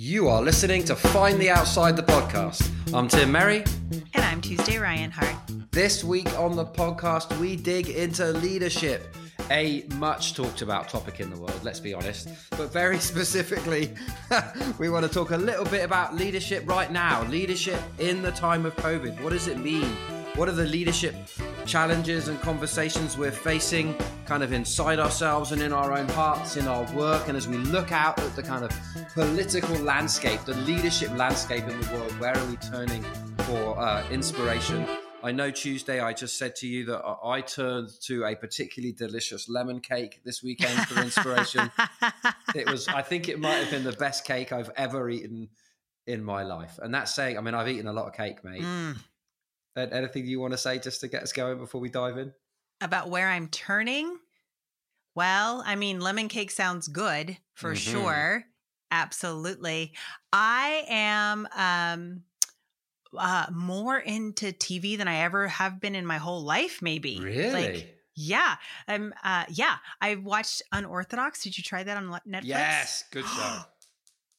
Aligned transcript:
You 0.00 0.28
are 0.28 0.40
listening 0.40 0.84
to 0.84 0.94
Find 0.94 1.40
the 1.40 1.50
Outside 1.50 1.96
the 1.96 2.04
podcast. 2.04 2.70
I'm 2.94 3.08
Tim 3.08 3.32
Merry. 3.32 3.64
And 4.14 4.24
I'm 4.24 4.40
Tuesday 4.40 4.78
Ryan 4.78 5.10
Hart. 5.10 5.34
This 5.72 6.04
week 6.04 6.38
on 6.38 6.54
the 6.54 6.64
podcast, 6.64 7.36
we 7.40 7.56
dig 7.56 7.88
into 7.88 8.26
leadership, 8.26 9.16
a 9.50 9.82
much 9.96 10.34
talked 10.34 10.62
about 10.62 10.88
topic 10.88 11.18
in 11.18 11.30
the 11.30 11.40
world, 11.40 11.58
let's 11.64 11.80
be 11.80 11.94
honest. 11.94 12.28
But 12.50 12.72
very 12.72 12.98
specifically, 13.00 13.92
we 14.78 14.88
want 14.88 15.04
to 15.04 15.12
talk 15.12 15.32
a 15.32 15.36
little 15.36 15.64
bit 15.64 15.84
about 15.84 16.14
leadership 16.14 16.62
right 16.68 16.92
now, 16.92 17.24
leadership 17.24 17.80
in 17.98 18.22
the 18.22 18.30
time 18.30 18.66
of 18.66 18.76
COVID. 18.76 19.20
What 19.20 19.32
does 19.32 19.48
it 19.48 19.58
mean? 19.58 19.96
What 20.38 20.48
are 20.48 20.52
the 20.52 20.66
leadership 20.66 21.16
challenges 21.66 22.28
and 22.28 22.40
conversations 22.40 23.18
we're 23.18 23.32
facing 23.32 23.96
kind 24.24 24.44
of 24.44 24.52
inside 24.52 25.00
ourselves 25.00 25.50
and 25.50 25.60
in 25.60 25.72
our 25.72 25.92
own 25.92 26.08
hearts, 26.10 26.56
in 26.56 26.68
our 26.68 26.84
work? 26.94 27.26
And 27.26 27.36
as 27.36 27.48
we 27.48 27.56
look 27.56 27.90
out 27.90 28.20
at 28.20 28.36
the 28.36 28.44
kind 28.44 28.64
of 28.64 28.70
political 29.14 29.74
landscape, 29.78 30.40
the 30.42 30.54
leadership 30.58 31.10
landscape 31.16 31.64
in 31.64 31.80
the 31.80 31.92
world, 31.92 32.12
where 32.20 32.38
are 32.38 32.44
we 32.44 32.54
turning 32.58 33.02
for 33.38 33.80
uh, 33.80 34.08
inspiration? 34.10 34.86
I 35.24 35.32
know 35.32 35.50
Tuesday 35.50 35.98
I 35.98 36.12
just 36.12 36.38
said 36.38 36.54
to 36.56 36.68
you 36.68 36.84
that 36.84 37.02
I 37.24 37.40
turned 37.40 37.88
to 38.02 38.24
a 38.24 38.36
particularly 38.36 38.92
delicious 38.92 39.48
lemon 39.48 39.80
cake 39.80 40.20
this 40.24 40.40
weekend 40.40 40.86
for 40.86 41.02
inspiration. 41.02 41.68
it 42.54 42.70
was, 42.70 42.86
I 42.86 43.02
think 43.02 43.28
it 43.28 43.40
might 43.40 43.56
have 43.56 43.72
been 43.72 43.82
the 43.82 43.90
best 43.90 44.24
cake 44.24 44.52
I've 44.52 44.70
ever 44.76 45.10
eaten 45.10 45.48
in 46.06 46.22
my 46.22 46.44
life. 46.44 46.78
And 46.80 46.94
that's 46.94 47.12
saying, 47.12 47.36
I 47.36 47.40
mean, 47.40 47.54
I've 47.54 47.68
eaten 47.68 47.88
a 47.88 47.92
lot 47.92 48.06
of 48.06 48.14
cake, 48.14 48.44
mate. 48.44 48.62
Mm. 48.62 48.98
Anything 49.78 50.26
you 50.26 50.40
want 50.40 50.52
to 50.52 50.58
say 50.58 50.78
just 50.78 51.00
to 51.00 51.08
get 51.08 51.22
us 51.22 51.32
going 51.32 51.58
before 51.58 51.80
we 51.80 51.88
dive 51.88 52.18
in? 52.18 52.32
About 52.80 53.10
where 53.10 53.28
I'm 53.28 53.48
turning? 53.48 54.18
Well, 55.14 55.62
I 55.66 55.74
mean, 55.74 56.00
lemon 56.00 56.28
cake 56.28 56.50
sounds 56.50 56.86
good 56.86 57.36
for 57.54 57.74
mm-hmm. 57.74 57.92
sure. 57.92 58.44
Absolutely. 58.90 59.92
I 60.32 60.84
am 60.88 61.48
um 61.56 62.22
uh 63.16 63.46
more 63.52 63.98
into 63.98 64.52
TV 64.52 64.96
than 64.96 65.08
I 65.08 65.20
ever 65.22 65.48
have 65.48 65.80
been 65.80 65.94
in 65.94 66.06
my 66.06 66.18
whole 66.18 66.42
life, 66.42 66.80
maybe. 66.82 67.20
Really? 67.20 67.50
Like, 67.52 67.98
yeah. 68.14 68.56
Um 68.86 69.12
uh 69.24 69.44
yeah. 69.48 69.76
I 70.00 70.14
watched 70.16 70.62
Unorthodox. 70.72 71.42
Did 71.42 71.58
you 71.58 71.64
try 71.64 71.82
that 71.82 71.96
on 71.96 72.10
Netflix? 72.26 72.44
Yes, 72.44 73.04
good 73.10 73.26
show. 73.36 73.60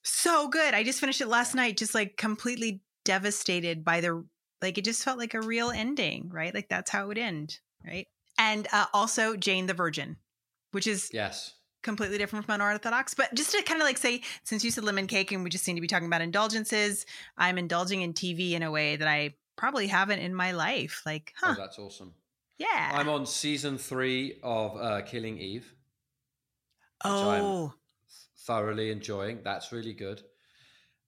so 0.03 0.47
good. 0.47 0.73
I 0.73 0.83
just 0.83 0.99
finished 0.99 1.21
it 1.21 1.27
last 1.27 1.55
night, 1.55 1.77
just 1.77 1.93
like 1.93 2.17
completely 2.17 2.81
devastated 3.05 3.83
by 3.83 4.01
the 4.01 4.25
like 4.61 4.77
it 4.77 4.85
just 4.85 5.03
felt 5.03 5.17
like 5.17 5.33
a 5.33 5.41
real 5.41 5.71
ending, 5.71 6.29
right? 6.33 6.53
Like 6.53 6.69
that's 6.69 6.91
how 6.91 7.03
it 7.03 7.07
would 7.07 7.17
end, 7.17 7.59
right? 7.85 8.07
And 8.37 8.67
uh, 8.71 8.85
also 8.93 9.35
Jane 9.35 9.65
the 9.65 9.73
Virgin, 9.73 10.17
which 10.71 10.87
is 10.87 11.09
yes 11.13 11.53
completely 11.81 12.17
different 12.17 12.45
from 12.45 12.55
unorthodox. 12.55 13.13
But 13.13 13.33
just 13.33 13.51
to 13.51 13.61
kind 13.63 13.81
of 13.81 13.87
like 13.87 13.97
say, 13.97 14.21
since 14.43 14.63
you 14.63 14.71
said 14.71 14.83
lemon 14.83 15.07
cake 15.07 15.31
and 15.31 15.43
we 15.43 15.49
just 15.49 15.63
seem 15.63 15.75
to 15.75 15.81
be 15.81 15.87
talking 15.87 16.07
about 16.07 16.21
indulgences, 16.21 17.05
I'm 17.37 17.57
indulging 17.57 18.01
in 18.01 18.13
TV 18.13 18.51
in 18.51 18.63
a 18.63 18.71
way 18.71 18.95
that 18.95 19.07
I 19.07 19.35
probably 19.55 19.87
haven't 19.87 20.19
in 20.19 20.33
my 20.33 20.51
life. 20.51 21.01
Like, 21.05 21.33
oh, 21.43 21.47
huh? 21.47 21.55
Oh, 21.57 21.61
that's 21.61 21.79
awesome. 21.79 22.13
Yeah. 22.57 22.91
I'm 22.93 23.09
on 23.09 23.25
season 23.25 23.77
three 23.77 24.39
of 24.43 24.77
uh, 24.77 25.01
Killing 25.01 25.37
Eve. 25.37 25.73
Oh. 27.05 27.73
thoroughly 28.45 28.91
enjoying. 28.91 29.39
That's 29.43 29.71
really 29.71 29.93
good. 29.93 30.21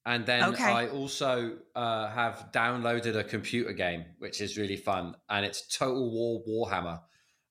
And 0.06 0.26
then 0.26 0.44
okay. 0.46 0.64
I 0.64 0.88
also 0.88 1.58
uh, 1.76 2.10
have 2.10 2.50
downloaded 2.52 3.16
a 3.16 3.24
computer 3.24 3.72
game, 3.72 4.06
which 4.18 4.42
is 4.42 4.58
really 4.58 4.78
fun, 4.78 5.16
and 5.30 5.46
it's 5.46 5.76
Total 5.78 6.12
War 6.12 6.42
Warhammer. 6.48 7.02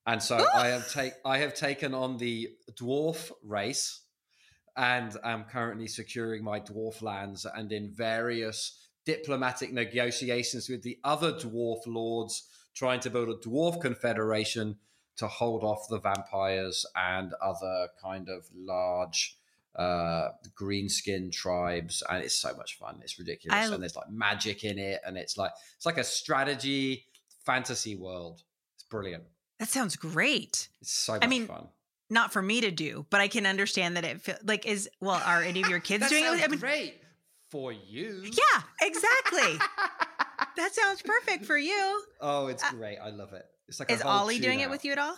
And 0.06 0.20
so 0.20 0.44
I 0.52 0.68
have 0.68 0.92
take 0.92 1.12
I 1.24 1.38
have 1.38 1.54
taken 1.54 1.94
on 1.94 2.16
the 2.16 2.48
dwarf 2.72 3.30
race, 3.44 4.02
and 4.76 5.16
I'm 5.22 5.44
currently 5.44 5.86
securing 5.86 6.42
my 6.42 6.58
dwarf 6.58 7.02
lands 7.02 7.46
and 7.46 7.70
in 7.70 7.92
various 7.94 8.76
diplomatic 9.04 9.72
negotiations 9.72 10.68
with 10.68 10.82
the 10.82 10.98
other 11.04 11.32
dwarf 11.32 11.86
lords, 11.86 12.48
trying 12.74 13.00
to 13.00 13.10
build 13.10 13.28
a 13.28 13.48
dwarf 13.48 13.80
confederation 13.80 14.78
to 15.16 15.28
hold 15.28 15.62
off 15.62 15.86
the 15.88 16.00
vampires 16.00 16.86
and 16.96 17.32
other 17.42 17.88
kind 18.02 18.28
of 18.28 18.46
large 18.54 19.36
uh 19.76 20.28
green 20.54 20.88
skin 20.88 21.30
tribes 21.30 22.02
and 22.08 22.22
it's 22.24 22.36
so 22.36 22.54
much 22.56 22.78
fun. 22.78 22.98
It's 23.02 23.18
ridiculous. 23.18 23.70
I, 23.70 23.72
and 23.72 23.82
there's 23.82 23.96
like 23.96 24.10
magic 24.10 24.64
in 24.64 24.78
it 24.78 25.00
and 25.06 25.16
it's 25.16 25.36
like 25.36 25.52
it's 25.76 25.86
like 25.86 25.98
a 25.98 26.04
strategy 26.04 27.06
fantasy 27.44 27.96
world. 27.96 28.42
It's 28.74 28.84
brilliant. 28.84 29.24
That 29.58 29.68
sounds 29.68 29.96
great. 29.96 30.68
It's 30.80 30.92
so 30.92 31.14
much 31.14 31.24
I 31.24 31.26
mean, 31.26 31.46
fun. 31.46 31.68
not 32.08 32.32
for 32.32 32.42
me 32.42 32.60
to 32.62 32.70
do 32.70 33.06
but 33.10 33.20
i 33.20 33.28
can 33.28 33.46
understand 33.46 33.96
that 33.96 34.04
it 34.04 34.20
feel, 34.20 34.36
like 34.44 34.66
is 34.66 34.88
well 35.00 35.22
are 35.24 35.42
any 35.42 35.62
of 35.62 35.68
your 35.68 35.80
kids 35.80 36.08
doing 36.08 36.24
it? 36.24 36.42
i 36.42 36.48
mean 36.48 36.58
great 36.58 37.00
for 37.50 37.72
you. 37.72 38.22
Yeah 38.24 38.62
exactly. 38.82 39.58
That 40.56 40.74
sounds 40.74 41.00
perfect 41.00 41.46
for 41.46 41.56
you. 41.56 42.02
Oh 42.20 42.48
it's 42.48 42.62
uh, 42.64 42.70
great. 42.72 42.98
I 42.98 43.10
love 43.10 43.32
it. 43.32 43.44
It's 43.68 43.78
like 43.78 43.90
is 43.90 44.02
ollie 44.02 44.40
doing 44.40 44.60
out. 44.60 44.68
it 44.68 44.70
with 44.70 44.84
you 44.84 44.92
at 44.92 44.98
all 44.98 45.16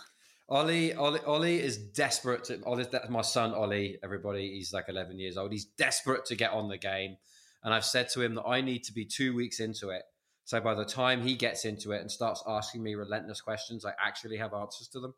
Ollie, 0.53 0.93
Ollie, 0.93 1.19
Ollie 1.21 1.59
is 1.59 1.79
desperate 1.79 2.43
to. 2.43 2.61
Ollie, 2.63 2.85
that's 2.91 3.09
my 3.09 3.23
son, 3.23 3.55
Ollie. 3.55 3.97
Everybody, 4.03 4.53
he's 4.53 4.71
like 4.71 4.85
11 4.87 5.17
years 5.17 5.35
old. 5.35 5.51
He's 5.51 5.65
desperate 5.65 6.25
to 6.25 6.35
get 6.35 6.51
on 6.51 6.69
the 6.69 6.77
game, 6.77 7.17
and 7.63 7.73
I've 7.73 7.83
said 7.83 8.09
to 8.09 8.21
him 8.21 8.35
that 8.35 8.43
I 8.43 8.61
need 8.61 8.83
to 8.83 8.93
be 8.93 9.03
two 9.03 9.33
weeks 9.33 9.59
into 9.59 9.89
it. 9.89 10.03
So 10.45 10.61
by 10.61 10.75
the 10.75 10.85
time 10.85 11.23
he 11.23 11.33
gets 11.33 11.65
into 11.65 11.91
it 11.91 12.01
and 12.01 12.11
starts 12.11 12.43
asking 12.47 12.83
me 12.83 12.93
relentless 12.93 13.41
questions, 13.41 13.83
I 13.83 13.93
actually 13.99 14.37
have 14.37 14.53
answers 14.53 14.87
to 14.89 14.99
them. 14.99 15.15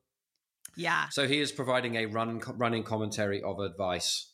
Yeah. 0.77 1.09
So 1.09 1.27
he 1.27 1.41
is 1.41 1.51
providing 1.51 1.95
a 1.95 2.05
run, 2.05 2.41
running 2.55 2.83
commentary 2.83 3.41
of 3.41 3.59
advice 3.59 4.31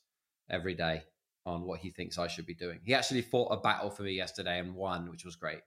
every 0.52 0.76
day 0.76 1.02
on 1.48 1.64
what 1.64 1.80
he 1.80 1.90
thinks 1.90 2.20
I 2.20 2.28
should 2.28 2.46
be 2.46 2.54
doing. 2.54 2.80
He 2.84 2.94
actually 2.94 3.24
fought 3.24 3.52
a 3.52 3.58
battle 3.58 3.90
for 3.90 4.04
me 4.04 4.12
yesterday 4.12 4.60
and 4.60 4.76
won, 4.76 5.10
which 5.10 5.26
was 5.26 5.36
great. 5.36 5.62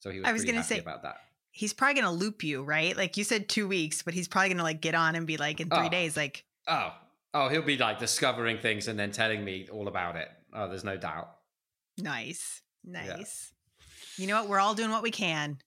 So 0.00 0.10
he 0.10 0.18
was, 0.18 0.28
I 0.28 0.32
was 0.32 0.44
going 0.44 0.56
to 0.56 0.62
say 0.62 0.80
about 0.80 1.02
that 1.04 1.16
he's 1.56 1.72
probably 1.72 2.00
gonna 2.00 2.12
loop 2.12 2.44
you, 2.44 2.62
right? 2.62 2.94
Like 2.94 3.16
you 3.16 3.24
said 3.24 3.48
two 3.48 3.66
weeks, 3.66 4.02
but 4.02 4.12
he's 4.12 4.28
probably 4.28 4.50
gonna 4.50 4.62
like 4.62 4.82
get 4.82 4.94
on 4.94 5.14
and 5.14 5.26
be 5.26 5.38
like 5.38 5.58
in 5.58 5.70
three 5.70 5.86
oh. 5.86 5.88
days, 5.88 6.16
like 6.16 6.44
oh 6.68 6.92
oh 7.32 7.48
he'll 7.48 7.62
be 7.62 7.78
like 7.78 7.98
discovering 7.98 8.58
things 8.58 8.88
and 8.88 8.98
then 8.98 9.10
telling 9.10 9.42
me 9.42 9.66
all 9.72 9.88
about 9.88 10.16
it. 10.16 10.28
Oh, 10.52 10.68
there's 10.68 10.84
no 10.84 10.98
doubt. 10.98 11.30
Nice, 11.96 12.60
nice. 12.84 13.52
Yeah. 14.18 14.22
You 14.22 14.26
know 14.26 14.40
what? 14.40 14.50
We're 14.50 14.60
all 14.60 14.74
doing 14.74 14.90
what 14.90 15.02
we 15.02 15.10
can. 15.10 15.58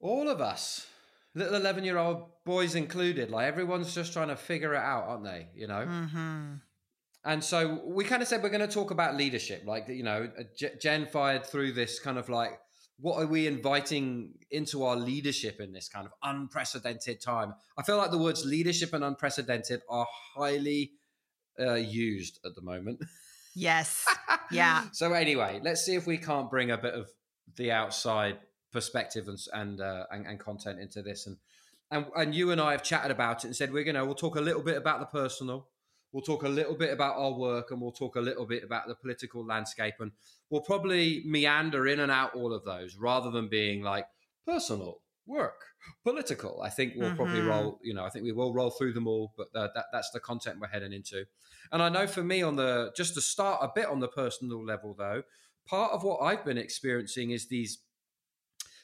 All 0.00 0.28
of 0.28 0.40
us, 0.40 0.86
little 1.34 1.56
eleven-year-old 1.56 2.44
boys 2.44 2.76
included. 2.76 3.30
Like 3.30 3.48
everyone's 3.48 3.92
just 3.92 4.12
trying 4.12 4.28
to 4.28 4.36
figure 4.36 4.74
it 4.74 4.80
out, 4.80 5.04
aren't 5.08 5.24
they? 5.24 5.48
You 5.56 5.66
know. 5.66 5.84
Mm-hmm. 5.86 6.54
And 7.24 7.42
so 7.42 7.80
we 7.84 8.04
kind 8.04 8.22
of 8.22 8.28
said 8.28 8.42
we're 8.42 8.48
going 8.48 8.68
to 8.68 8.72
talk 8.72 8.90
about 8.90 9.16
leadership, 9.16 9.62
like 9.64 9.88
you 9.88 10.02
know, 10.04 10.30
Jen 10.80 11.06
fired 11.06 11.46
through 11.46 11.72
this 11.72 11.98
kind 11.98 12.18
of 12.18 12.28
like 12.28 12.58
what 13.02 13.20
are 13.20 13.26
we 13.26 13.48
inviting 13.48 14.32
into 14.52 14.84
our 14.84 14.94
leadership 14.96 15.60
in 15.60 15.72
this 15.72 15.88
kind 15.88 16.06
of 16.06 16.12
unprecedented 16.22 17.20
time? 17.20 17.52
I 17.76 17.82
feel 17.82 17.96
like 17.96 18.12
the 18.12 18.18
words 18.18 18.46
leadership 18.46 18.94
and 18.94 19.02
unprecedented 19.02 19.82
are 19.90 20.06
highly 20.36 20.92
uh, 21.58 21.74
used 21.74 22.38
at 22.46 22.54
the 22.54 22.62
moment. 22.62 23.00
Yes. 23.54 24.06
Yeah. 24.50 24.84
so 24.92 25.14
anyway, 25.14 25.60
let's 25.62 25.82
see 25.82 25.94
if 25.94 26.06
we 26.06 26.18
can't 26.18 26.50
bring 26.50 26.70
a 26.70 26.76
bit 26.76 26.92
of 26.92 27.08
the 27.56 27.72
outside 27.72 28.38
perspective 28.70 29.26
and 29.26 29.38
and, 29.54 29.80
uh, 29.80 30.04
and, 30.10 30.26
and 30.26 30.38
content 30.38 30.78
into 30.78 31.00
this 31.00 31.26
and 31.26 31.38
and 31.90 32.04
and 32.14 32.34
you 32.34 32.50
and 32.50 32.60
I 32.60 32.72
have 32.72 32.82
chatted 32.82 33.10
about 33.10 33.44
it 33.44 33.48
and 33.48 33.56
said 33.56 33.72
we're 33.72 33.84
gonna 33.84 34.04
we'll 34.04 34.14
talk 34.14 34.36
a 34.36 34.42
little 34.42 34.62
bit 34.62 34.76
about 34.76 35.00
the 35.00 35.06
personal 35.06 35.68
We'll 36.12 36.22
talk 36.22 36.42
a 36.42 36.48
little 36.48 36.74
bit 36.74 36.92
about 36.92 37.16
our 37.16 37.32
work 37.32 37.70
and 37.70 37.80
we'll 37.80 37.92
talk 37.92 38.16
a 38.16 38.20
little 38.20 38.46
bit 38.46 38.64
about 38.64 38.86
the 38.86 38.94
political 38.94 39.44
landscape. 39.44 39.94
And 40.00 40.12
we'll 40.50 40.60
probably 40.60 41.22
meander 41.24 41.86
in 41.86 42.00
and 42.00 42.12
out 42.12 42.34
all 42.34 42.52
of 42.52 42.64
those 42.64 42.96
rather 42.96 43.30
than 43.30 43.48
being 43.48 43.82
like 43.82 44.06
personal, 44.46 45.00
work, 45.26 45.64
political. 46.04 46.60
I 46.62 46.68
think 46.68 46.94
we'll 46.96 47.08
mm-hmm. 47.08 47.16
probably 47.16 47.40
roll, 47.40 47.80
you 47.82 47.94
know, 47.94 48.04
I 48.04 48.10
think 48.10 48.24
we 48.24 48.32
will 48.32 48.52
roll 48.52 48.70
through 48.70 48.92
them 48.92 49.06
all, 49.06 49.32
but 49.36 49.48
uh, 49.54 49.68
that, 49.74 49.86
that's 49.92 50.10
the 50.10 50.20
content 50.20 50.58
we're 50.60 50.68
heading 50.68 50.92
into. 50.92 51.24
And 51.70 51.82
I 51.82 51.88
know 51.88 52.06
for 52.06 52.22
me, 52.22 52.42
on 52.42 52.56
the 52.56 52.92
just 52.94 53.14
to 53.14 53.22
start 53.22 53.60
a 53.62 53.70
bit 53.74 53.86
on 53.86 54.00
the 54.00 54.08
personal 54.08 54.64
level, 54.64 54.94
though, 54.96 55.22
part 55.66 55.92
of 55.92 56.04
what 56.04 56.18
I've 56.18 56.44
been 56.44 56.58
experiencing 56.58 57.30
is 57.30 57.48
these 57.48 57.78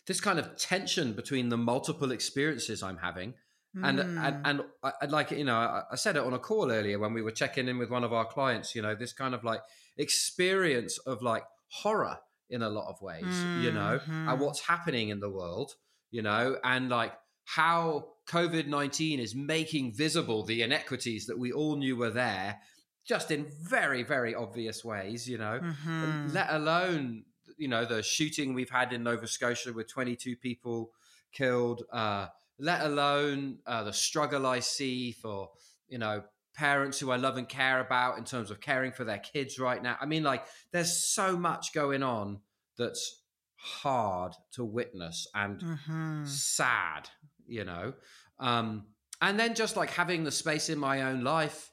this 0.06 0.20
kind 0.20 0.38
of 0.38 0.56
tension 0.56 1.12
between 1.12 1.50
the 1.50 1.58
multiple 1.58 2.12
experiences 2.12 2.82
I'm 2.82 2.96
having 2.96 3.34
and, 3.84 4.00
and 4.00 4.18
mm. 4.18 4.40
and 4.44 4.62
I'd 5.02 5.10
like 5.10 5.30
you 5.30 5.44
know 5.44 5.56
I, 5.56 5.82
I, 5.92 5.96
said 5.96 6.16
it 6.16 6.22
on 6.22 6.32
a 6.32 6.38
call 6.38 6.70
earlier 6.70 6.98
when 6.98 7.12
we 7.12 7.22
were 7.22 7.30
checking 7.30 7.68
in 7.68 7.78
with 7.78 7.90
one 7.90 8.04
of 8.04 8.12
our 8.12 8.24
clients 8.24 8.74
you 8.74 8.82
know 8.82 8.94
this 8.94 9.12
kind 9.12 9.34
of 9.34 9.44
like 9.44 9.60
experience 9.96 10.98
of 10.98 11.22
like 11.22 11.44
horror 11.68 12.18
in 12.50 12.62
a 12.62 12.68
lot 12.68 12.88
of 12.88 13.00
ways 13.02 13.24
mm-hmm. 13.24 13.62
you 13.62 13.72
know 13.72 14.00
and 14.04 14.28
mm-hmm. 14.28 14.40
what's 14.40 14.60
happening 14.60 15.10
in 15.10 15.20
the 15.20 15.30
world 15.30 15.72
you 16.10 16.22
know 16.22 16.56
and 16.64 16.88
like 16.88 17.12
how 17.44 18.08
covid-19 18.28 19.18
is 19.18 19.34
making 19.34 19.92
visible 19.94 20.44
the 20.44 20.62
inequities 20.62 21.26
that 21.26 21.38
we 21.38 21.52
all 21.52 21.76
knew 21.76 21.96
were 21.96 22.10
there 22.10 22.58
just 23.06 23.30
in 23.30 23.46
very 23.62 24.02
very 24.02 24.34
obvious 24.34 24.84
ways 24.84 25.28
you 25.28 25.38
know 25.38 25.60
mm-hmm. 25.62 26.28
let 26.32 26.48
alone 26.50 27.24
you 27.58 27.68
know 27.68 27.84
the 27.84 28.02
shooting 28.02 28.54
we've 28.54 28.70
had 28.70 28.92
in 28.92 29.02
nova 29.02 29.26
scotia 29.26 29.72
with 29.72 29.88
22 29.88 30.36
people 30.36 30.90
killed 31.32 31.82
uh 31.92 32.26
let 32.58 32.82
alone 32.82 33.58
uh, 33.66 33.84
the 33.84 33.92
struggle 33.92 34.46
I 34.46 34.60
see 34.60 35.12
for, 35.12 35.50
you 35.88 35.98
know, 35.98 36.22
parents 36.54 36.98
who 36.98 37.10
I 37.10 37.16
love 37.16 37.36
and 37.36 37.48
care 37.48 37.80
about 37.80 38.18
in 38.18 38.24
terms 38.24 38.50
of 38.50 38.60
caring 38.60 38.92
for 38.92 39.04
their 39.04 39.18
kids 39.18 39.58
right 39.58 39.82
now. 39.82 39.96
I 40.00 40.06
mean, 40.06 40.24
like, 40.24 40.44
there's 40.72 40.96
so 40.96 41.36
much 41.36 41.72
going 41.72 42.02
on 42.02 42.40
that's 42.76 43.22
hard 43.54 44.32
to 44.52 44.64
witness 44.64 45.26
and 45.34 45.62
Mm-hmm. 45.62 46.24
sad, 46.24 47.08
you 47.46 47.64
know. 47.64 47.92
Um, 48.38 48.86
and 49.20 49.38
then 49.38 49.54
just 49.54 49.76
like 49.76 49.90
having 49.90 50.24
the 50.24 50.30
space 50.30 50.68
in 50.68 50.78
my 50.78 51.02
own 51.02 51.22
life 51.24 51.70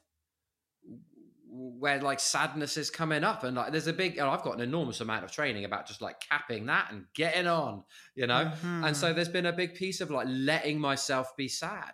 where 1.56 2.00
like 2.00 2.20
sadness 2.20 2.76
is 2.76 2.90
coming 2.90 3.24
up 3.24 3.42
and 3.44 3.56
like 3.56 3.72
there's 3.72 3.86
a 3.86 3.92
big 3.92 4.18
and 4.18 4.28
I've 4.28 4.42
got 4.42 4.54
an 4.54 4.60
enormous 4.60 5.00
amount 5.00 5.24
of 5.24 5.32
training 5.32 5.64
about 5.64 5.86
just 5.86 6.02
like 6.02 6.20
capping 6.20 6.66
that 6.66 6.90
and 6.92 7.06
getting 7.14 7.46
on, 7.46 7.84
you 8.14 8.26
know. 8.26 8.50
And 8.82 8.96
so 8.96 9.12
Mhm. 9.12 9.14
there's 9.14 9.28
been 9.28 9.46
a 9.46 9.52
big 9.52 9.74
piece 9.74 10.00
of 10.00 10.10
like 10.10 10.26
letting 10.28 10.78
myself 10.78 11.34
be 11.36 11.48
sad, 11.48 11.92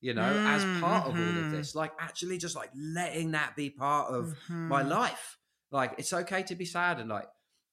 you 0.00 0.14
know, 0.14 0.40
as 0.46 0.64
part 0.80 1.06
of 1.06 1.18
all 1.18 1.38
of 1.38 1.48
Mhm. 1.48 1.50
this. 1.50 1.74
Like 1.74 1.92
actually 1.98 2.38
just 2.38 2.56
like 2.56 2.70
letting 2.74 3.32
that 3.32 3.56
be 3.56 3.70
part 3.70 4.10
of 4.12 4.34
my 4.66 4.82
Mhm. 4.82 4.88
life. 4.88 5.38
Like 5.70 5.94
it's 5.98 6.12
okay 6.12 6.42
to 6.44 6.54
be 6.54 6.64
sad 6.64 7.00
and 7.00 7.10
like 7.10 7.28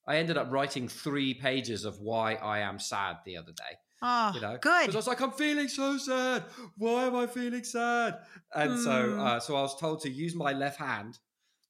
I 0.07 0.17
ended 0.17 0.35
up 0.37 0.51
writing 0.51 0.87
three 0.87 1.33
pages 1.33 1.85
of 1.85 1.99
why 1.99 2.33
I 2.35 2.59
am 2.59 2.79
sad 2.79 3.17
the 3.25 3.37
other 3.37 3.51
day. 3.53 3.77
Oh, 4.01 4.31
You 4.33 4.41
know, 4.41 4.57
good. 4.57 4.81
because 4.81 4.95
I 4.95 4.99
was 4.99 5.07
like, 5.07 5.21
I'm 5.21 5.31
feeling 5.31 5.67
so 5.67 5.97
sad. 5.97 6.43
Why 6.77 7.05
am 7.05 7.15
I 7.15 7.27
feeling 7.27 7.63
sad? 7.63 8.19
And 8.53 8.79
so, 8.79 8.89
Mm. 9.11 9.19
uh, 9.19 9.39
so 9.39 9.55
I 9.55 9.61
was 9.61 9.79
told 9.79 10.01
to 10.01 10.09
use 10.09 10.35
my 10.35 10.53
left 10.53 10.79
hand 10.79 11.19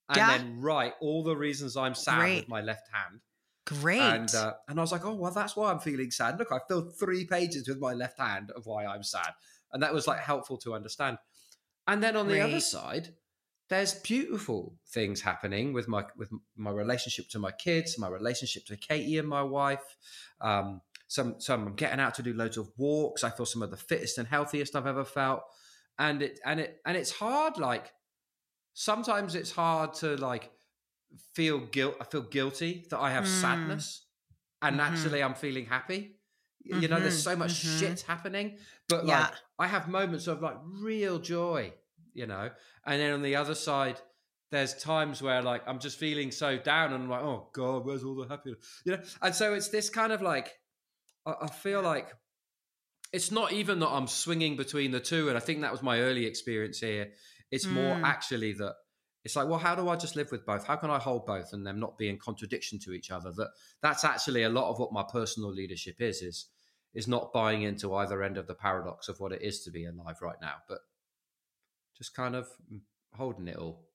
and 0.10 0.18
Yeah. 0.18 0.28
then 0.30 0.60
write 0.62 0.94
all 1.01 1.24
the 1.24 1.36
reasons 1.36 1.75
I'm 1.78 1.95
sad 1.95 2.19
Great. 2.19 2.36
with 2.42 2.48
my 2.50 2.62
left 2.62 2.88
hand. 2.94 3.22
Great. 3.66 4.00
And 4.01 4.33
uh, 4.33 4.54
and 4.68 4.80
I 4.80 4.81
was 4.81 4.92
like, 4.92 5.06
oh 5.06 5.13
well, 5.16 5.31
that's 5.31 5.56
why 5.56 5.72
I'm 5.72 5.80
feeling 5.80 6.12
sad. 6.12 6.39
Look, 6.39 6.51
I 6.51 6.60
filled 6.68 6.98
three 6.98 7.25
pages 7.25 7.68
with 7.68 7.80
my 7.80 7.94
left 7.94 8.19
hand 8.19 8.51
of 8.51 8.66
why 8.66 8.86
I'm 8.86 9.04
sad, 9.04 9.33
and 9.72 9.83
that 9.83 9.94
was 9.94 10.07
like 10.07 10.19
helpful 10.19 10.57
to 10.60 10.74
understand. 10.74 11.18
And 11.88 12.01
then 12.01 12.16
on 12.16 12.28
the 12.28 12.42
other 12.42 12.60
side, 12.60 13.16
there's 13.69 13.94
beautiful 13.95 14.78
things 14.88 15.22
happening 15.22 15.74
with 15.74 15.88
my 15.88 16.06
with 16.18 16.30
my 16.56 16.72
relationship 16.72 17.30
to 17.30 17.39
my 17.39 17.51
kids, 17.51 17.98
my 18.00 18.07
relationship 18.10 18.66
to 18.66 18.78
Katie 18.78 19.18
and 19.18 19.28
my 19.28 19.44
wife. 19.44 19.98
Um, 20.42 20.81
some 21.11 21.41
some 21.41 21.67
I'm 21.67 21.75
getting 21.75 21.99
out 21.99 22.13
to 22.15 22.23
do 22.23 22.33
loads 22.33 22.55
of 22.55 22.69
walks. 22.77 23.21
I 23.25 23.31
feel 23.31 23.45
some 23.45 23.61
of 23.61 23.69
the 23.69 23.75
fittest 23.75 24.17
and 24.17 24.25
healthiest 24.25 24.77
I've 24.77 24.87
ever 24.87 25.03
felt, 25.03 25.41
and 25.99 26.21
it 26.21 26.39
and 26.45 26.59
it 26.61 26.79
and 26.85 26.95
it's 26.95 27.11
hard. 27.11 27.57
Like 27.57 27.91
sometimes 28.73 29.35
it's 29.35 29.51
hard 29.51 29.93
to 29.95 30.15
like 30.15 30.51
feel 31.33 31.59
guilt. 31.59 31.95
I 31.99 32.05
feel 32.05 32.21
guilty 32.21 32.85
that 32.89 32.99
I 32.99 33.11
have 33.11 33.25
Mm. 33.25 33.41
sadness, 33.41 34.05
and 34.61 34.79
Mhm. 34.79 34.83
actually 34.87 35.21
I'm 35.21 35.35
feeling 35.35 35.65
happy. 35.65 36.15
Y- 36.63 36.79
You 36.81 36.87
know, 36.87 36.99
there's 37.01 37.17
Mhm, 37.19 37.23
so 37.31 37.35
much 37.35 37.51
mhm. 37.51 37.79
shit 37.79 38.01
happening, 38.01 38.57
but 38.87 39.05
Yeah. 39.05 39.19
like 39.23 39.33
I 39.59 39.67
have 39.67 39.89
moments 39.89 40.27
of 40.27 40.41
like 40.41 40.57
real 40.63 41.19
joy. 41.19 41.73
You 42.13 42.27
know, 42.27 42.51
and 42.85 43.01
then 43.01 43.13
on 43.13 43.21
the 43.21 43.35
other 43.35 43.55
side. 43.55 43.99
There's 44.51 44.73
times 44.73 45.21
where 45.21 45.41
like 45.41 45.65
I'm 45.65 45.79
just 45.79 45.97
feeling 45.97 46.29
so 46.29 46.57
down 46.57 46.91
and 46.91 47.03
I'm 47.05 47.09
like, 47.09 47.21
oh 47.21 47.49
God, 47.53 47.85
where's 47.85 48.03
all 48.03 48.15
the 48.15 48.27
happiness? 48.27 48.59
You 48.83 48.91
know, 48.97 49.03
and 49.21 49.33
so 49.33 49.53
it's 49.53 49.69
this 49.69 49.89
kind 49.89 50.11
of 50.11 50.21
like 50.21 50.51
I, 51.25 51.33
I 51.41 51.47
feel 51.47 51.81
like 51.81 52.13
it's 53.13 53.31
not 53.31 53.51
even 53.51 53.79
that 53.79 53.89
I'm 53.89 54.07
swinging 54.07 54.56
between 54.56 54.91
the 54.91 55.00
two, 55.00 55.27
and 55.29 55.38
I 55.38 55.41
think 55.41 55.62
that 55.62 55.71
was 55.71 55.83
my 55.83 56.00
early 56.00 56.25
experience 56.25 56.79
here. 56.79 57.12
It's 57.51 57.65
more 57.65 57.95
Mm. 57.95 58.03
actually 58.03 58.53
that 58.53 58.75
it's 59.23 59.35
like, 59.35 59.47
well, 59.47 59.59
how 59.59 59.75
do 59.75 59.88
I 59.89 59.97
just 59.97 60.15
live 60.15 60.31
with 60.31 60.45
both? 60.45 60.65
How 60.65 60.77
can 60.77 60.89
I 60.89 60.97
hold 60.97 61.25
both 61.27 61.53
and 61.53 61.68
them 61.68 61.79
not 61.79 61.97
be 61.97 62.09
in 62.09 62.18
contradiction 62.18 62.79
to 62.79 62.94
each 62.94 63.12
other? 63.12 63.31
That 63.33 63.50
that's 63.81 64.03
actually 64.03 64.44
a 64.44 64.50
lot 64.50 64.69
of 64.69 64.79
what 64.79 64.94
my 64.94 65.03
personal 65.03 65.51
leadership 65.51 65.97
is 66.00 66.21
is 66.21 66.47
is 66.94 67.07
not 67.07 67.31
buying 67.33 67.62
into 67.62 67.94
either 67.95 68.23
end 68.23 68.38
of 68.38 68.47
the 68.47 68.56
paradox 68.56 69.09
of 69.09 69.19
what 69.19 69.31
it 69.31 69.41
is 69.41 69.63
to 69.63 69.71
be 69.71 69.85
alive 69.85 70.21
right 70.21 70.39
now, 70.41 70.56
but 70.68 70.79
just 71.97 72.15
kind 72.15 72.35
of 72.35 72.47
holding 73.13 73.47
it 73.47 73.57
all. 73.57 73.85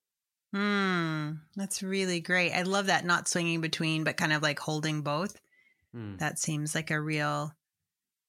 Hmm. 0.55 1.33
That's 1.57 1.83
really 1.83 2.21
great. 2.21 2.53
I 2.53 2.63
love 2.63 2.87
that 2.87 3.05
not 3.05 3.29
swinging 3.29 3.61
between, 3.61 4.05
but 4.05 4.17
kind 4.17 4.33
of 4.33 4.43
like 4.43 4.59
holding 4.59 5.03
both. 5.03 5.39
Hmm. 5.97 6.17
That 6.19 6.39
seems 6.39 6.75
like 6.75 6.91
a 6.91 7.01
real 7.01 7.53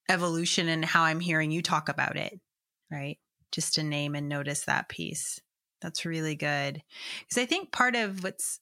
evolution 0.08 0.70
in 0.70 0.84
how 0.84 1.04
I'm 1.04 1.20
hearing 1.20 1.52
you 1.52 1.62
talk 1.62 1.90
about 1.90 2.16
it, 2.16 2.40
right? 2.90 3.18
Just 3.52 3.74
to 3.74 3.84
name 3.84 4.16
and 4.16 4.30
notice 4.30 4.64
that 4.66 4.88
piece. 4.88 5.42
That's 5.82 6.06
really 6.06 6.36
good. 6.36 6.82
Because 7.20 7.38
I 7.38 7.46
think 7.46 7.74
part 7.74 7.98
of 7.98 8.24
what's, 8.24 8.62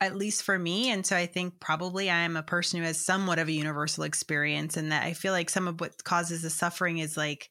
at 0.00 0.14
least 0.14 0.44
for 0.44 0.56
me, 0.56 0.90
and 0.90 1.04
so 1.04 1.16
I 1.16 1.26
think 1.26 1.58
probably 1.58 2.08
I'm 2.08 2.36
a 2.36 2.44
person 2.44 2.78
who 2.78 2.86
has 2.86 3.04
somewhat 3.04 3.40
of 3.40 3.48
a 3.48 3.52
universal 3.52 4.04
experience, 4.04 4.76
and 4.76 4.92
that 4.92 5.02
I 5.02 5.12
feel 5.12 5.32
like 5.32 5.50
some 5.50 5.66
of 5.66 5.80
what 5.80 6.04
causes 6.04 6.42
the 6.42 6.50
suffering 6.50 6.98
is 6.98 7.16
like 7.16 7.50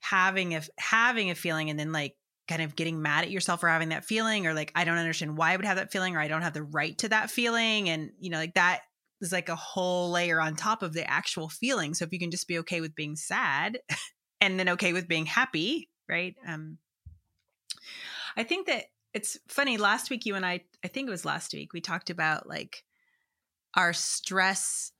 having 0.00 0.54
a 0.54 0.62
having 0.78 1.30
a 1.30 1.34
feeling 1.34 1.70
and 1.70 1.78
then 1.78 1.92
like 1.92 2.14
kind 2.50 2.62
of 2.62 2.74
getting 2.74 3.00
mad 3.00 3.22
at 3.22 3.30
yourself 3.30 3.60
for 3.60 3.68
having 3.68 3.90
that 3.90 4.04
feeling 4.04 4.44
or 4.44 4.54
like 4.54 4.72
I 4.74 4.82
don't 4.82 4.98
understand 4.98 5.36
why 5.36 5.52
I 5.52 5.56
would 5.56 5.64
have 5.64 5.76
that 5.76 5.92
feeling 5.92 6.16
or 6.16 6.20
I 6.20 6.26
don't 6.26 6.42
have 6.42 6.52
the 6.52 6.64
right 6.64 6.98
to 6.98 7.08
that 7.10 7.30
feeling 7.30 7.88
and 7.88 8.10
you 8.18 8.28
know 8.28 8.38
like 8.38 8.54
that 8.54 8.80
is 9.20 9.30
like 9.30 9.48
a 9.48 9.54
whole 9.54 10.10
layer 10.10 10.40
on 10.40 10.56
top 10.56 10.82
of 10.82 10.92
the 10.92 11.08
actual 11.08 11.48
feeling 11.48 11.94
so 11.94 12.04
if 12.04 12.12
you 12.12 12.18
can 12.18 12.32
just 12.32 12.48
be 12.48 12.58
okay 12.58 12.80
with 12.80 12.96
being 12.96 13.14
sad 13.14 13.78
and 14.40 14.58
then 14.58 14.68
okay 14.70 14.92
with 14.92 15.06
being 15.06 15.26
happy 15.26 15.88
right 16.08 16.34
um 16.44 16.76
I 18.36 18.42
think 18.42 18.66
that 18.66 18.86
it's 19.14 19.38
funny 19.46 19.76
last 19.76 20.10
week 20.10 20.26
you 20.26 20.34
and 20.34 20.44
I 20.44 20.64
I 20.84 20.88
think 20.88 21.06
it 21.06 21.12
was 21.12 21.24
last 21.24 21.52
week 21.52 21.72
we 21.72 21.80
talked 21.80 22.10
about 22.10 22.48
like 22.48 22.82
our 23.76 23.92
stress 23.92 24.90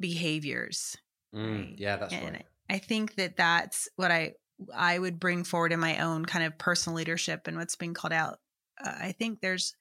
behaviors 0.00 0.96
Mm, 1.34 1.70
Right. 1.70 1.74
Yeah, 1.78 1.96
that's 1.96 2.14
and 2.14 2.34
right. 2.34 2.46
I 2.68 2.78
think 2.78 3.14
that 3.16 3.36
that's 3.36 3.88
what 3.96 4.10
I 4.10 4.34
I 4.74 4.98
would 4.98 5.20
bring 5.20 5.44
forward 5.44 5.72
in 5.72 5.80
my 5.80 5.98
own 5.98 6.24
kind 6.24 6.44
of 6.44 6.58
personal 6.58 6.96
leadership 6.96 7.46
and 7.46 7.56
what's 7.56 7.76
being 7.76 7.94
called 7.94 8.12
out. 8.12 8.40
Uh, 8.82 8.92
I 9.00 9.12
think 9.12 9.40
there's 9.40 9.74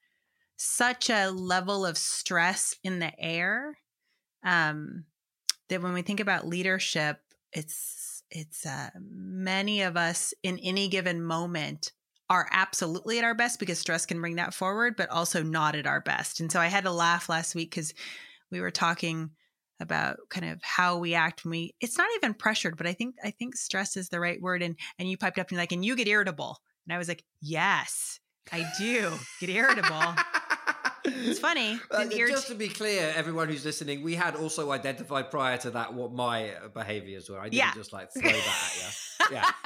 such 0.58 1.10
a 1.10 1.30
level 1.30 1.86
of 1.86 1.98
stress 1.98 2.76
in 2.84 3.00
the 3.00 3.12
air 3.20 3.78
um, 4.44 5.06
that 5.70 5.82
when 5.82 5.94
we 5.94 6.02
think 6.02 6.20
about 6.20 6.48
leadership, 6.48 7.20
it's 7.52 8.24
it's 8.32 8.66
uh, 8.66 8.90
many 9.00 9.82
of 9.82 9.96
us 9.96 10.34
in 10.44 10.60
any 10.60 10.88
given 10.88 11.24
moment 11.24 11.92
are 12.30 12.48
absolutely 12.52 13.20
at 13.20 13.24
our 13.24 13.36
best 13.36 13.60
because 13.60 13.80
stress 13.80 14.06
can 14.06 14.20
bring 14.20 14.36
that 14.38 14.54
forward, 14.54 14.96
but 14.98 15.10
also 15.10 15.44
not 15.44 15.76
at 15.76 15.86
our 15.86 16.02
best. 16.02 16.40
And 16.40 16.52
so 16.52 16.60
I 16.60 16.68
had 16.68 16.86
to 16.86 16.92
laugh 16.92 17.30
last 17.30 17.54
week 17.54 17.70
because 17.70 17.94
we 18.52 18.60
were 18.60 18.72
talking 18.72 19.30
about 19.80 20.18
kind 20.30 20.46
of 20.50 20.62
how 20.64 20.98
we 20.98 21.14
act 21.14 21.44
when 21.44 21.52
we 21.52 21.76
it's 21.82 21.98
not 21.98 22.08
even 22.16 22.34
pressured 22.34 22.78
but 22.78 22.88
i 22.88 22.94
think 22.94 23.16
i 23.24 23.30
think 23.32 23.56
stress 23.56 23.98
is 23.98 24.10
the 24.10 24.20
right 24.20 24.42
word 24.42 24.62
and 24.62 24.76
and 25.00 25.10
you 25.10 25.18
piped 25.18 25.38
up 25.40 25.48
and 25.48 25.52
you're 25.54 25.62
like 25.62 25.72
and 25.72 25.84
you 25.84 25.96
get 25.96 26.08
irritable 26.08 26.58
and 26.88 26.94
i 26.96 26.98
was 26.98 27.08
like 27.08 27.24
yes 27.42 28.20
i 28.52 28.66
do 28.78 29.12
get 29.40 29.50
irritable 29.50 30.16
it's 31.06 31.40
funny 31.40 31.80
Uh, 31.92 32.06
just 32.06 32.48
to 32.48 32.56
be 32.56 32.68
clear, 32.68 33.14
everyone 33.16 33.48
who's 33.48 33.64
listening, 33.64 34.02
we 34.04 34.16
had 34.16 34.36
also 34.36 34.72
identified 34.72 35.30
prior 35.30 35.56
to 35.60 35.70
that 35.70 35.94
what 35.94 36.12
my 36.12 36.50
uh, 36.56 36.68
behaviors 36.70 37.30
were. 37.30 37.40
I 37.40 37.44
didn't 37.44 37.54
Yeah. 37.60 37.74
just 37.76 37.94
like 37.94 38.12
throw 38.12 38.24
that 38.24 38.32
at 38.32 39.30
you. 39.30 39.36
Yeah. 39.36 39.52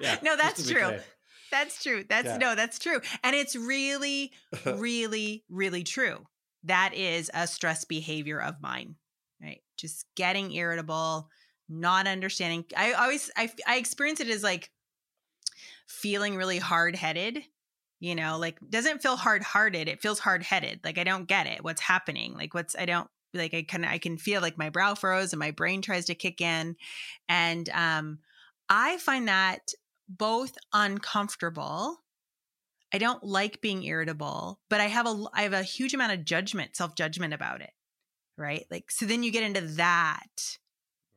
Yeah, 0.00 0.16
no 0.22 0.34
that's 0.36 0.62
true 0.66 0.80
clear. 0.80 1.04
that's 1.50 1.82
true 1.82 2.04
that's 2.08 2.26
Yeah. 2.26 2.36
no 2.38 2.54
that's 2.54 2.78
true 2.78 3.00
and 3.22 3.36
it's 3.36 3.54
really 3.56 4.32
really 4.64 5.44
really 5.50 5.82
true 5.82 6.24
that 6.64 6.94
is 6.94 7.30
a 7.34 7.46
stress 7.46 7.84
behavior 7.84 8.40
of 8.40 8.62
mine 8.62 8.94
just 9.80 10.06
getting 10.16 10.52
irritable 10.52 11.28
not 11.68 12.06
understanding 12.06 12.64
i 12.76 12.92
always 12.92 13.30
i, 13.36 13.50
I 13.66 13.76
experience 13.76 14.20
it 14.20 14.28
as 14.28 14.42
like 14.42 14.70
feeling 15.86 16.36
really 16.36 16.58
hard-headed 16.58 17.42
you 18.00 18.14
know 18.14 18.38
like 18.38 18.58
doesn't 18.68 19.02
feel 19.02 19.16
hard-hearted 19.16 19.88
it 19.88 20.02
feels 20.02 20.18
hard-headed 20.18 20.80
like 20.84 20.98
i 20.98 21.04
don't 21.04 21.28
get 21.28 21.46
it 21.46 21.62
what's 21.62 21.80
happening 21.80 22.34
like 22.34 22.54
what's 22.54 22.74
i 22.76 22.84
don't 22.84 23.08
like 23.34 23.54
i 23.54 23.62
can 23.62 23.84
i 23.84 23.98
can 23.98 24.16
feel 24.16 24.40
like 24.40 24.58
my 24.58 24.70
brow 24.70 24.94
furrows 24.94 25.32
and 25.32 25.40
my 25.40 25.50
brain 25.50 25.82
tries 25.82 26.06
to 26.06 26.14
kick 26.14 26.40
in 26.40 26.76
and 27.28 27.68
um 27.70 28.18
i 28.68 28.96
find 28.98 29.28
that 29.28 29.72
both 30.08 30.56
uncomfortable 30.72 31.98
I 32.92 32.98
don't 32.98 33.22
like 33.22 33.60
being 33.60 33.84
irritable, 33.84 34.58
but 34.68 34.80
I 34.80 34.86
have 34.86 35.06
a 35.06 35.24
I 35.32 35.42
have 35.42 35.52
a 35.52 35.62
huge 35.62 35.94
amount 35.94 36.12
of 36.12 36.24
judgment, 36.24 36.76
self-judgment 36.76 37.32
about 37.32 37.60
it. 37.60 37.70
Right? 38.40 38.66
Like 38.70 38.90
so 38.90 39.06
then 39.06 39.22
you 39.22 39.30
get 39.30 39.44
into 39.44 39.60
that 39.76 40.58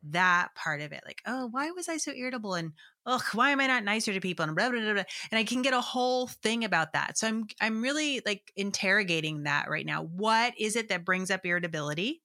that 0.06 0.50
part 0.56 0.82
of 0.82 0.92
it 0.92 1.04
like, 1.06 1.22
"Oh, 1.26 1.48
why 1.48 1.72
was 1.72 1.88
I 1.90 1.98
so 1.98 2.12
irritable?" 2.12 2.56
and 2.56 2.74
"Ugh, 3.06 3.24
why 3.34 3.52
am 3.52 3.62
I 3.62 3.68
not 3.68 3.84
nicer 3.86 4.14
to 4.14 4.20
people?" 4.20 4.44
and 4.44 4.56
blah 4.56 4.70
blah 4.70 4.82
blah, 4.82 4.94
blah. 4.94 5.04
and 5.32 5.40
I 5.40 5.44
can 5.46 5.62
get 5.62 5.74
a 5.74 5.82
whole 5.82 6.28
thing 6.28 6.64
about 6.66 6.94
that. 6.94 7.18
So 7.18 7.28
I'm 7.28 7.48
I'm 7.62 7.82
really 7.82 8.22
like 8.26 8.52
interrogating 8.56 9.44
that 9.44 9.70
right 9.70 9.86
now. 9.86 10.04
What 10.04 10.54
is 10.60 10.76
it 10.76 10.90
that 10.90 11.06
brings 11.06 11.32
up 11.32 11.46
irritability? 11.46 12.22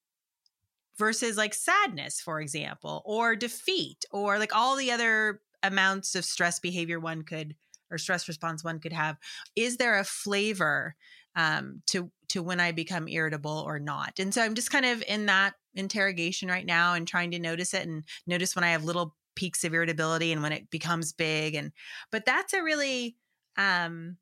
Versus 0.98 1.36
like 1.36 1.54
sadness, 1.54 2.20
for 2.20 2.40
example, 2.40 3.02
or 3.04 3.36
defeat, 3.36 4.04
or 4.10 4.36
like 4.40 4.52
all 4.52 4.74
the 4.76 4.90
other 4.90 5.40
amounts 5.62 6.16
of 6.16 6.24
stress 6.24 6.58
behavior 6.58 6.98
one 6.98 7.22
could 7.22 7.54
or 7.90 7.98
stress 7.98 8.26
response 8.26 8.64
one 8.64 8.80
could 8.80 8.92
have 8.92 9.16
is 9.56 9.76
there 9.76 9.98
a 9.98 10.04
flavor 10.04 10.94
um, 11.36 11.82
to 11.86 12.10
to 12.28 12.42
when 12.42 12.60
i 12.60 12.72
become 12.72 13.08
irritable 13.08 13.64
or 13.66 13.78
not 13.78 14.18
and 14.18 14.32
so 14.32 14.42
i'm 14.42 14.54
just 14.54 14.70
kind 14.70 14.86
of 14.86 15.02
in 15.08 15.26
that 15.26 15.54
interrogation 15.74 16.48
right 16.48 16.66
now 16.66 16.94
and 16.94 17.06
trying 17.06 17.30
to 17.30 17.38
notice 17.38 17.74
it 17.74 17.86
and 17.86 18.04
notice 18.26 18.54
when 18.54 18.64
i 18.64 18.70
have 18.70 18.84
little 18.84 19.14
peaks 19.34 19.62
of 19.64 19.72
irritability 19.72 20.32
and 20.32 20.42
when 20.42 20.52
it 20.52 20.68
becomes 20.70 21.12
big 21.12 21.54
and 21.54 21.72
but 22.10 22.24
that's 22.24 22.52
a 22.52 22.62
really 22.62 23.16
um 23.56 24.16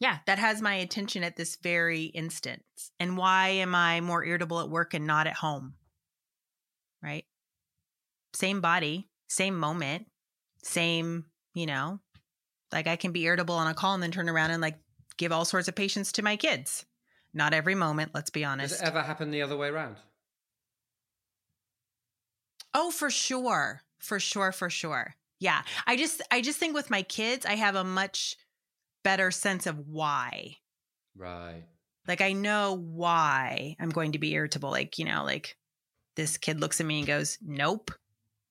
yeah, 0.00 0.18
that 0.26 0.38
has 0.38 0.62
my 0.62 0.74
attention 0.74 1.24
at 1.24 1.36
this 1.36 1.56
very 1.56 2.04
instant. 2.04 2.62
And 3.00 3.16
why 3.16 3.48
am 3.48 3.74
I 3.74 4.00
more 4.00 4.24
irritable 4.24 4.60
at 4.60 4.70
work 4.70 4.94
and 4.94 5.06
not 5.06 5.26
at 5.26 5.34
home? 5.34 5.74
Right? 7.02 7.24
Same 8.32 8.60
body, 8.60 9.08
same 9.28 9.58
moment, 9.58 10.06
same, 10.62 11.26
you 11.54 11.66
know, 11.66 12.00
like 12.72 12.86
I 12.86 12.96
can 12.96 13.12
be 13.12 13.24
irritable 13.24 13.54
on 13.54 13.66
a 13.66 13.74
call 13.74 13.94
and 13.94 14.02
then 14.02 14.12
turn 14.12 14.28
around 14.28 14.52
and 14.52 14.62
like 14.62 14.78
give 15.16 15.32
all 15.32 15.44
sorts 15.44 15.68
of 15.68 15.74
patience 15.74 16.12
to 16.12 16.22
my 16.22 16.36
kids. 16.36 16.84
Not 17.38 17.54
every 17.54 17.76
moment, 17.76 18.10
let's 18.14 18.30
be 18.30 18.44
honest. 18.44 18.72
Has 18.72 18.82
it 18.82 18.86
ever 18.88 19.00
happened 19.00 19.32
the 19.32 19.42
other 19.42 19.56
way 19.56 19.68
around? 19.68 19.94
Oh, 22.74 22.90
for 22.90 23.10
sure. 23.10 23.82
For 24.00 24.18
sure, 24.18 24.50
for 24.50 24.68
sure. 24.68 25.14
Yeah. 25.38 25.62
I 25.86 25.96
just 25.96 26.20
I 26.32 26.40
just 26.40 26.58
think 26.58 26.74
with 26.74 26.90
my 26.90 27.02
kids, 27.02 27.46
I 27.46 27.54
have 27.54 27.76
a 27.76 27.84
much 27.84 28.34
better 29.04 29.30
sense 29.30 29.68
of 29.68 29.78
why. 29.86 30.56
Right. 31.16 31.62
Like 32.08 32.20
I 32.22 32.32
know 32.32 32.76
why 32.76 33.76
I'm 33.78 33.90
going 33.90 34.12
to 34.12 34.18
be 34.18 34.32
irritable. 34.32 34.70
Like, 34.70 34.98
you 34.98 35.04
know, 35.04 35.22
like 35.22 35.56
this 36.16 36.38
kid 36.38 36.58
looks 36.58 36.80
at 36.80 36.86
me 36.86 36.98
and 36.98 37.06
goes, 37.06 37.38
"Nope," 37.40 37.92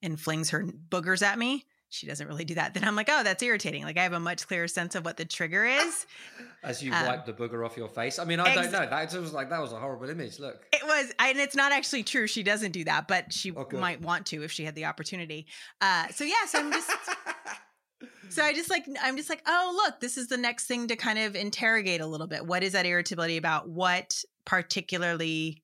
and 0.01 0.17
flings 0.17 0.51
her 0.51 0.63
boogers 0.63 1.21
at 1.21 1.37
me 1.37 1.65
she 1.89 2.05
doesn't 2.05 2.27
really 2.27 2.45
do 2.45 2.55
that. 2.55 2.73
Then 2.73 2.83
I'm 2.83 2.95
like, 2.95 3.09
oh, 3.11 3.23
that's 3.23 3.41
irritating. 3.41 3.83
Like 3.83 3.97
I 3.97 4.03
have 4.03 4.13
a 4.13 4.19
much 4.19 4.47
clearer 4.47 4.67
sense 4.67 4.95
of 4.95 5.05
what 5.05 5.17
the 5.17 5.25
trigger 5.25 5.65
is. 5.65 6.05
As 6.63 6.83
you 6.83 6.91
um, 6.91 7.05
wipe 7.05 7.25
the 7.25 7.33
booger 7.33 7.65
off 7.65 7.77
your 7.77 7.87
face. 7.87 8.19
I 8.19 8.25
mean, 8.25 8.39
I 8.39 8.49
ex- 8.49 8.55
don't 8.55 8.71
know. 8.71 8.89
That 8.89 9.13
was 9.13 9.33
like 9.33 9.49
that 9.49 9.61
was 9.61 9.71
a 9.71 9.79
horrible 9.79 10.09
image. 10.09 10.39
Look, 10.39 10.65
it 10.73 10.85
was, 10.85 11.11
and 11.19 11.37
it's 11.37 11.55
not 11.55 11.71
actually 11.71 12.03
true. 12.03 12.27
She 12.27 12.43
doesn't 12.43 12.71
do 12.71 12.83
that, 12.85 13.07
but 13.07 13.31
she 13.31 13.51
oh, 13.51 13.67
might 13.73 14.01
want 14.01 14.25
to 14.27 14.43
if 14.43 14.51
she 14.51 14.65
had 14.65 14.75
the 14.75 14.85
opportunity. 14.85 15.47
Uh, 15.79 16.07
so 16.09 16.23
yeah, 16.23 16.45
so 16.45 16.59
I'm 16.59 16.71
just. 16.71 16.91
so 18.29 18.43
I 18.43 18.53
just 18.53 18.69
like 18.69 18.85
I'm 19.01 19.15
just 19.15 19.29
like, 19.29 19.41
oh 19.47 19.81
look, 19.85 20.01
this 20.01 20.17
is 20.17 20.27
the 20.27 20.37
next 20.37 20.65
thing 20.65 20.87
to 20.87 20.95
kind 20.95 21.19
of 21.19 21.35
interrogate 21.35 22.01
a 22.01 22.07
little 22.07 22.27
bit. 22.27 22.45
What 22.45 22.63
is 22.63 22.73
that 22.73 22.85
irritability 22.85 23.37
about? 23.37 23.69
What 23.69 24.23
particularly 24.45 25.63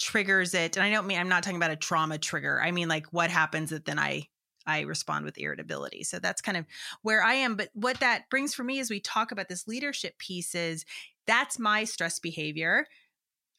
triggers 0.00 0.54
it? 0.54 0.76
And 0.76 0.84
I 0.84 0.90
don't 0.90 1.06
mean 1.06 1.18
I'm 1.18 1.28
not 1.28 1.42
talking 1.42 1.56
about 1.56 1.70
a 1.70 1.76
trauma 1.76 2.16
trigger. 2.16 2.60
I 2.62 2.70
mean 2.70 2.88
like 2.88 3.06
what 3.12 3.30
happens 3.30 3.70
that 3.70 3.84
then 3.84 3.98
I 3.98 4.28
I 4.66 4.80
respond 4.82 5.24
with 5.24 5.38
irritability. 5.38 6.04
So 6.04 6.18
that's 6.18 6.40
kind 6.40 6.56
of 6.56 6.66
where 7.02 7.22
I 7.22 7.34
am. 7.34 7.56
But 7.56 7.70
what 7.74 8.00
that 8.00 8.30
brings 8.30 8.54
for 8.54 8.64
me 8.64 8.80
as 8.80 8.90
we 8.90 9.00
talk 9.00 9.32
about 9.32 9.48
this 9.48 9.66
leadership 9.66 10.18
piece 10.18 10.54
is 10.54 10.84
that's 11.26 11.58
my 11.58 11.84
stress 11.84 12.18
behavior, 12.18 12.86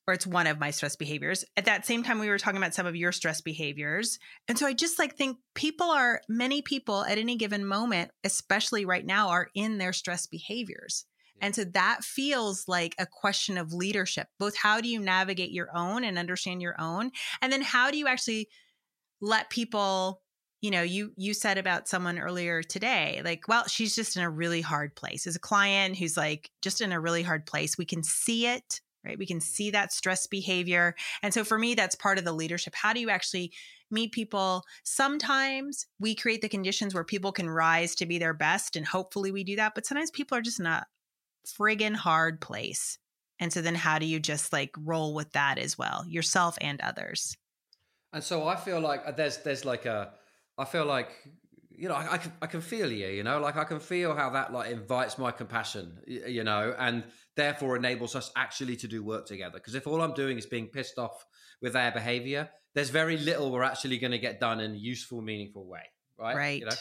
or 0.07 0.13
it's 0.13 0.27
one 0.27 0.45
of 0.45 0.59
my 0.59 0.69
stress 0.69 0.95
behaviors. 0.95 1.43
At 1.57 1.65
that 1.65 1.85
same 1.85 2.03
time, 2.03 2.19
we 2.19 2.29
were 2.29 2.37
talking 2.37 2.57
about 2.57 2.75
some 2.75 2.85
of 2.85 2.95
your 2.95 3.11
stress 3.11 3.41
behaviors. 3.41 4.19
And 4.47 4.57
so 4.57 4.67
I 4.67 4.73
just 4.73 4.99
like 4.99 5.15
think 5.15 5.37
people 5.55 5.89
are, 5.89 6.21
many 6.29 6.61
people 6.61 7.03
at 7.03 7.17
any 7.17 7.37
given 7.37 7.65
moment, 7.65 8.11
especially 8.23 8.85
right 8.85 9.05
now, 9.05 9.29
are 9.29 9.49
in 9.55 9.79
their 9.79 9.93
stress 9.93 10.27
behaviors. 10.27 11.05
And 11.41 11.55
so 11.55 11.63
that 11.65 12.03
feels 12.03 12.67
like 12.67 12.95
a 12.97 13.05
question 13.05 13.57
of 13.57 13.73
leadership. 13.73 14.27
Both 14.39 14.55
how 14.55 14.79
do 14.79 14.87
you 14.87 14.99
navigate 14.99 15.51
your 15.51 15.75
own 15.75 16.03
and 16.03 16.17
understand 16.17 16.61
your 16.61 16.79
own? 16.79 17.11
And 17.41 17.51
then 17.51 17.61
how 17.61 17.91
do 17.91 17.97
you 17.97 18.07
actually 18.07 18.47
let 19.21 19.49
people 19.49 20.21
you 20.65 20.71
know 20.71 20.81
you 20.81 21.13
you 21.15 21.35
said 21.35 21.59
about 21.59 21.87
someone 21.87 22.17
earlier 22.17 22.63
today 22.63 23.21
like 23.23 23.47
well 23.47 23.67
she's 23.67 23.95
just 23.95 24.17
in 24.17 24.23
a 24.23 24.29
really 24.29 24.61
hard 24.61 24.95
place. 24.95 25.27
As 25.27 25.35
a 25.35 25.39
client 25.39 25.95
who's 25.95 26.17
like 26.17 26.49
just 26.63 26.81
in 26.81 26.91
a 26.91 26.99
really 26.99 27.21
hard 27.21 27.45
place 27.45 27.77
we 27.77 27.85
can 27.85 28.01
see 28.01 28.47
it 28.47 28.81
right? 29.05 29.19
We 29.19 29.27
can 29.27 29.39
see 29.39 29.69
that 29.69 29.93
stress 29.93 30.25
behavior. 30.25 30.95
And 31.21 31.31
so 31.31 31.43
for 31.43 31.59
me 31.59 31.75
that's 31.75 31.93
part 31.93 32.17
of 32.17 32.25
the 32.25 32.33
leadership. 32.33 32.73
How 32.73 32.93
do 32.93 32.99
you 32.99 33.11
actually 33.11 33.51
meet 33.91 34.11
people? 34.11 34.63
Sometimes 34.83 35.85
we 35.99 36.15
create 36.15 36.41
the 36.41 36.49
conditions 36.49 36.95
where 36.95 37.03
people 37.03 37.31
can 37.31 37.47
rise 37.47 37.93
to 37.95 38.07
be 38.07 38.17
their 38.17 38.33
best 38.33 38.75
and 38.75 38.87
hopefully 38.87 39.31
we 39.31 39.43
do 39.43 39.57
that 39.57 39.73
but 39.75 39.85
sometimes 39.85 40.09
people 40.09 40.35
are 40.35 40.41
just 40.41 40.59
in 40.59 40.65
a 40.65 40.83
friggin 41.47 41.95
hard 41.95 42.41
place. 42.41 42.97
And 43.39 43.53
so 43.53 43.61
then 43.61 43.75
how 43.75 43.99
do 43.99 44.07
you 44.07 44.19
just 44.19 44.51
like 44.51 44.71
roll 44.79 45.13
with 45.13 45.31
that 45.33 45.59
as 45.59 45.77
well 45.77 46.05
yourself 46.07 46.57
and 46.59 46.81
others? 46.81 47.37
And 48.11 48.23
so 48.23 48.47
i 48.47 48.55
feel 48.55 48.79
like 48.79 49.01
uh, 49.05 49.11
there's 49.11 49.37
there's 49.39 49.65
like 49.65 49.85
a 49.85 50.13
I 50.57 50.65
feel 50.65 50.85
like 50.85 51.09
you 51.77 51.89
know 51.89 51.95
I, 51.95 52.13
I, 52.13 52.17
can 52.17 52.31
I 52.41 52.47
can 52.47 52.61
feel 52.61 52.91
you 52.91 53.07
you 53.07 53.23
know 53.23 53.39
like 53.39 53.57
I 53.57 53.65
can 53.65 53.79
feel 53.79 54.15
how 54.15 54.29
that 54.31 54.53
like 54.53 54.71
invites 54.71 55.17
my 55.17 55.31
compassion 55.31 55.97
you 56.07 56.43
know 56.43 56.73
and 56.77 57.03
therefore 57.35 57.75
enables 57.75 58.15
us 58.15 58.31
actually 58.35 58.77
to 58.77 58.87
do 58.87 59.03
work 59.03 59.25
together. 59.25 59.55
Because 59.55 59.75
if 59.75 59.87
all 59.87 60.01
I'm 60.01 60.13
doing 60.13 60.37
is 60.37 60.45
being 60.45 60.67
pissed 60.67 60.97
off 60.97 61.25
with 61.61 61.73
their 61.73 61.91
behavior 61.91 62.49
there's 62.73 62.89
very 62.89 63.17
little 63.17 63.51
we're 63.51 63.63
actually 63.63 63.97
going 63.97 64.11
to 64.11 64.19
get 64.19 64.39
done 64.39 64.59
in 64.59 64.71
a 64.71 64.77
useful 64.77 65.21
meaningful 65.21 65.67
way 65.67 65.83
right? 66.17 66.35
Right 66.35 66.59
you 66.59 66.65
know? 66.65 66.75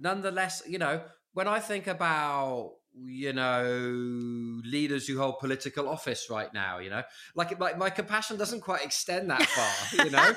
Nonetheless 0.00 0.62
you 0.66 0.78
know 0.78 1.02
when 1.32 1.46
I 1.46 1.60
think 1.60 1.86
about 1.86 2.72
you 2.98 3.32
know 3.32 3.62
leaders 4.64 5.06
who 5.06 5.18
hold 5.18 5.38
political 5.38 5.88
office 5.88 6.28
right 6.28 6.52
now 6.52 6.78
you 6.78 6.90
know 6.90 7.02
like 7.36 7.58
like 7.60 7.78
my 7.78 7.88
compassion 7.88 8.36
doesn't 8.36 8.60
quite 8.60 8.84
extend 8.84 9.30
that 9.30 9.42
far 9.42 10.04
you 10.04 10.10
know 10.10 10.34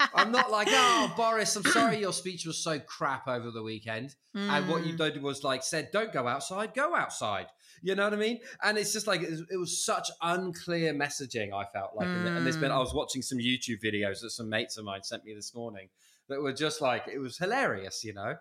i'm 0.14 0.30
not 0.30 0.50
like 0.50 0.68
oh 0.70 1.12
boris 1.16 1.56
i'm 1.56 1.64
sorry 1.64 1.98
your 1.98 2.12
speech 2.12 2.44
was 2.44 2.62
so 2.62 2.78
crap 2.78 3.26
over 3.26 3.50
the 3.50 3.62
weekend 3.62 4.14
mm. 4.36 4.48
and 4.48 4.68
what 4.68 4.84
you 4.84 4.92
hmm. 4.92 4.98
did 4.98 5.22
was 5.22 5.42
like 5.42 5.62
said 5.62 5.88
don't 5.90 6.12
go 6.12 6.28
outside 6.28 6.74
go 6.74 6.94
outside 6.94 7.46
you 7.82 7.94
know 7.94 8.04
what 8.04 8.12
i 8.12 8.16
mean 8.16 8.38
and 8.62 8.76
it's 8.76 8.92
just 8.92 9.06
like 9.06 9.22
it 9.22 9.58
was, 9.58 9.84
such 9.84 10.10
unclear 10.22 10.92
messaging 10.92 11.52
i 11.54 11.64
felt 11.72 11.92
like 11.96 12.06
mm. 12.06 12.36
and 12.36 12.44
there's 12.44 12.56
been 12.56 12.70
i 12.70 12.74
hmm. 12.74 12.80
was 12.80 12.92
watching 12.92 13.22
some 13.22 13.38
youtube 13.38 13.82
videos 13.82 14.20
that 14.20 14.30
some 14.30 14.50
mates 14.50 14.76
of 14.76 14.84
mine 14.84 15.02
sent 15.02 15.24
me 15.24 15.34
this 15.34 15.54
morning 15.54 15.88
that 16.28 16.42
were 16.42 16.52
just 16.52 16.82
like 16.82 17.04
it 17.10 17.18
was 17.18 17.38
hilarious 17.38 18.04
you 18.04 18.12
know 18.12 18.34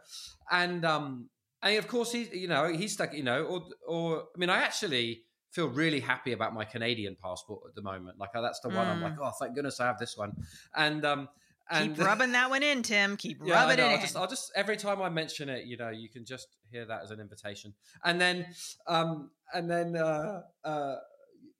and 0.52 0.84
um 0.84 1.30
and 1.64 1.78
of 1.78 1.88
course, 1.88 2.12
he, 2.12 2.30
you 2.34 2.48
know, 2.48 2.68
he's 2.72 2.94
stuck, 2.94 3.14
you 3.14 3.24
know, 3.24 3.44
or, 3.44 3.64
or, 3.88 4.24
I 4.36 4.38
mean, 4.38 4.50
I 4.50 4.58
actually 4.58 5.24
feel 5.52 5.68
really 5.68 6.00
happy 6.00 6.34
about 6.34 6.54
my 6.54 6.66
Canadian 6.66 7.16
passport 7.22 7.62
at 7.68 7.76
the 7.76 7.82
moment. 7.82 8.20
Like, 8.20 8.30
oh, 8.36 8.42
that's 8.42 8.60
the 8.60 8.70
one 8.70 8.86
mm. 8.86 8.92
I'm 8.92 9.02
like, 9.02 9.18
mm. 9.18 9.28
oh, 9.28 9.32
thank 9.40 9.56
goodness 9.56 9.80
I 9.80 9.88
have 9.88 9.98
this 9.98 10.16
one. 10.16 10.34
And, 10.76 11.06
um, 11.06 11.30
and 11.70 11.96
keep 11.96 12.06
rubbing 12.06 12.32
that 12.32 12.50
one 12.50 12.64
in, 12.64 12.82
Tim. 12.82 13.18
Keep 13.18 13.40
yeah, 13.44 13.56
rubbing 13.56 13.80
it 13.80 13.82
I'll 13.82 13.96
in. 13.96 14.02
Just, 14.02 14.16
I'll 14.16 14.28
just 14.28 14.52
every 14.56 14.78
time 14.78 15.02
I 15.02 15.10
mention 15.10 15.50
it, 15.50 15.66
you 15.66 15.76
know, 15.78 15.90
you 15.90 16.10
can 16.10 16.26
just 16.26 16.48
hear 16.72 16.86
that 16.86 17.02
as 17.04 17.12
an 17.12 17.20
invitation. 17.20 17.74
And 18.06 18.22
then, 18.22 18.46
um, 18.88 19.32
and 19.54 19.70
then, 19.70 19.96
uh, 19.98 20.44
uh, 20.64 20.96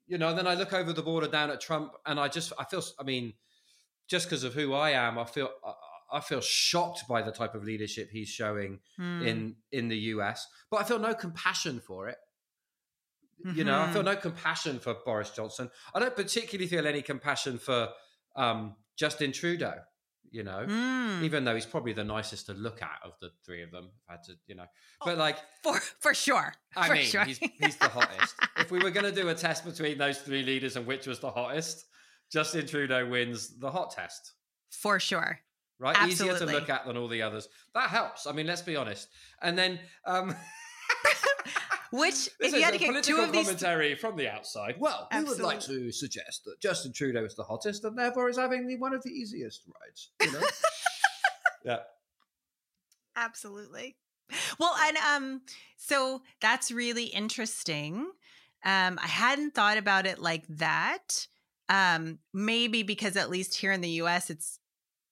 you 0.06 0.16
know, 0.16 0.34
then 0.34 0.46
I 0.46 0.54
look 0.54 0.72
over 0.72 0.94
the 0.94 1.02
border 1.02 1.28
down 1.28 1.50
at 1.50 1.60
Trump, 1.60 1.92
and 2.06 2.18
I 2.18 2.28
just, 2.28 2.54
I 2.58 2.64
feel, 2.64 2.82
I 2.98 3.02
mean, 3.02 3.34
just 4.08 4.26
because 4.26 4.44
of 4.44 4.54
who 4.54 4.72
I 4.72 4.90
am, 4.90 5.18
I 5.18 5.24
feel, 5.24 5.50
I 6.10 6.20
feel 6.20 6.40
shocked 6.40 7.04
by 7.08 7.22
the 7.22 7.32
type 7.32 7.54
of 7.54 7.64
leadership 7.64 8.10
he's 8.10 8.28
showing 8.28 8.80
mm. 8.98 9.26
in 9.26 9.56
in 9.72 9.88
the 9.88 9.98
US, 10.14 10.46
but 10.70 10.80
I 10.80 10.84
feel 10.84 10.98
no 10.98 11.14
compassion 11.14 11.80
for 11.80 12.08
it. 12.08 12.16
Mm-hmm. 13.44 13.58
You 13.58 13.64
know, 13.64 13.80
I 13.80 13.86
feel 13.92 14.02
mm-hmm. 14.02 14.14
no 14.14 14.16
compassion 14.16 14.78
for 14.78 14.96
Boris 15.04 15.30
Johnson. 15.30 15.70
I 15.94 16.00
don't 16.00 16.16
particularly 16.16 16.66
feel 16.66 16.86
any 16.86 17.02
compassion 17.02 17.58
for 17.58 17.90
um, 18.36 18.74
Justin 18.96 19.32
Trudeau. 19.32 19.74
You 20.30 20.42
know, 20.42 20.66
mm. 20.68 21.22
even 21.22 21.44
though 21.44 21.54
he's 21.54 21.64
probably 21.64 21.94
the 21.94 22.04
nicest 22.04 22.46
to 22.46 22.52
look 22.52 22.82
at 22.82 22.98
of 23.02 23.12
the 23.18 23.30
three 23.46 23.62
of 23.62 23.70
them. 23.70 23.88
I 24.10 24.12
had 24.12 24.24
to, 24.24 24.34
you 24.46 24.56
know, 24.56 24.66
but 25.02 25.14
oh, 25.14 25.18
like 25.18 25.38
for 25.62 25.80
for 26.00 26.12
sure. 26.12 26.52
I 26.76 26.86
for 26.86 26.94
mean, 26.94 27.04
sure. 27.04 27.24
he's 27.24 27.38
he's 27.60 27.76
the 27.76 27.88
hottest. 27.88 28.34
if 28.58 28.70
we 28.70 28.78
were 28.78 28.90
going 28.90 29.06
to 29.06 29.12
do 29.12 29.30
a 29.30 29.34
test 29.34 29.64
between 29.64 29.96
those 29.96 30.18
three 30.18 30.42
leaders 30.42 30.76
and 30.76 30.86
which 30.86 31.06
was 31.06 31.20
the 31.20 31.30
hottest, 31.30 31.86
Justin 32.30 32.66
Trudeau 32.66 33.08
wins 33.08 33.58
the 33.58 33.70
hot 33.70 33.92
test 33.92 34.34
for 34.70 35.00
sure 35.00 35.40
right? 35.78 35.96
Absolutely. 35.96 36.36
Easier 36.36 36.46
to 36.46 36.52
look 36.52 36.70
at 36.70 36.86
than 36.86 36.96
all 36.96 37.08
the 37.08 37.22
others. 37.22 37.48
That 37.74 37.90
helps. 37.90 38.26
I 38.26 38.32
mean, 38.32 38.46
let's 38.46 38.62
be 38.62 38.76
honest. 38.76 39.08
And 39.42 39.56
then, 39.56 39.78
um, 40.04 40.34
which 41.90 42.28
if 42.40 42.52
you 42.52 42.62
had 42.62 42.72
to 42.72 42.78
get 42.78 43.02
two 43.02 43.18
of 43.18 43.32
these 43.32 43.46
commentary 43.46 43.94
from 43.94 44.16
the 44.16 44.28
outside, 44.28 44.76
well, 44.78 45.08
Absolutely. 45.10 45.34
we 45.34 45.42
would 45.42 45.46
like 45.46 45.60
to 45.60 45.92
suggest 45.92 46.44
that 46.44 46.60
Justin 46.60 46.92
Trudeau 46.92 47.24
is 47.24 47.34
the 47.34 47.44
hottest 47.44 47.84
and 47.84 47.96
therefore 47.96 48.28
is 48.28 48.38
having 48.38 48.66
the, 48.66 48.76
one 48.76 48.94
of 48.94 49.02
the 49.02 49.10
easiest 49.10 49.62
rides. 49.66 50.10
You 50.22 50.32
know? 50.32 50.46
yeah. 51.64 51.78
Absolutely. 53.16 53.96
Well, 54.58 54.74
and 54.80 54.96
um, 54.98 55.40
so 55.76 56.22
that's 56.40 56.70
really 56.70 57.04
interesting. 57.04 58.10
Um, 58.64 58.98
I 59.02 59.06
hadn't 59.06 59.54
thought 59.54 59.78
about 59.78 60.06
it 60.06 60.18
like 60.18 60.44
that. 60.48 61.26
Um, 61.70 62.18
maybe 62.32 62.82
because 62.82 63.16
at 63.16 63.30
least 63.30 63.56
here 63.56 63.72
in 63.72 63.80
the 63.80 63.88
US, 64.02 64.30
it's 64.30 64.58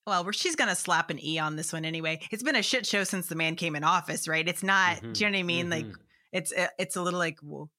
well, 0.07 0.31
she's 0.31 0.57
going 0.57 0.69
to 0.69 0.77
slap 0.77 1.11
an 1.11 1.23
E 1.25 1.39
on 1.39 1.57
this 1.57 1.73
one 1.73 1.85
anyway. 1.85 2.21
It's 2.31 2.43
been 2.43 2.57
a 2.57 2.63
shit 2.63 2.87
show 2.87 3.05
since 3.05 3.27
the 3.27 3.35
man 3.35 3.57
came 3.57 3.75
in 3.77 3.85
office, 3.85 4.29
right? 4.29 4.47
It's 4.47 4.63
not, 4.63 4.97
mm-hmm. 4.97 5.13
do 5.13 5.25
you 5.25 5.31
know 5.31 5.37
what 5.37 5.41
I 5.41 5.43
mean? 5.43 5.71
Mm-hmm. 5.71 5.89
Like, 5.89 5.97
it's, 6.33 6.53
uh, 6.53 6.69
it's 6.79 6.97
a 6.97 7.03
little 7.03 7.19
like, 7.19 7.39
well, 7.43 7.71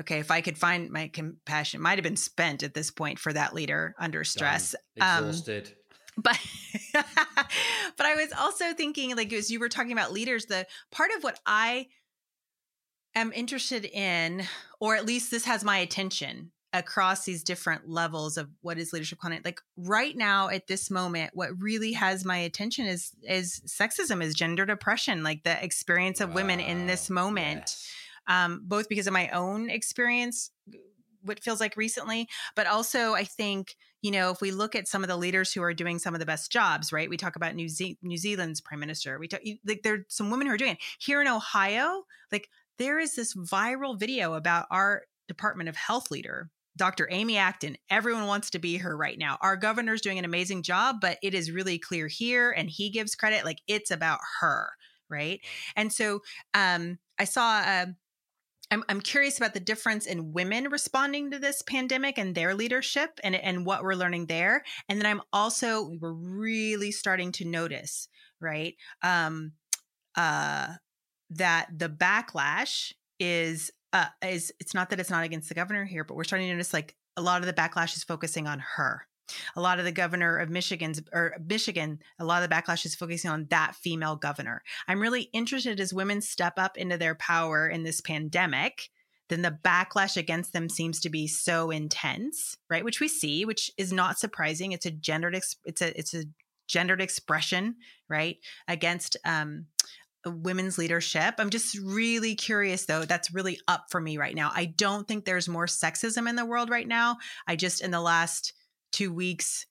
okay, 0.00 0.18
if 0.18 0.30
I 0.30 0.40
could 0.40 0.58
find 0.58 0.90
my 0.90 1.08
compassion, 1.08 1.80
might 1.80 1.98
have 1.98 2.04
been 2.04 2.16
spent 2.16 2.62
at 2.62 2.74
this 2.74 2.90
point 2.90 3.18
for 3.18 3.32
that 3.32 3.54
leader 3.54 3.94
under 3.98 4.24
stress. 4.24 4.74
Done. 4.96 5.18
Exhausted. 5.18 5.68
Um, 5.68 5.74
but 6.16 6.38
but 6.92 8.06
I 8.06 8.14
was 8.16 8.32
also 8.38 8.74
thinking, 8.74 9.16
like, 9.16 9.32
as 9.32 9.50
you 9.50 9.58
were 9.58 9.68
talking 9.68 9.92
about 9.92 10.12
leaders, 10.12 10.46
the 10.46 10.66
part 10.90 11.10
of 11.16 11.24
what 11.24 11.40
I 11.46 11.88
am 13.14 13.32
interested 13.32 13.84
in, 13.84 14.42
or 14.80 14.94
at 14.94 15.06
least 15.06 15.30
this 15.30 15.44
has 15.46 15.64
my 15.64 15.78
attention, 15.78 16.52
across 16.72 17.24
these 17.24 17.42
different 17.42 17.88
levels 17.88 18.36
of 18.38 18.48
what 18.62 18.78
is 18.78 18.92
leadership 18.92 19.18
content 19.18 19.44
like 19.44 19.60
right 19.76 20.16
now 20.16 20.48
at 20.48 20.66
this 20.66 20.90
moment 20.90 21.30
what 21.34 21.50
really 21.60 21.92
has 21.92 22.24
my 22.24 22.38
attention 22.38 22.86
is 22.86 23.10
is 23.22 23.60
sexism 23.66 24.22
is 24.22 24.34
gender 24.34 24.64
depression 24.64 25.22
like 25.22 25.42
the 25.44 25.62
experience 25.62 26.20
of 26.20 26.32
women 26.34 26.60
in 26.60 26.86
this 26.86 27.10
moment 27.10 27.60
Yes. 27.62 27.88
um, 28.26 28.62
both 28.64 28.88
because 28.88 29.06
of 29.06 29.12
my 29.12 29.28
own 29.30 29.68
experience, 29.68 30.50
what 31.22 31.42
feels 31.42 31.60
like 31.60 31.76
recently, 31.76 32.28
but 32.56 32.66
also 32.66 33.14
I 33.14 33.24
think 33.24 33.76
you 34.00 34.10
know 34.10 34.30
if 34.30 34.40
we 34.40 34.50
look 34.50 34.74
at 34.74 34.88
some 34.88 35.02
of 35.04 35.08
the 35.08 35.16
leaders 35.16 35.52
who 35.52 35.62
are 35.62 35.74
doing 35.74 35.98
some 35.98 36.14
of 36.14 36.20
the 36.20 36.26
best 36.26 36.50
jobs, 36.50 36.92
right? 36.92 37.08
We 37.10 37.16
talk 37.16 37.36
about 37.36 37.54
New, 37.54 37.68
Ze- 37.68 37.98
New 38.02 38.16
Zealand's 38.16 38.60
prime 38.60 38.80
minister. 38.80 39.18
We 39.18 39.28
talk 39.28 39.40
like 39.66 39.82
there 39.82 39.94
are 39.94 40.06
some 40.08 40.30
women 40.30 40.46
who 40.46 40.54
are 40.54 40.56
doing 40.58 40.72
it 40.72 40.78
here 40.98 41.20
in 41.20 41.28
Ohio. 41.28 42.04
Like 42.32 42.48
there 42.78 42.98
is 42.98 43.14
this 43.14 43.34
viral 43.34 43.98
video 43.98 44.34
about 44.34 44.66
our 44.70 45.02
Department 45.28 45.68
of 45.68 45.76
Health 45.76 46.10
leader. 46.10 46.50
Dr. 46.76 47.08
Amy 47.10 47.36
Acton, 47.36 47.76
everyone 47.90 48.26
wants 48.26 48.50
to 48.50 48.58
be 48.58 48.78
her 48.78 48.96
right 48.96 49.18
now. 49.18 49.38
Our 49.40 49.56
governor's 49.56 50.00
doing 50.00 50.18
an 50.18 50.24
amazing 50.24 50.62
job, 50.62 50.96
but 51.00 51.18
it 51.22 51.34
is 51.34 51.50
really 51.50 51.78
clear 51.78 52.08
here, 52.08 52.50
and 52.50 52.70
he 52.70 52.90
gives 52.90 53.14
credit. 53.14 53.44
Like 53.44 53.60
it's 53.66 53.90
about 53.90 54.20
her, 54.40 54.70
right? 55.08 55.40
And 55.76 55.92
so 55.92 56.20
um, 56.54 56.98
I 57.18 57.24
saw 57.24 57.58
uh, 57.58 57.86
I'm, 58.72 58.82
I'm 58.88 59.02
curious 59.02 59.36
about 59.36 59.52
the 59.52 59.60
difference 59.60 60.06
in 60.06 60.32
women 60.32 60.70
responding 60.70 61.30
to 61.30 61.38
this 61.38 61.60
pandemic 61.60 62.16
and 62.16 62.34
their 62.34 62.54
leadership 62.54 63.20
and, 63.22 63.34
and 63.34 63.66
what 63.66 63.82
we're 63.82 63.94
learning 63.94 64.26
there. 64.26 64.64
And 64.88 64.98
then 64.98 65.04
I'm 65.04 65.20
also, 65.30 65.90
we're 66.00 66.14
really 66.14 66.90
starting 66.90 67.32
to 67.32 67.44
notice, 67.44 68.08
right? 68.40 68.74
Um, 69.02 69.52
uh, 70.16 70.68
that 71.28 71.68
the 71.76 71.90
backlash 71.90 72.94
is, 73.20 73.70
uh, 73.92 74.06
is 74.22 74.52
it's 74.60 74.74
not 74.74 74.90
that 74.90 75.00
it's 75.00 75.10
not 75.10 75.24
against 75.24 75.48
the 75.48 75.54
governor 75.54 75.84
here, 75.84 76.04
but 76.04 76.16
we're 76.16 76.24
starting 76.24 76.48
to 76.48 76.54
notice 76.54 76.72
like 76.72 76.96
a 77.16 77.22
lot 77.22 77.40
of 77.40 77.46
the 77.46 77.52
backlash 77.52 77.96
is 77.96 78.04
focusing 78.04 78.46
on 78.46 78.58
her. 78.76 79.06
A 79.56 79.60
lot 79.60 79.78
of 79.78 79.84
the 79.84 79.92
governor 79.92 80.38
of 80.38 80.50
Michigan's 80.50 81.00
or 81.12 81.34
Michigan, 81.46 82.00
a 82.18 82.24
lot 82.24 82.42
of 82.42 82.48
the 82.48 82.54
backlash 82.54 82.84
is 82.84 82.94
focusing 82.94 83.30
on 83.30 83.46
that 83.50 83.74
female 83.74 84.16
governor. 84.16 84.62
I'm 84.88 85.00
really 85.00 85.30
interested 85.32 85.80
as 85.80 85.94
women 85.94 86.20
step 86.20 86.54
up 86.56 86.76
into 86.76 86.98
their 86.98 87.14
power 87.14 87.68
in 87.68 87.82
this 87.82 88.00
pandemic, 88.00 88.90
then 89.28 89.42
the 89.42 89.58
backlash 89.64 90.16
against 90.16 90.52
them 90.52 90.68
seems 90.68 91.00
to 91.00 91.08
be 91.08 91.26
so 91.26 91.70
intense, 91.70 92.58
right? 92.68 92.84
Which 92.84 93.00
we 93.00 93.08
see, 93.08 93.44
which 93.44 93.70
is 93.78 93.92
not 93.92 94.18
surprising. 94.18 94.72
It's 94.72 94.86
a 94.86 94.90
gendered 94.90 95.34
it's 95.34 95.80
a 95.80 95.98
it's 95.98 96.14
a 96.14 96.24
gendered 96.66 97.00
expression, 97.00 97.76
right? 98.08 98.36
Against 98.68 99.16
um 99.24 99.66
women's 100.24 100.78
leadership. 100.78 101.34
I'm 101.38 101.50
just 101.50 101.78
really 101.78 102.34
curious 102.34 102.86
though. 102.86 103.04
That's 103.04 103.34
really 103.34 103.58
up 103.68 103.86
for 103.90 104.00
me 104.00 104.18
right 104.18 104.34
now. 104.34 104.50
I 104.54 104.66
don't 104.66 105.06
think 105.06 105.24
there's 105.24 105.48
more 105.48 105.66
sexism 105.66 106.28
in 106.28 106.36
the 106.36 106.46
world 106.46 106.70
right 106.70 106.86
now. 106.86 107.18
I 107.46 107.56
just 107.56 107.82
in 107.82 107.90
the 107.90 108.00
last 108.00 108.52
2 108.92 109.12
weeks 109.12 109.66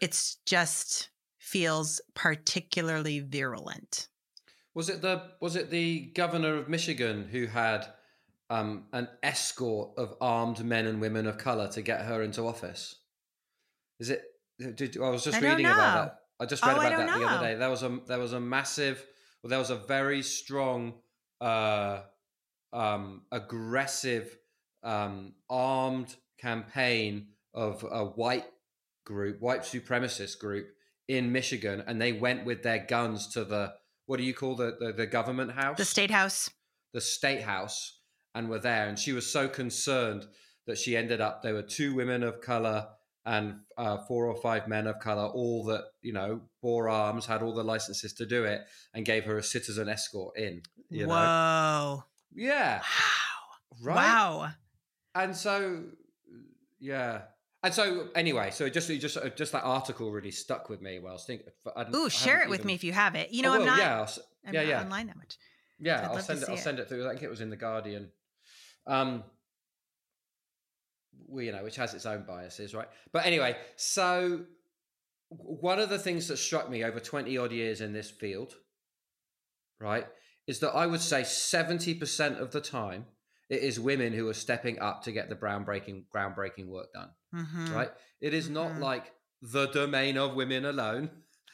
it's 0.00 0.36
just 0.44 1.10
feels 1.38 2.00
particularly 2.14 3.20
virulent. 3.20 4.08
Was 4.74 4.88
it 4.88 5.00
the 5.00 5.22
was 5.40 5.56
it 5.56 5.70
the 5.70 6.06
governor 6.14 6.56
of 6.56 6.68
Michigan 6.68 7.28
who 7.30 7.46
had 7.46 7.86
um, 8.50 8.84
an 8.92 9.08
escort 9.22 9.96
of 9.96 10.14
armed 10.20 10.64
men 10.64 10.86
and 10.86 11.00
women 11.00 11.26
of 11.26 11.38
color 11.38 11.68
to 11.68 11.82
get 11.82 12.02
her 12.02 12.22
into 12.22 12.42
office? 12.42 12.96
Is 13.98 14.10
it? 14.10 14.22
Did, 14.58 14.98
I 14.98 15.10
was 15.10 15.24
just 15.24 15.38
I 15.38 15.40
reading 15.40 15.66
about 15.66 15.94
that. 15.94 16.18
I 16.38 16.46
just 16.46 16.64
read 16.64 16.76
Oh, 16.76 16.80
about 16.80 16.96
that 17.06 17.18
the 17.18 17.24
other 17.24 17.46
day. 17.46 17.54
There 17.54 17.70
was 17.70 17.82
a 17.82 17.98
there 18.06 18.18
was 18.18 18.32
a 18.32 18.40
massive, 18.40 19.04
well, 19.42 19.48
there 19.50 19.58
was 19.58 19.70
a 19.70 19.76
very 19.76 20.22
strong, 20.22 20.94
uh, 21.40 22.00
um, 22.72 23.22
aggressive, 23.32 24.36
um, 24.82 25.34
armed 25.48 26.14
campaign 26.38 27.28
of 27.54 27.84
a 27.90 28.04
white 28.04 28.44
group, 29.04 29.40
white 29.40 29.62
supremacist 29.62 30.38
group 30.38 30.68
in 31.08 31.32
Michigan, 31.32 31.82
and 31.86 32.00
they 32.00 32.12
went 32.12 32.44
with 32.44 32.62
their 32.62 32.84
guns 32.86 33.28
to 33.28 33.44
the 33.44 33.72
what 34.06 34.18
do 34.18 34.24
you 34.24 34.34
call 34.34 34.54
the 34.56 34.76
the, 34.78 34.92
the 34.92 35.06
government 35.06 35.52
house, 35.52 35.78
The 35.78 35.84
state 35.84 36.10
house. 36.10 36.50
the 36.92 37.00
state 37.00 37.42
house, 37.42 37.98
and 38.34 38.48
were 38.48 38.58
there. 38.58 38.88
And 38.88 38.98
she 38.98 39.12
was 39.12 39.30
so 39.30 39.48
concerned 39.48 40.26
that 40.66 40.76
she 40.78 40.96
ended 40.96 41.20
up. 41.20 41.42
There 41.42 41.54
were 41.54 41.62
two 41.62 41.94
women 41.94 42.22
of 42.22 42.40
color 42.40 42.88
and 43.26 43.56
uh, 43.76 43.98
four 44.06 44.26
or 44.26 44.36
five 44.40 44.66
men 44.68 44.86
of 44.86 44.98
color, 45.00 45.26
all 45.26 45.64
that 45.64 45.84
you 46.00 46.12
know 46.14 46.40
bore 46.62 46.88
arms, 46.88 47.26
had 47.26 47.42
all 47.42 47.52
the 47.54 47.62
licenses 47.64 48.14
to 48.14 48.24
do 48.26 48.44
it, 48.44 48.62
and 48.94 49.04
gave 49.04 49.24
her 49.24 49.36
a 49.36 49.42
citizen 49.42 49.88
escort 49.88 50.38
in. 50.38 50.62
You 50.88 51.06
know, 51.06 51.14
Whoa. 51.14 52.04
yeah, 52.34 52.78
Wow. 52.78 52.84
right. 53.82 53.96
Wow. 53.96 54.48
And 55.14 55.34
so, 55.36 55.82
yeah. 56.78 57.22
And 57.62 57.74
so, 57.74 58.08
anyway, 58.14 58.50
so 58.52 58.68
just 58.68 58.88
just 58.88 59.16
uh, 59.16 59.28
just 59.30 59.52
that 59.52 59.64
article 59.64 60.12
really 60.12 60.30
stuck 60.30 60.68
with 60.68 60.80
me. 60.80 60.98
While 61.00 61.10
I 61.10 61.14
was 61.14 61.24
thinking, 61.24 61.46
I 61.74 61.84
didn't- 61.84 61.96
Ooh, 61.96 62.08
share 62.10 62.42
it 62.42 62.48
with 62.48 62.60
even- 62.60 62.68
me 62.68 62.74
if 62.74 62.84
you 62.84 62.92
have 62.92 63.14
it. 63.16 63.30
You 63.32 63.42
know, 63.42 63.54
I 63.54 63.56
I'm 63.58 63.64
not. 63.66 63.78
Yeah, 63.78 63.96
I'll 64.00 64.08
I'm 64.46 64.54
yeah, 64.54 64.60
not 64.60 64.68
yeah. 64.68 64.80
online 64.82 65.06
that 65.08 65.16
much. 65.16 65.36
yeah. 65.80 66.08
I'll 66.08 66.20
send 66.20 66.42
it. 66.42 66.48
I'll 66.48 66.54
it. 66.54 66.60
send 66.60 66.78
it 66.78 66.88
through. 66.88 67.06
I 67.06 67.10
think 67.12 67.22
it 67.24 67.30
was 67.30 67.40
in 67.40 67.50
the 67.50 67.56
Guardian. 67.56 68.10
Um, 68.86 69.08
well, 69.08 69.24
you 71.34 71.52
know, 71.52 71.62
which 71.64 71.76
has 71.76 71.94
its 71.94 72.06
own 72.06 72.24
biases, 72.26 72.74
right? 72.74 72.88
But 73.12 73.26
anyway, 73.26 73.56
so 73.76 74.44
one 75.28 75.78
of 75.80 75.88
the 75.88 75.98
things 75.98 76.28
that 76.28 76.36
struck 76.36 76.70
me 76.70 76.84
over 76.84 77.00
twenty 77.00 77.36
odd 77.38 77.52
years 77.52 77.80
in 77.80 77.92
this 77.92 78.10
field, 78.10 78.54
right, 79.80 80.06
is 80.46 80.60
that 80.60 80.70
I 80.70 80.86
would 80.86 81.00
say 81.00 81.24
seventy 81.24 81.94
percent 81.94 82.38
of 82.38 82.52
the 82.52 82.60
time 82.60 83.06
it 83.48 83.60
is 83.62 83.78
women 83.78 84.12
who 84.12 84.28
are 84.28 84.34
stepping 84.34 84.78
up 84.80 85.04
to 85.04 85.12
get 85.12 85.28
the 85.28 85.36
groundbreaking 85.36 86.04
groundbreaking 86.14 86.66
work 86.68 86.92
done. 86.92 87.10
Mhm. 87.34 87.72
right? 87.72 87.90
It 88.20 88.34
is 88.34 88.48
not 88.48 88.72
Mhm. 88.72 88.80
like 88.80 89.12
the 89.42 89.66
domain 89.66 90.16
of 90.18 90.34
women 90.34 90.64
alone. 90.64 91.10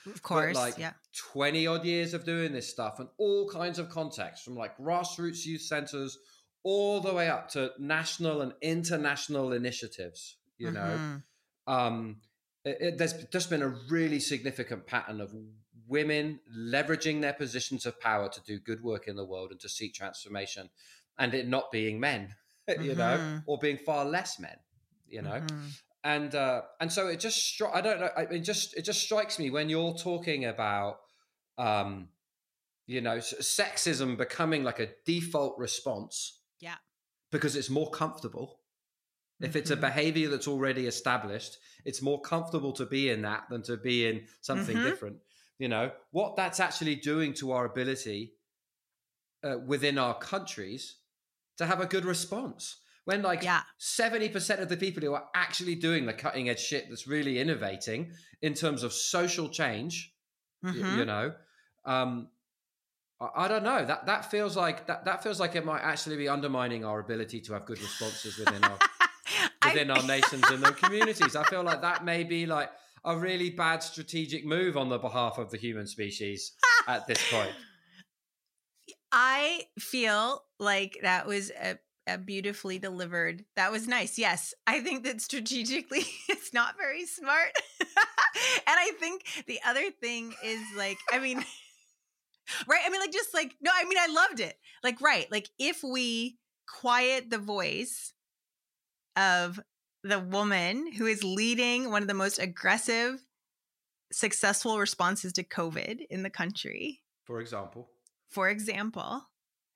Of 0.06 0.22
course. 0.22 0.56
like 0.56 0.78
yeah. 0.78 0.94
20 1.32 1.66
odd 1.66 1.84
years 1.84 2.14
of 2.14 2.24
doing 2.24 2.52
this 2.52 2.68
stuff 2.70 2.98
and 2.98 3.08
all 3.18 3.48
kinds 3.50 3.78
of 3.78 3.88
contexts 3.90 4.44
from 4.44 4.56
like 4.56 4.76
grassroots 4.78 5.44
youth 5.44 5.60
centers 5.62 6.18
all 6.64 7.00
the 7.00 7.12
way 7.12 7.28
up 7.28 7.48
to 7.50 7.70
national 7.78 8.40
and 8.40 8.52
international 8.62 9.52
initiatives, 9.52 10.36
you 10.58 10.70
know. 10.70 10.98
Mhm. 10.98 11.22
Um, 11.66 12.20
it, 12.64 12.76
it- 12.80 12.98
there's 12.98 13.14
just 13.32 13.50
been 13.50 13.62
a 13.62 13.68
really 13.68 14.20
significant 14.20 14.86
pattern 14.86 15.20
of 15.20 15.34
women 15.88 16.40
leveraging 16.56 17.20
their 17.20 17.32
positions 17.32 17.84
of 17.86 18.00
power 18.00 18.28
to 18.28 18.40
do 18.42 18.58
good 18.58 18.82
work 18.82 19.08
in 19.08 19.16
the 19.16 19.24
world 19.24 19.50
and 19.50 19.60
to 19.60 19.68
seek 19.68 19.94
transformation 19.94 20.70
and 21.18 21.34
it 21.34 21.46
not 21.48 21.70
being 21.72 21.98
men, 22.00 22.34
you 22.80 22.94
know, 22.94 23.18
Mhm. 23.18 23.42
or 23.46 23.58
being 23.58 23.78
far 23.78 24.04
less 24.04 24.38
men, 24.38 24.56
you 25.06 25.20
know 25.22 25.40
Mhm. 25.40 25.70
and 26.04 26.34
uh, 26.34 26.62
and 26.80 26.90
so 26.92 27.08
it 27.08 27.20
just 27.20 27.38
stri- 27.38 27.74
I 27.74 27.80
don't 27.80 28.00
know 28.00 28.10
I- 28.16 28.22
it 28.22 28.40
just 28.40 28.74
it 28.76 28.82
just 28.82 29.02
strikes 29.02 29.38
me 29.38 29.50
when 29.50 29.68
you're 29.68 29.94
talking 29.94 30.44
about 30.46 31.00
um 31.58 32.08
you 32.86 33.00
know 33.00 33.18
sexism 33.18 34.16
becoming 34.16 34.64
like 34.64 34.80
a 34.80 34.88
default 35.04 35.58
response 35.58 36.40
Yeah. 36.62 36.76
because 37.30 37.56
it's 37.56 37.70
more 37.70 37.90
comfortable 37.90 38.60
if 39.40 39.56
it's 39.56 39.70
a 39.72 39.76
Mhm. 39.76 39.80
behavior 39.88 40.28
that's 40.30 40.46
already 40.48 40.86
established 40.86 41.58
it's 41.84 42.00
more 42.00 42.20
comfortable 42.20 42.72
to 42.80 42.86
be 42.86 43.02
in 43.14 43.22
that 43.22 43.42
than 43.50 43.62
to 43.62 43.76
be 43.76 44.06
in 44.06 44.16
something 44.40 44.76
Mhm. 44.76 44.84
different 44.88 45.18
you 45.58 45.68
know 45.68 45.86
what 46.12 46.36
that's 46.36 46.60
actually 46.60 46.94
doing 46.94 47.34
to 47.34 47.50
our 47.52 47.64
ability 47.66 48.20
uh, 49.44 49.58
within 49.66 49.98
our 49.98 50.16
countries 50.18 50.82
to 51.58 51.66
have 51.66 51.80
a 51.80 51.86
good 51.86 52.04
response 52.04 52.80
when 53.04 53.20
like 53.22 53.42
Yeah. 53.42 53.62
70% 53.78 54.60
of 54.60 54.68
the 54.68 54.76
people 54.76 55.02
who 55.02 55.12
are 55.14 55.28
actually 55.34 55.74
doing 55.74 56.06
the 56.06 56.14
cutting 56.14 56.48
edge 56.48 56.60
shit 56.60 56.88
that's 56.88 57.06
really 57.08 57.38
innovating 57.40 58.14
in 58.40 58.54
terms 58.54 58.82
of 58.84 58.92
social 58.92 59.48
change 59.48 60.14
y- 60.62 60.70
Mhm. 60.72 60.96
you 60.98 61.04
know 61.04 61.34
um 61.84 62.30
I, 63.22 63.44
I 63.44 63.48
don't 63.48 63.62
know 63.64 63.84
that 63.84 64.06
that 64.06 64.30
feels 64.30 64.56
like 64.56 64.86
that 64.88 65.04
that 65.04 65.22
feels 65.22 65.38
like 65.40 65.54
it 65.56 65.64
might 65.64 65.82
actually 65.82 66.16
be 66.16 66.28
undermining 66.28 66.84
our 66.84 67.00
ability 67.00 67.40
to 67.42 67.52
have 67.54 67.64
good 67.66 67.80
responses 67.80 68.36
within 68.38 68.62
our 68.64 68.78
I- 69.62 69.68
within 69.68 69.90
our 69.90 70.02
nations 70.02 70.44
and 70.50 70.62
their 70.62 70.72
communities 70.72 71.36
i 71.36 71.44
feel 71.44 71.62
like 71.62 71.80
that 71.82 72.04
may 72.04 72.24
be 72.24 72.46
like 72.46 72.70
a 73.04 73.16
really 73.16 73.50
bad 73.50 73.82
strategic 73.82 74.44
move 74.44 74.76
on 74.76 74.88
the 74.88 74.98
behalf 74.98 75.38
of 75.38 75.50
the 75.50 75.56
human 75.58 75.86
species 75.86 76.52
at 76.86 77.06
this 77.06 77.22
point 77.30 77.52
I 79.12 79.66
feel 79.78 80.42
like 80.58 80.98
that 81.02 81.26
was 81.26 81.50
a, 81.50 81.78
a 82.06 82.16
beautifully 82.16 82.78
delivered. 82.78 83.44
That 83.56 83.70
was 83.70 83.86
nice. 83.86 84.18
Yes. 84.18 84.54
I 84.66 84.80
think 84.80 85.04
that 85.04 85.20
strategically 85.20 86.04
it's 86.28 86.54
not 86.54 86.76
very 86.78 87.04
smart. 87.04 87.50
and 87.80 87.88
I 88.66 88.92
think 88.98 89.24
the 89.46 89.60
other 89.66 89.90
thing 90.00 90.32
is 90.42 90.62
like, 90.76 90.96
I 91.12 91.18
mean, 91.18 91.44
right? 92.68 92.80
I 92.84 92.90
mean, 92.90 93.00
like, 93.00 93.12
just 93.12 93.34
like, 93.34 93.54
no, 93.60 93.70
I 93.74 93.84
mean, 93.84 93.98
I 93.98 94.06
loved 94.12 94.40
it. 94.40 94.56
Like, 94.82 95.00
right. 95.00 95.30
Like, 95.30 95.48
if 95.58 95.82
we 95.82 96.38
quiet 96.66 97.30
the 97.30 97.38
voice 97.38 98.12
of 99.16 99.60
the 100.02 100.18
woman 100.18 100.90
who 100.92 101.06
is 101.06 101.22
leading 101.22 101.90
one 101.90 102.02
of 102.02 102.08
the 102.08 102.14
most 102.14 102.38
aggressive, 102.38 103.24
successful 104.10 104.78
responses 104.78 105.32
to 105.34 105.44
COVID 105.44 106.00
in 106.10 106.22
the 106.22 106.30
country, 106.30 107.02
for 107.24 107.40
example 107.40 107.88
for 108.30 108.48
example, 108.48 109.22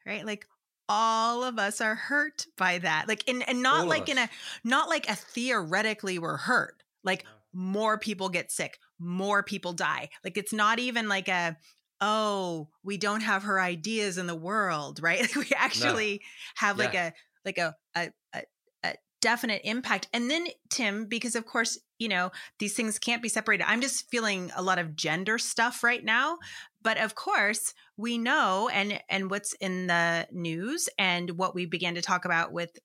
right? 0.06 0.24
Like 0.24 0.46
all 0.88 1.44
of 1.44 1.58
us 1.58 1.80
are 1.80 1.94
hurt 1.94 2.46
by 2.56 2.78
that. 2.78 3.06
Like 3.08 3.24
and, 3.28 3.46
and 3.48 3.62
not 3.62 3.80
All 3.82 3.86
like 3.86 4.08
in 4.08 4.18
a 4.18 4.28
not 4.64 4.88
like 4.88 5.08
a 5.08 5.14
theoretically 5.14 6.18
we're 6.18 6.36
hurt. 6.38 6.82
Like 7.04 7.24
No. 7.24 7.30
more 7.52 7.98
people 7.98 8.28
get 8.28 8.50
sick, 8.50 8.78
more 8.98 9.42
people 9.42 9.72
die. 9.74 10.08
Like 10.24 10.36
it's 10.36 10.52
not 10.52 10.78
even 10.78 11.08
like 11.08 11.28
a 11.28 11.56
oh, 12.00 12.68
we 12.82 12.96
don't 12.96 13.22
have 13.22 13.44
her 13.44 13.60
ideas 13.60 14.18
in 14.18 14.26
the 14.26 14.34
world, 14.34 15.00
right? 15.02 15.28
We 15.36 15.46
actually 15.56 16.22
have 16.56 16.78
like 16.78 16.94
a 16.94 17.12
like 17.44 17.58
a, 17.58 17.74
a 17.94 18.10
a 18.34 18.42
a 18.84 18.94
definite 19.20 19.62
impact. 19.64 20.08
And 20.12 20.30
then 20.30 20.48
Tim, 20.70 21.06
because 21.06 21.34
of 21.36 21.46
course, 21.46 21.78
you 21.98 22.08
know, 22.08 22.30
these 22.58 22.74
things 22.74 22.98
can't 22.98 23.22
be 23.22 23.28
separated. 23.28 23.64
I'm 23.68 23.80
just 23.80 24.10
feeling 24.10 24.50
a 24.56 24.62
lot 24.62 24.78
of 24.78 24.96
gender 24.96 25.38
stuff 25.38 25.82
right 25.82 26.04
now. 26.04 26.38
But 26.82 26.98
of 26.98 27.14
course, 27.14 27.74
we 27.96 28.18
know 28.18 28.68
and 28.72 29.00
and 29.08 29.30
what's 29.30 29.54
in 29.54 29.86
the 29.86 30.26
news 30.30 30.88
and 30.98 31.30
what 31.30 31.54
we 31.54 31.66
began 31.66 31.94
to 31.94 32.02
talk 32.02 32.24
about 32.24 32.52
with 32.52 32.78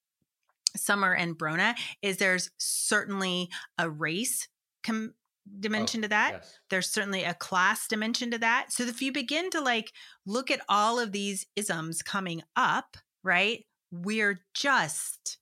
Summer 0.75 1.13
and 1.13 1.37
Brona 1.37 1.75
is 2.01 2.17
there's 2.17 2.49
certainly 2.57 3.49
a 3.77 3.89
race 3.89 4.47
com- 4.83 5.13
dimension 5.59 6.01
Oh, 6.01 6.03
to 6.03 6.07
that 6.09 6.31
yes. 6.33 6.59
there's 6.69 6.89
certainly 6.89 7.23
a 7.23 7.33
class 7.33 7.87
dimension 7.87 8.31
to 8.31 8.37
that. 8.39 8.71
So 8.71 8.83
if 8.83 9.01
you 9.01 9.11
begin 9.11 9.49
to 9.51 9.61
like 9.61 9.91
look 10.25 10.51
at 10.51 10.61
all 10.69 10.99
of 10.99 11.11
these 11.11 11.45
isms 11.55 12.01
coming 12.03 12.43
up, 12.55 12.97
right? 13.23 13.65
We're 13.91 14.39
just 14.53 15.37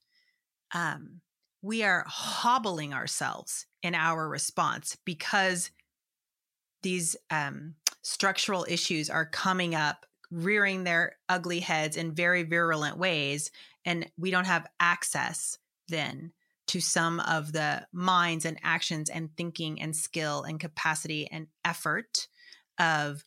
um 0.74 1.22
we 1.62 1.84
are 1.84 2.06
hobbling 2.08 2.94
ourselves 2.94 3.66
in 3.84 3.94
our 3.96 4.28
response 4.30 4.98
because 5.06 5.72
these 6.82 7.16
um 7.30 7.76
structural 8.02 8.66
issues 8.70 9.10
are 9.10 9.26
coming 9.26 9.76
up 9.76 10.06
rearing 10.32 10.84
their 10.84 11.18
ugly 11.28 11.60
heads 11.60 11.98
in 11.98 12.14
very 12.14 12.44
virulent 12.44 12.98
ways 12.98 13.52
and 13.86 14.10
we 14.18 14.32
don't 14.32 14.46
have 14.46 14.68
access 14.80 15.58
then 15.88 16.32
to 16.70 16.80
some 16.80 17.20
of 17.22 17.52
the 17.52 17.86
minds 17.92 18.46
and 18.46 18.60
actions 18.64 19.10
and 19.10 19.30
thinking 19.36 19.82
and 19.82 19.96
skill 19.96 20.44
and 20.44 20.60
capacity 20.60 21.28
and 21.32 21.48
effort 21.66 22.28
of 22.80 23.24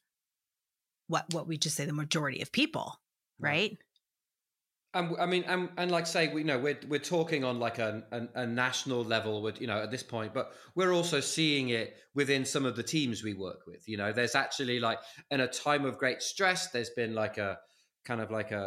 what 1.09 1.25
what 1.33 1.47
we 1.49 1.59
just 1.59 1.77
say 1.77 1.85
the 1.85 1.93
majority 1.93 2.41
of 2.41 2.53
people 2.53 3.01
right 3.39 3.77
And 4.95 5.17
I 5.19 5.27
mean, 5.27 5.45
and, 5.45 5.71
and 5.79 5.91
like 5.91 6.07
say, 6.07 6.29
we 6.29 6.43
you 6.43 6.47
know 6.47 6.59
we're 6.59 6.79
we're 6.87 7.01
talking 7.01 7.45
on 7.45 7.59
like 7.59 7.79
a, 7.79 8.03
a 8.13 8.43
a 8.43 8.47
national 8.47 9.03
level, 9.05 9.41
with 9.41 9.59
you 9.61 9.67
know 9.67 9.81
at 9.83 9.91
this 9.91 10.03
point, 10.03 10.35
but 10.35 10.53
we're 10.75 10.93
also 10.93 11.19
seeing 11.21 11.71
it 11.71 11.97
within 12.15 12.45
some 12.45 12.67
of 12.67 12.77
the 12.77 12.83
teams 12.83 13.23
we 13.23 13.33
work 13.33 13.61
with. 13.67 13.89
You 13.89 13.97
know, 13.97 14.13
there's 14.13 14.35
actually 14.35 14.81
like 14.81 14.99
in 15.31 15.41
a 15.41 15.49
time 15.49 15.87
of 15.87 15.97
great 15.97 16.21
stress, 16.21 16.71
there's 16.73 16.91
been 16.91 17.15
like 17.15 17.39
a 17.39 17.59
kind 18.05 18.21
of 18.21 18.31
like 18.31 18.51
a 18.53 18.67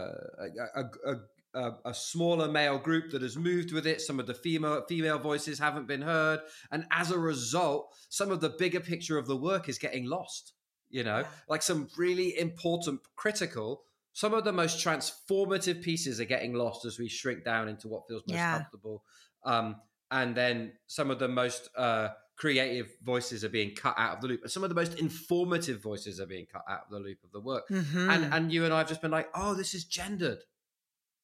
a, 0.75 0.81
a, 1.11 1.15
a, 1.55 1.77
a 1.85 1.93
smaller 1.93 2.47
male 2.47 2.77
group 2.77 3.11
that 3.11 3.21
has 3.21 3.35
moved 3.37 3.71
with 3.71 3.87
it. 3.87 4.01
Some 4.01 4.19
of 4.19 4.27
the 4.27 4.33
female 4.33 4.83
female 4.87 5.19
voices 5.19 5.57
haven't 5.59 5.87
been 5.87 6.01
heard, 6.01 6.41
and 6.71 6.85
as 6.91 7.11
a 7.11 7.17
result, 7.19 7.93
some 8.09 8.29
of 8.31 8.41
the 8.41 8.49
bigger 8.49 8.79
picture 8.79 9.17
of 9.17 9.25
the 9.27 9.37
work 9.37 9.69
is 9.69 9.77
getting 9.77 10.05
lost. 10.05 10.53
You 10.89 11.03
know, 11.03 11.23
like 11.49 11.61
some 11.63 11.87
really 11.97 12.37
important, 12.37 13.01
critical 13.15 13.83
some 14.13 14.33
of 14.33 14.45
the 14.45 14.53
most 14.53 14.77
transformative 14.79 15.81
pieces 15.81 16.21
are 16.21 16.25
getting 16.25 16.53
lost 16.53 16.85
as 16.85 16.97
we 16.97 17.09
shrink 17.09 17.43
down 17.43 17.67
into 17.67 17.89
what 17.89 18.07
feels 18.07 18.23
most 18.27 18.35
Yeah. 18.37 18.51
comfortable 18.59 19.03
um, 19.43 19.75
and 20.09 20.33
then 20.35 20.71
some 20.87 21.11
of 21.11 21.19
the 21.19 21.27
most 21.27 21.69
uh, 21.75 22.09
creative 22.37 22.87
voices 23.03 23.43
are 23.43 23.49
being 23.49 23.75
cut 23.75 23.93
out 23.97 24.15
of 24.15 24.21
the 24.21 24.27
loop 24.27 24.41
and 24.43 24.49
some 24.51 24.63
of 24.63 24.69
the 24.69 24.75
most 24.75 24.97
informative 24.99 25.81
voices 25.83 26.21
are 26.21 26.25
being 26.25 26.45
cut 26.45 26.63
out 26.69 26.83
of 26.85 26.91
the 26.91 26.99
loop 26.99 27.17
of 27.25 27.31
the 27.31 27.41
work 27.41 27.65
Mhm. 27.69 28.09
and 28.09 28.33
and 28.33 28.51
you 28.53 28.63
and 28.63 28.73
i've 28.73 28.87
just 28.87 29.01
been 29.01 29.11
like 29.11 29.29
oh 29.35 29.53
this 29.53 29.73
is 29.73 29.83
gendered 29.83 30.39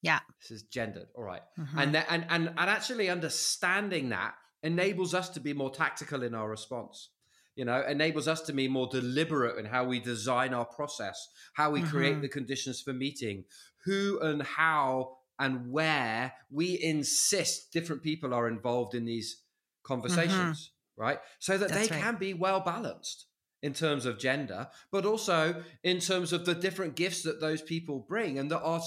Yeah. 0.02 0.20
this 0.40 0.50
is 0.50 0.62
gendered 0.64 1.08
all 1.14 1.24
right 1.24 1.42
Mhm. 1.58 1.76
and, 1.82 1.94
that, 1.94 2.06
and 2.10 2.26
and 2.28 2.48
and 2.48 2.70
actually 2.78 3.08
understanding 3.08 4.08
that 4.10 4.34
enables 4.62 5.14
us 5.14 5.28
to 5.30 5.40
be 5.40 5.52
more 5.52 5.70
tactical 5.70 6.22
in 6.22 6.34
our 6.34 6.48
response 6.50 7.10
you 7.54 7.64
know 7.64 7.80
enables 7.82 8.26
us 8.28 8.40
to 8.42 8.52
be 8.52 8.66
more 8.68 8.88
deliberate 8.88 9.58
in 9.58 9.66
how 9.66 9.84
we 9.84 10.00
design 10.00 10.52
our 10.54 10.64
process 10.64 11.28
how 11.54 11.70
we 11.70 11.82
create 11.82 12.16
Mhm. 12.16 12.22
the 12.22 12.28
conditions 12.28 12.80
for 12.82 12.92
meeting 12.92 13.44
who 13.84 14.20
and 14.20 14.42
how 14.42 15.16
and 15.38 15.70
where 15.72 16.32
we 16.50 16.80
insist 16.82 17.72
different 17.72 18.02
people 18.02 18.32
are 18.34 18.46
involved 18.48 18.94
in 18.94 19.04
these 19.04 19.42
conversations 19.82 20.70
right 20.96 21.20
so 21.38 21.58
that 21.58 21.66
Mm-hmm. 21.66 21.74
That's 21.74 21.88
they 21.88 21.94
right. 21.96 22.02
can 22.04 22.16
be 22.16 22.34
well 22.34 22.60
balanced 22.60 23.26
in 23.62 23.72
terms 23.72 24.06
of 24.06 24.18
gender 24.18 24.68
but 24.90 25.04
also 25.04 25.62
in 25.82 25.98
terms 26.00 26.32
of 26.32 26.44
the 26.46 26.54
different 26.54 26.94
gifts 26.96 27.22
that 27.22 27.40
those 27.40 27.62
people 27.62 28.00
bring 28.00 28.38
and 28.38 28.50
that 28.50 28.60
are 28.62 28.82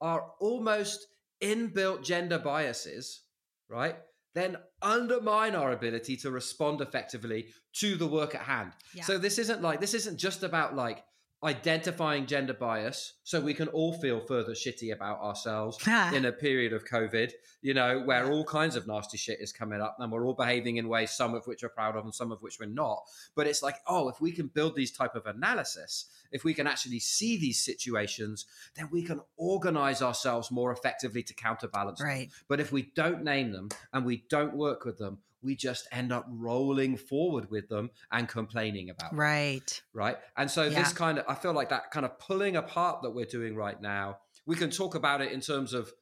are 0.00 0.30
almost 0.40 1.06
inbuilt 1.42 2.02
gender 2.04 2.38
biases 2.38 3.22
right 3.68 3.96
then 4.34 4.56
undermine 4.82 5.54
our 5.56 5.72
ability 5.72 6.16
to 6.16 6.30
respond 6.30 6.80
effectively 6.80 7.48
to 7.72 7.96
the 7.96 8.06
work 8.06 8.34
at 8.34 8.42
hand 8.42 8.72
Yeah. 8.94 9.04
so 9.04 9.18
this 9.18 9.38
isn't 9.38 9.62
like 9.62 9.80
this 9.80 9.94
isn't 9.94 10.18
just 10.18 10.42
about 10.42 10.76
like 10.76 11.02
identifying 11.42 12.26
gender 12.26 12.52
bias 12.52 13.14
so 13.24 13.40
we 13.40 13.54
can 13.54 13.68
all 13.68 13.94
feel 13.94 14.20
further 14.20 14.52
shitty 14.52 14.92
about 14.92 15.20
ourselves 15.20 15.78
ah. 15.86 16.12
in 16.12 16.26
a 16.26 16.32
period 16.32 16.72
of 16.72 16.84
COVID, 16.84 17.32
you 17.62 17.72
know, 17.72 18.02
where 18.04 18.30
all 18.30 18.44
kinds 18.44 18.76
of 18.76 18.86
nasty 18.86 19.16
shit 19.16 19.38
is 19.40 19.52
coming 19.52 19.80
up 19.80 19.96
and 19.98 20.12
we're 20.12 20.26
all 20.26 20.34
behaving 20.34 20.76
in 20.76 20.88
ways, 20.88 21.12
some 21.12 21.34
of 21.34 21.46
which 21.46 21.62
we're 21.62 21.70
proud 21.70 21.96
of 21.96 22.04
and 22.04 22.14
some 22.14 22.30
of 22.30 22.42
which 22.42 22.58
we're 22.60 22.66
not. 22.66 23.02
But 23.34 23.46
it's 23.46 23.62
like, 23.62 23.76
oh, 23.86 24.08
if 24.10 24.20
we 24.20 24.32
can 24.32 24.48
build 24.48 24.74
these 24.74 24.92
type 24.92 25.14
of 25.14 25.24
analysis, 25.24 26.06
if 26.30 26.44
we 26.44 26.52
can 26.52 26.66
actually 26.66 27.00
see 27.00 27.38
these 27.38 27.64
situations, 27.64 28.44
then 28.74 28.88
we 28.92 29.02
can 29.02 29.20
organize 29.38 30.02
ourselves 30.02 30.50
more 30.50 30.72
effectively 30.72 31.22
to 31.22 31.34
counterbalance 31.34 32.00
them. 32.00 32.08
right 32.08 32.30
But 32.48 32.60
if 32.60 32.70
we 32.70 32.92
don't 32.94 33.24
name 33.24 33.52
them 33.52 33.70
and 33.94 34.04
we 34.04 34.24
don't 34.28 34.54
work 34.54 34.84
with 34.84 34.98
them, 34.98 35.18
we 35.42 35.56
just 35.56 35.88
end 35.92 36.12
up 36.12 36.26
rolling 36.28 36.96
forward 36.96 37.50
with 37.50 37.68
them 37.68 37.90
and 38.12 38.28
complaining 38.28 38.90
about 38.90 39.10
them 39.10 39.18
right 39.20 39.82
right? 39.92 40.18
And 40.36 40.50
so 40.50 40.64
Yeah. 40.64 40.82
this 40.82 40.92
kind 40.92 41.18
of, 41.18 41.24
I 41.28 41.34
feel 41.34 41.52
like 41.52 41.68
that 41.70 41.90
kind 41.90 42.06
of 42.06 42.18
pulling 42.18 42.56
apart 42.56 43.02
that 43.02 43.10
we're 43.10 43.26
doing 43.26 43.56
right 43.56 43.80
now, 43.80 44.18
we 44.46 44.56
can 44.56 44.70
talk 44.70 44.94
about 44.94 45.20
it 45.20 45.32
in 45.32 45.40
terms 45.40 45.72
of 45.72 45.92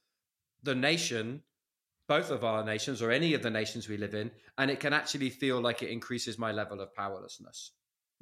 the 0.63 0.75
nation, 0.75 1.43
both 2.07 2.31
of 2.31 2.45
our 2.45 2.65
nations 2.65 3.01
or 3.03 3.11
any 3.11 3.35
of 3.35 3.43
the 3.43 3.51
nations 3.51 3.89
we 3.89 3.97
live 3.97 4.15
in, 4.15 4.31
and 4.57 4.71
it 4.71 4.81
can 4.81 4.93
actually 4.93 5.31
feel 5.31 5.61
like 5.61 5.83
it 5.83 5.91
increases 5.91 6.39
my 6.39 6.53
level 6.53 6.81
of 6.81 6.95
powerlessness. 6.95 7.73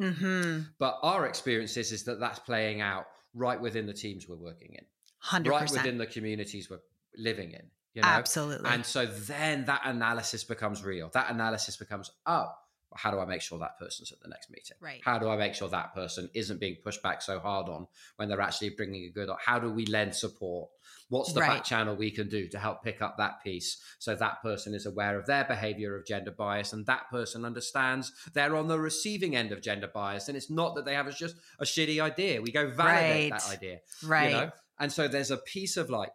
mm-hmm 0.00 0.60
But 0.78 0.98
our 1.02 1.26
experience 1.26 1.76
is, 1.76 1.92
is 1.92 2.04
that 2.04 2.20
that's 2.20 2.38
playing 2.38 2.80
out 2.80 3.06
right 3.34 3.60
within 3.60 3.86
the 3.86 3.94
teams 3.94 4.28
we're 4.28 4.36
working 4.36 4.74
in, 4.74 4.84
100% 5.24 5.48
right 5.48 5.70
within 5.70 5.98
the 5.98 6.06
communities 6.06 6.70
we're 6.70 6.80
living 7.16 7.52
in. 7.52 7.70
You 7.96 8.02
know? 8.02 8.08
absolutely 8.08 8.68
And 8.68 8.84
so 8.84 9.06
then 9.06 9.64
that 9.64 9.80
analysis 9.84 10.44
becomes 10.44 10.84
real. 10.84 11.08
That 11.14 11.30
analysis 11.30 11.78
becomes, 11.78 12.10
oh, 12.26 12.50
how 12.94 13.10
do 13.10 13.18
I 13.18 13.24
make 13.24 13.42
sure 13.42 13.58
that 13.58 13.78
person's 13.78 14.12
at 14.12 14.20
the 14.20 14.28
next 14.28 14.50
meeting? 14.50 14.76
Right. 14.80 15.00
How 15.02 15.18
do 15.18 15.28
I 15.28 15.36
make 15.36 15.54
sure 15.54 15.68
that 15.68 15.94
person 15.94 16.28
isn't 16.34 16.60
being 16.60 16.76
pushed 16.84 17.02
back 17.02 17.22
so 17.22 17.38
hard 17.40 17.68
on 17.68 17.86
when 18.16 18.28
they're 18.28 18.40
actually 18.40 18.70
bringing 18.70 19.04
a 19.04 19.10
good? 19.10 19.28
How 19.44 19.58
do 19.58 19.70
we 19.70 19.86
lend 19.86 20.14
support? 20.14 20.68
What's 21.08 21.32
the 21.32 21.40
Right. 21.40 21.56
back 21.56 21.64
channel 21.64 21.94
we 21.96 22.10
can 22.10 22.28
do 22.28 22.48
to 22.48 22.58
help 22.58 22.82
pick 22.82 23.00
up 23.00 23.16
that 23.16 23.42
piece 23.42 23.78
so 23.98 24.14
that 24.14 24.42
person 24.42 24.74
is 24.74 24.86
aware 24.86 25.18
of 25.18 25.26
their 25.26 25.44
behavior 25.44 25.96
of 25.96 26.06
gender 26.06 26.32
bias 26.32 26.72
and 26.72 26.84
that 26.86 27.08
person 27.10 27.44
understands 27.44 28.12
they're 28.34 28.56
on 28.56 28.66
the 28.68 28.78
receiving 28.78 29.36
end 29.36 29.52
of 29.52 29.62
gender 29.62 29.88
bias 29.92 30.28
and 30.28 30.36
it's 30.36 30.50
not 30.50 30.74
that 30.74 30.84
they 30.84 30.94
have 30.94 31.06
it's 31.06 31.18
just 31.18 31.36
a 31.60 31.64
shitty 31.64 32.00
idea. 32.00 32.42
We 32.42 32.50
go 32.50 32.68
validate 32.68 33.30
that 33.30 33.48
idea 33.48 33.80
right 34.02 34.30
you 34.30 34.36
know 34.36 34.50
and 34.78 34.92
so 34.92 35.06
there's 35.08 35.30
a 35.30 35.36
piece 35.36 35.76
of 35.76 35.90
like 35.90 36.10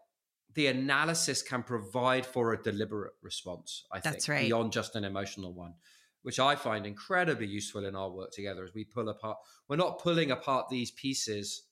the 0.53 0.67
analysis 0.67 1.41
can 1.41 1.63
provide 1.63 2.25
for 2.25 2.53
a 2.53 2.61
deliberate 2.61 3.13
response 3.21 3.85
i 3.91 3.99
think 3.99 4.15
That's 4.15 4.29
right. 4.29 4.45
beyond 4.47 4.71
just 4.71 4.95
an 4.95 5.03
emotional 5.03 5.53
one 5.53 5.73
which 6.23 6.39
i 6.39 6.55
find 6.55 6.85
incredibly 6.85 7.47
useful 7.47 7.85
in 7.85 7.95
our 7.95 8.09
work 8.09 8.31
together 8.31 8.63
as 8.63 8.73
we 8.73 8.83
pull 8.85 9.09
apart 9.09 9.37
we're 9.67 9.75
not 9.77 9.99
pulling 9.99 10.31
apart 10.31 10.69
these 10.69 10.91
pieces 10.91 11.63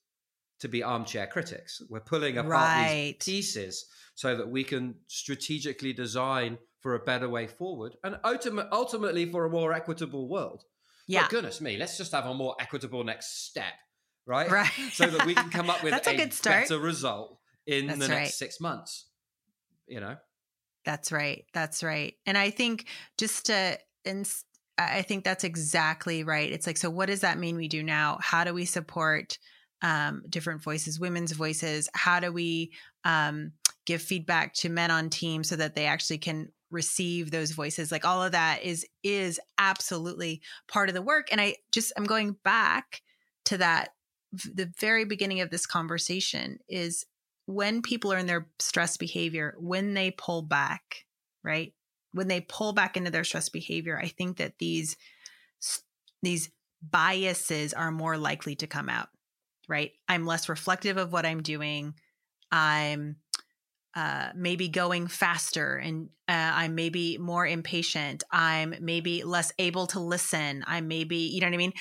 to 0.60 0.68
be 0.68 0.84
armchair 0.84 1.28
critics 1.28 1.82
we're 1.90 2.00
pulling 2.00 2.38
apart 2.38 2.52
Right. 2.52 3.16
these 3.20 3.26
pieces 3.26 3.86
so 4.16 4.36
that 4.36 4.50
we 4.50 4.64
can 4.64 4.96
strategically 5.08 5.94
design 5.94 6.58
for 6.82 6.96
a 6.96 7.00
better 7.00 7.28
way 7.30 7.46
forward 7.48 7.96
and 8.04 8.18
ultimate, 8.24 8.68
ultimately 8.72 9.26
for 9.30 9.46
a 9.46 9.50
more 9.50 9.74
equitable 9.74 10.28
world 10.28 10.64
yeah 11.08 11.22
but 11.24 11.30
goodness 11.32 11.62
me 11.62 11.78
let's 11.78 11.98
just 11.98 12.12
have 12.12 12.26
a 12.26 12.34
more 12.34 12.56
equitable 12.60 13.04
next 13.04 13.46
step 13.48 13.74
right 14.26 14.50
right 14.52 14.72
so 14.92 15.06
that 15.08 15.26
we 15.26 15.34
can 15.34 15.50
come 15.50 15.70
up 15.70 15.82
with 15.84 15.92
That's 15.92 16.08
a 16.08 16.16
good 16.18 16.34
start. 16.34 16.64
better 16.64 16.80
result 16.80 17.39
in 17.70 17.86
That's 17.86 18.00
the 18.00 18.08
next 18.08 18.20
right. 18.20 18.28
six 18.28 18.60
months. 18.60 19.06
You 19.88 20.00
know, 20.00 20.18
That's 20.86 21.12
right. 21.12 21.46
That's 21.54 21.84
right. 21.84 22.16
And 22.26 22.38
I 22.38 22.50
think 22.50 22.88
just 23.18 23.48
to, 23.48 23.78
and 24.06 24.32
I 24.78 25.02
think 25.02 25.24
that's 25.24 25.44
exactly 25.44 26.24
right. 26.24 26.52
It's 26.52 26.66
like, 26.66 26.78
so 26.78 26.90
what 26.90 27.08
does 27.08 27.22
that 27.22 27.38
mean 27.38 27.58
we 27.58 27.68
do 27.68 27.84
now? 27.84 28.18
How 28.22 28.44
do 28.44 28.54
we 28.54 28.66
support 28.66 29.38
um, 29.82 30.24
different 30.30 30.64
voices, 30.64 31.00
women's 31.00 31.32
voices? 31.32 31.90
How 31.94 32.20
do 32.20 32.32
we 32.32 32.72
um, 33.04 33.54
give 33.86 34.02
feedback 34.02 34.54
to 34.56 34.70
men 34.70 34.90
on 34.92 35.10
teams 35.10 35.50
so 35.50 35.56
that 35.56 35.76
they 35.76 35.86
actually 35.86 36.20
can 36.20 36.52
receive 36.72 37.32
those 37.32 37.52
voices? 37.52 37.92
Like 37.92 38.06
all 38.06 38.24
of 38.24 38.32
that 38.32 38.64
is 38.64 38.86
is 39.04 39.40
absolutely 39.58 40.42
part 40.68 40.90
of 40.90 40.96
the 40.96 41.02
work. 41.02 41.28
And 41.32 41.42
I 41.42 41.56
just 41.72 41.94
I'm 41.98 42.06
going 42.06 42.36
back 42.44 43.02
to 43.46 43.58
that 43.58 43.90
the 44.32 44.72
very 44.80 45.06
beginning 45.06 45.42
of 45.42 45.50
this 45.50 45.66
conversation 45.66 46.60
is 46.70 47.06
when 47.50 47.82
people 47.82 48.14
are 48.14 48.18
in 48.20 48.28
their 48.28 48.48
stress 48.60 48.96
behavior, 48.96 49.56
when 49.58 49.96
they 49.96 50.12
pull 50.12 50.44
back, 50.44 51.06
right? 51.44 51.74
When 52.12 52.28
they 52.28 52.42
pull 52.42 52.74
back 52.74 52.96
into 52.96 53.10
their 53.10 53.24
stress 53.24 53.50
behavior, 53.50 53.98
I 53.98 54.08
think 54.08 54.38
that 54.38 54.60
these 54.60 54.96
these 56.22 56.52
biases 56.88 57.74
are 57.74 57.90
more 57.90 58.18
likely 58.18 58.56
to 58.58 58.68
come 58.68 58.88
out, 58.88 59.10
right? 59.68 59.94
I'm 60.08 60.28
less 60.28 60.48
reflective 60.48 60.98
of 60.98 61.12
what 61.12 61.26
I'm 61.26 61.42
doing. 61.42 61.96
I'm 62.52 63.16
uh, 63.96 64.30
maybe 64.36 64.70
going 64.70 65.08
faster 65.08 65.76
and 65.76 66.10
uh, 66.28 66.52
I'm 66.54 66.76
maybe 66.76 67.18
more 67.18 67.48
impatient. 67.48 68.24
I'm 68.32 68.76
maybe 68.80 69.24
less 69.24 69.52
able 69.58 69.88
to 69.88 70.00
listen. 70.00 70.64
I'm 70.68 70.88
maybe, 70.88 71.18
you 71.18 71.42
know 71.42 71.48
what 71.48 71.56
I 71.56 71.58
mean? 71.58 71.74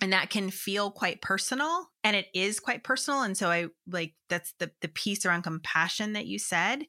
And 0.00 0.12
that 0.12 0.28
can 0.28 0.50
feel 0.50 0.90
quite 0.90 1.22
personal 1.22 1.88
and 2.02 2.16
it 2.16 2.26
is 2.34 2.60
quite 2.60 2.82
personal. 2.82 3.22
And 3.22 3.36
so 3.36 3.50
I 3.50 3.68
like 3.86 4.14
that's 4.28 4.52
the 4.58 4.70
the 4.82 4.88
piece 4.88 5.24
around 5.24 5.42
compassion 5.42 6.14
that 6.14 6.26
you 6.26 6.38
said. 6.38 6.84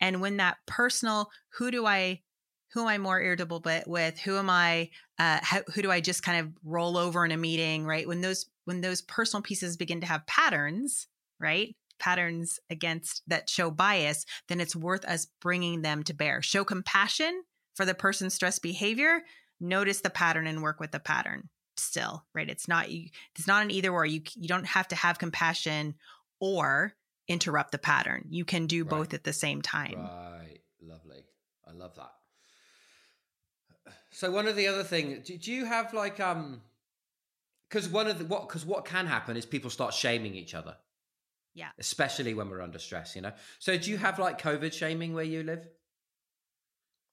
And 0.00 0.20
when 0.20 0.36
that 0.36 0.58
personal, 0.66 1.30
who 1.54 1.70
do 1.70 1.86
I 1.86 2.20
who 2.72 2.82
am 2.82 2.86
I 2.86 2.98
more 2.98 3.20
irritable 3.20 3.62
with? 3.86 4.18
Who 4.20 4.36
am 4.36 4.48
I? 4.48 4.90
Uh, 5.18 5.40
how, 5.42 5.60
who 5.74 5.82
do 5.82 5.90
I 5.90 6.00
just 6.00 6.22
kind 6.22 6.46
of 6.46 6.52
roll 6.64 6.96
over 6.96 7.24
in 7.24 7.32
a 7.32 7.36
meeting? 7.36 7.84
Right 7.84 8.06
when 8.06 8.20
those 8.20 8.46
when 8.64 8.80
those 8.80 9.02
personal 9.02 9.42
pieces 9.42 9.76
begin 9.76 10.00
to 10.02 10.06
have 10.06 10.26
patterns, 10.26 11.08
right? 11.40 11.74
Patterns 11.98 12.60
against 12.70 13.22
that 13.26 13.48
show 13.48 13.70
bias, 13.70 14.24
then 14.48 14.60
it's 14.60 14.76
worth 14.76 15.04
us 15.04 15.26
bringing 15.40 15.82
them 15.82 16.02
to 16.04 16.14
bear. 16.14 16.42
Show 16.42 16.64
compassion 16.64 17.42
for 17.74 17.84
the 17.84 17.94
person's 17.94 18.34
stress 18.34 18.58
behavior. 18.58 19.22
Notice 19.60 20.00
the 20.00 20.10
pattern 20.10 20.46
and 20.46 20.62
work 20.62 20.78
with 20.78 20.92
the 20.92 21.00
pattern. 21.00 21.48
Still, 21.80 22.24
right? 22.34 22.48
It's 22.48 22.68
not 22.68 22.90
you 22.90 23.08
it's 23.36 23.46
not 23.46 23.62
an 23.62 23.70
either 23.70 23.90
or. 23.90 24.06
You 24.06 24.22
you 24.36 24.48
don't 24.48 24.66
have 24.66 24.88
to 24.88 24.96
have 24.96 25.18
compassion 25.18 25.94
or 26.40 26.94
interrupt 27.28 27.72
the 27.72 27.78
pattern. 27.78 28.26
You 28.28 28.44
can 28.44 28.66
do 28.66 28.82
right. 28.82 28.90
both 28.90 29.14
at 29.14 29.24
the 29.24 29.32
same 29.32 29.62
time. 29.62 29.96
Right. 29.96 30.58
Lovely. 30.82 31.24
I 31.66 31.72
love 31.72 31.94
that. 31.96 32.12
So 34.10 34.30
one 34.30 34.48
of 34.48 34.56
the 34.56 34.66
other 34.66 34.82
thing, 34.82 35.22
do, 35.24 35.38
do 35.38 35.52
you 35.52 35.64
have 35.64 35.94
like 35.94 36.18
um, 36.18 36.62
because 37.68 37.88
one 37.88 38.08
of 38.08 38.18
the 38.18 38.24
what 38.24 38.48
because 38.48 38.66
what 38.66 38.84
can 38.84 39.06
happen 39.06 39.36
is 39.36 39.46
people 39.46 39.70
start 39.70 39.94
shaming 39.94 40.34
each 40.34 40.54
other. 40.54 40.76
Yeah. 41.54 41.68
Especially 41.78 42.34
when 42.34 42.48
we're 42.48 42.62
under 42.62 42.78
stress, 42.78 43.16
you 43.16 43.22
know. 43.22 43.32
So 43.58 43.76
do 43.76 43.90
you 43.90 43.98
have 43.98 44.18
like 44.18 44.40
COVID 44.40 44.72
shaming 44.72 45.14
where 45.14 45.24
you 45.24 45.42
live? 45.42 45.66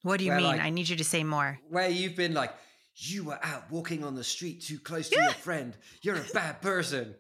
What 0.04 0.18
do 0.20 0.26
you 0.26 0.32
where, 0.32 0.40
mean? 0.40 0.48
Like, 0.48 0.62
I 0.62 0.70
need 0.70 0.90
you 0.90 0.96
to 0.96 1.04
say 1.04 1.24
more. 1.24 1.60
Where 1.70 1.90
you've 1.90 2.16
been 2.16 2.34
like, 2.34 2.54
you 2.98 3.26
were 3.26 3.40
out 3.44 3.72
walking 3.72 4.04
on 4.04 4.16
the 4.16 4.24
street 4.24 4.62
too 4.62 4.80
close 4.80 5.10
to 5.10 5.22
your 5.22 5.34
friend. 5.34 5.76
You're 6.02 6.16
a 6.16 6.26
bad 6.34 6.62
person. 6.62 7.16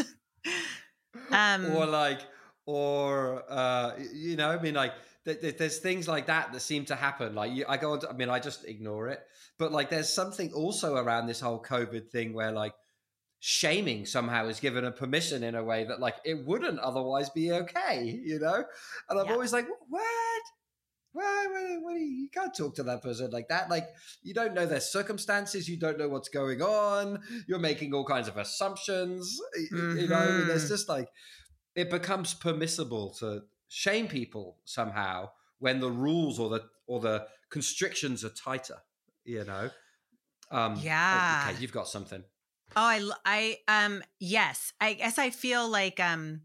um, 1.30 1.74
or 1.74 1.86
like, 1.86 2.20
or 2.66 3.42
uh, 3.48 3.92
you 4.12 4.36
know, 4.36 4.50
I 4.50 4.60
mean, 4.60 4.74
like 4.74 4.92
there's 5.24 5.78
things 5.78 6.06
like 6.06 6.26
that 6.26 6.52
that 6.52 6.60
seem 6.60 6.84
to 6.86 6.94
happen. 6.94 7.34
Like 7.34 7.52
I 7.68 7.76
go 7.76 7.92
on, 7.92 8.00
to, 8.00 8.10
I 8.10 8.12
mean, 8.12 8.28
I 8.28 8.38
just 8.38 8.66
ignore 8.66 9.08
it. 9.08 9.20
But 9.58 9.72
like, 9.72 9.90
there's 9.90 10.12
something 10.12 10.52
also 10.52 10.96
around 10.96 11.26
this 11.26 11.40
whole 11.40 11.62
COVID 11.62 12.10
thing 12.10 12.32
where 12.32 12.52
like 12.52 12.74
shaming 13.40 14.04
somehow 14.04 14.46
is 14.48 14.60
given 14.60 14.84
a 14.84 14.92
permission 14.92 15.42
in 15.42 15.54
a 15.54 15.64
way 15.64 15.84
that 15.84 15.98
like 15.98 16.16
it 16.24 16.46
wouldn't 16.46 16.78
otherwise 16.78 17.30
be 17.30 17.52
okay, 17.52 18.20
you 18.22 18.38
know. 18.38 18.64
And 19.08 19.18
I'm 19.18 19.26
yeah. 19.26 19.32
always 19.32 19.52
like, 19.52 19.66
what? 19.88 20.42
What 21.12 21.50
you, 21.92 21.96
you, 21.98 22.28
can't 22.32 22.54
talk 22.56 22.76
to 22.76 22.82
that 22.84 23.02
person 23.02 23.30
like 23.30 23.48
that. 23.48 23.68
Like 23.68 23.88
you 24.22 24.32
don't 24.32 24.54
know 24.54 24.66
their 24.66 24.80
circumstances. 24.80 25.68
You 25.68 25.76
don't 25.76 25.98
know 25.98 26.08
what's 26.08 26.28
going 26.28 26.62
on. 26.62 27.20
You're 27.48 27.58
making 27.58 27.92
all 27.94 28.04
kinds 28.04 28.28
of 28.28 28.36
assumptions. 28.36 29.40
Mm-hmm. 29.72 29.98
You 29.98 30.08
know, 30.08 30.44
there's 30.44 30.68
just 30.68 30.88
like 30.88 31.08
it 31.74 31.90
becomes 31.90 32.34
permissible 32.34 33.14
to 33.20 33.42
shame 33.68 34.08
people 34.08 34.58
somehow 34.64 35.30
when 35.58 35.80
the 35.80 35.90
rules 35.90 36.38
or 36.38 36.50
the 36.50 36.62
or 36.86 37.00
the 37.00 37.26
constrictions 37.50 38.24
are 38.24 38.30
tighter 38.30 38.78
you 39.24 39.44
know 39.44 39.70
um 40.50 40.76
yeah 40.82 41.46
okay 41.48 41.60
you've 41.60 41.72
got 41.72 41.86
something 41.86 42.22
oh 42.74 42.80
i 42.80 43.12
i 43.24 43.84
um 43.84 44.02
yes 44.18 44.72
i 44.80 44.94
guess 44.94 45.18
i 45.18 45.30
feel 45.30 45.68
like 45.68 46.00
um 46.00 46.40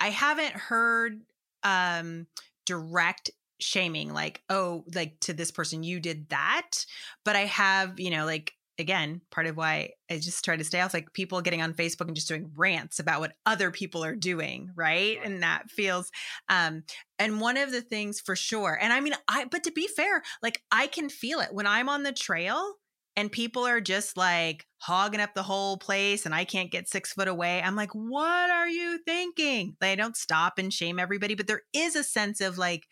i 0.00 0.08
haven't 0.08 0.54
heard 0.54 1.22
um 1.62 2.26
direct 2.66 3.30
shaming 3.64 4.12
like 4.12 4.42
oh 4.50 4.84
like 4.94 5.18
to 5.20 5.32
this 5.32 5.50
person 5.50 5.82
you 5.82 5.98
did 6.00 6.28
that 6.28 6.84
but 7.24 7.34
i 7.36 7.46
have 7.46 7.98
you 7.98 8.10
know 8.10 8.24
like 8.24 8.52
again, 8.78 9.20
part 9.30 9.46
of 9.46 9.56
why 9.56 9.90
I 10.10 10.18
just 10.18 10.44
try 10.44 10.56
to 10.56 10.64
stay 10.64 10.80
off 10.80 10.94
like 10.94 11.12
people 11.12 11.40
getting 11.40 11.62
on 11.62 11.74
Facebook 11.74 12.06
and 12.06 12.14
just 12.14 12.28
doing 12.28 12.50
rants 12.56 12.98
about 12.98 13.20
what 13.20 13.34
other 13.46 13.70
people 13.70 14.04
are 14.04 14.16
doing, 14.16 14.70
right? 14.74 15.18
And 15.24 15.42
that 15.42 15.70
feels 15.70 16.10
um 16.48 16.82
and 17.18 17.40
one 17.40 17.56
of 17.56 17.70
the 17.70 17.82
things 17.82 18.20
for 18.20 18.36
sure. 18.36 18.78
And 18.80 18.92
I 18.92 19.00
mean 19.00 19.14
I 19.28 19.46
but 19.46 19.64
to 19.64 19.72
be 19.72 19.86
fair, 19.86 20.22
like 20.42 20.62
I 20.72 20.86
can 20.86 21.08
feel 21.08 21.40
it 21.40 21.52
when 21.52 21.66
I'm 21.66 21.88
on 21.88 22.02
the 22.02 22.12
trail 22.12 22.74
and 23.16 23.30
people 23.30 23.64
are 23.64 23.80
just 23.80 24.16
like 24.16 24.66
hogging 24.78 25.20
up 25.20 25.34
the 25.34 25.42
whole 25.44 25.76
place 25.76 26.26
and 26.26 26.34
I 26.34 26.44
can't 26.44 26.72
get 26.72 26.88
6 26.88 27.12
foot 27.12 27.28
away. 27.28 27.62
I'm 27.62 27.76
like, 27.76 27.92
"What 27.92 28.50
are 28.50 28.68
you 28.68 28.98
thinking?" 29.06 29.76
They 29.80 29.94
don't 29.94 30.16
stop 30.16 30.58
and 30.58 30.72
shame 30.72 30.98
everybody, 30.98 31.34
but 31.36 31.46
there 31.46 31.62
is 31.72 31.94
a 31.94 32.02
sense 32.02 32.40
of 32.40 32.58
like 32.58 32.88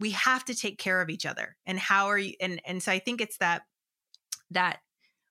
we 0.00 0.10
have 0.10 0.44
to 0.46 0.54
take 0.54 0.78
care 0.78 1.00
of 1.00 1.10
each 1.10 1.26
other. 1.26 1.56
And 1.66 1.78
how 1.78 2.06
are 2.06 2.18
you 2.18 2.34
and 2.40 2.60
and 2.66 2.82
so 2.82 2.92
I 2.92 2.98
think 2.98 3.20
it's 3.20 3.38
that 3.38 3.62
that 4.50 4.80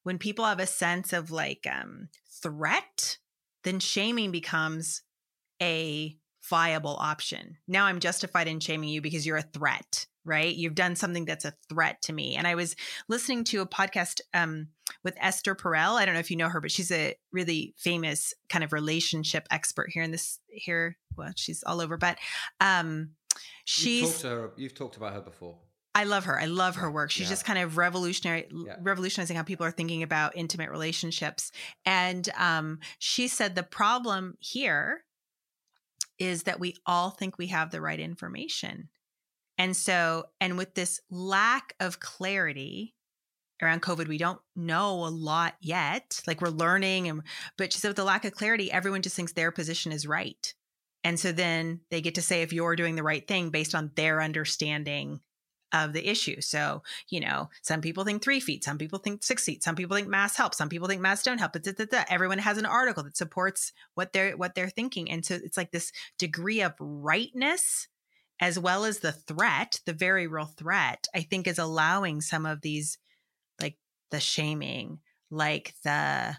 when 0.04 0.18
people 0.20 0.46
have 0.46 0.60
a 0.60 0.68
sense 0.68 1.14
of 1.14 1.32
like 1.32 1.68
um, 1.72 2.10
threat, 2.42 3.18
then 3.64 3.80
shaming 3.80 4.32
becomes 4.32 5.02
a 5.62 6.16
viable 6.48 6.96
option. 7.00 7.58
Now 7.68 7.86
I'm 7.86 8.00
justified 8.00 8.48
in 8.48 8.60
shaming 8.60 8.90
you 8.90 9.02
because 9.02 9.26
you're 9.26 9.38
a 9.38 9.42
threat, 9.42 10.06
right? 10.24 10.54
You've 10.54 10.76
done 10.76 10.96
something 10.96 11.26
that's 11.26 11.46
a 11.46 11.56
threat 11.70 12.04
to 12.04 12.14
me. 12.14 12.36
And 12.36 12.46
I 12.46 12.54
was 12.54 12.76
listening 13.08 13.46
to 13.46 13.62
a 13.62 13.68
podcast 13.68 14.22
um, 14.34 14.68
with 15.04 15.18
Esther 15.20 15.56
Perel. 15.56 15.96
I 15.96 16.06
don't 16.06 16.14
know 16.14 16.20
if 16.20 16.30
you 16.30 16.38
know 16.38 16.50
her, 16.50 16.62
but 16.62 16.72
she's 16.72 16.92
a 16.92 17.16
really 17.32 17.74
famous 17.78 18.34
kind 18.48 18.64
of 18.64 18.74
relationship 18.74 19.48
expert 19.50 19.90
here 19.92 20.04
in 20.04 20.12
this 20.12 20.40
here. 20.50 20.98
Well, 21.18 21.32
she's 21.36 21.64
all 21.64 21.82
over, 21.82 21.98
but 21.98 22.20
um, 22.62 23.12
she's 23.66 24.02
you've 24.02 24.12
talked, 24.12 24.24
her, 24.24 24.52
you've 24.58 24.76
talked 24.76 24.98
about 24.98 25.14
her 25.14 25.22
before. 25.22 25.58
I 25.94 26.04
love 26.04 26.26
her. 26.26 26.40
I 26.40 26.46
love 26.46 26.76
her 26.76 26.92
work. 26.92 27.10
She's 27.10 27.28
yeah. 27.28 27.30
just 27.30 27.46
kind 27.46 27.58
of 27.58 27.78
revolutionary, 27.78 28.48
yeah. 28.52 28.76
revolutionizing 28.82 29.38
how 29.38 29.44
people 29.44 29.66
are 29.66 29.72
thinking 29.72 30.04
about 30.04 30.36
intimate 30.36 30.70
relationships. 30.70 31.54
And 31.86 32.28
um, 32.38 32.80
she 33.00 33.30
said 33.30 33.56
the 33.56 33.64
problem 33.64 34.36
here 34.40 35.06
is 36.20 36.44
that 36.44 36.60
we 36.60 36.76
all 36.86 37.12
think 37.12 37.38
we 37.38 37.48
have 37.48 37.72
the 37.72 37.80
right 37.80 38.00
information. 38.00 38.90
And 39.58 39.76
so, 39.76 40.26
and 40.42 40.58
with 40.58 40.74
this 40.74 41.00
lack 41.10 41.74
of 41.80 42.02
clarity 42.02 42.94
around 43.62 43.82
COVID, 43.82 44.10
we 44.10 44.18
don't 44.18 44.40
know 44.54 45.06
a 45.06 45.08
lot 45.08 45.56
yet. 45.62 46.22
Like 46.28 46.42
we're 46.42 46.50
learning, 46.50 47.08
and 47.08 47.22
but 47.58 47.72
she 47.72 47.80
said 47.80 47.90
with 47.90 47.98
the 47.98 48.04
lack 48.04 48.26
of 48.26 48.34
clarity, 48.34 48.70
everyone 48.70 49.02
just 49.02 49.16
thinks 49.16 49.32
their 49.32 49.52
position 49.52 49.94
is 49.94 50.06
right. 50.06 50.54
And 51.06 51.20
so 51.20 51.32
then 51.32 51.82
they 51.92 52.02
get 52.02 52.16
to 52.16 52.22
say 52.24 52.42
if 52.42 52.52
you're 52.52 52.76
doing 52.76 52.96
the 52.96 53.04
right 53.04 53.26
thing 53.26 53.52
based 53.52 53.76
on 53.76 53.92
their 53.96 54.24
understanding 54.24 55.22
of 55.72 55.94
the 55.94 56.10
issue. 56.10 56.42
So, 56.42 56.82
you 57.10 57.20
know, 57.20 57.50
some 57.62 57.80
people 57.82 58.04
think 58.04 58.24
three 58.24 58.40
feet, 58.40 58.64
some 58.64 58.80
people 58.80 58.98
think 58.98 59.24
six 59.24 59.46
feet, 59.46 59.64
some 59.64 59.76
people 59.76 59.96
think 59.96 60.08
mass 60.08 60.36
help, 60.36 60.56
some 60.56 60.68
people 60.68 60.88
think 60.88 61.02
mass 61.02 61.22
don't 61.22 61.38
help. 61.38 61.54
But 61.54 61.68
everyone 62.10 62.40
has 62.40 62.58
an 62.58 62.66
article 62.66 63.04
that 63.04 63.16
supports 63.16 63.72
what 63.94 64.14
they're 64.14 64.36
what 64.36 64.56
they're 64.56 64.68
thinking, 64.70 65.12
and 65.12 65.24
so 65.24 65.36
it's 65.36 65.58
like 65.58 65.72
this 65.72 65.92
degree 66.18 66.62
of 66.62 66.74
rightness 66.80 67.88
as 68.42 68.58
well 68.58 68.84
as 68.84 69.00
the 69.00 69.12
threat, 69.12 69.80
the 69.86 69.94
very 69.94 70.26
real 70.26 70.46
threat. 70.46 71.08
I 71.14 71.22
think 71.22 71.46
is 71.46 71.60
allowing 71.60 72.20
some 72.22 72.48
of 72.48 72.62
these, 72.62 72.98
like 73.62 73.78
the 74.10 74.20
shaming, 74.20 75.00
like 75.30 75.76
the 75.84 76.36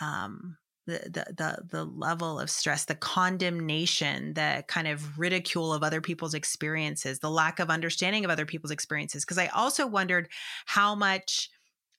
um 0.00 0.56
the, 0.88 1.24
the 1.36 1.58
the 1.68 1.84
level 1.84 2.40
of 2.40 2.48
stress 2.48 2.86
the 2.86 2.94
condemnation 2.94 4.32
the 4.34 4.64
kind 4.68 4.88
of 4.88 5.18
ridicule 5.18 5.72
of 5.72 5.82
other 5.82 6.00
people's 6.00 6.34
experiences 6.34 7.18
the 7.18 7.30
lack 7.30 7.60
of 7.60 7.68
understanding 7.68 8.24
of 8.24 8.30
other 8.30 8.46
people's 8.46 8.70
experiences. 8.70 9.24
Because 9.24 9.38
i 9.38 9.48
also 9.48 9.86
wondered 9.86 10.28
how 10.66 10.94
much 10.94 11.50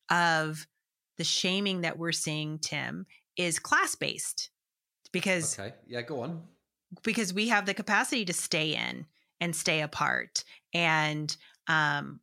of 0.09 0.65
the 1.17 1.23
shaming 1.23 1.81
that 1.81 1.97
we're 1.97 2.11
seeing 2.11 2.57
tim 2.57 3.05
is 3.37 3.59
class 3.59 3.95
based 3.95 4.49
because 5.11 5.59
okay. 5.59 5.73
Yeah 5.87 6.01
go 6.01 6.21
on. 6.21 6.43
because 7.03 7.33
we 7.33 7.49
have 7.49 7.65
the 7.65 7.73
capacity 7.73 8.25
to 8.25 8.33
stay 8.33 8.75
in 8.75 9.05
and 9.39 9.55
stay 9.55 9.81
apart 9.81 10.43
and 10.73 11.35
um 11.67 12.19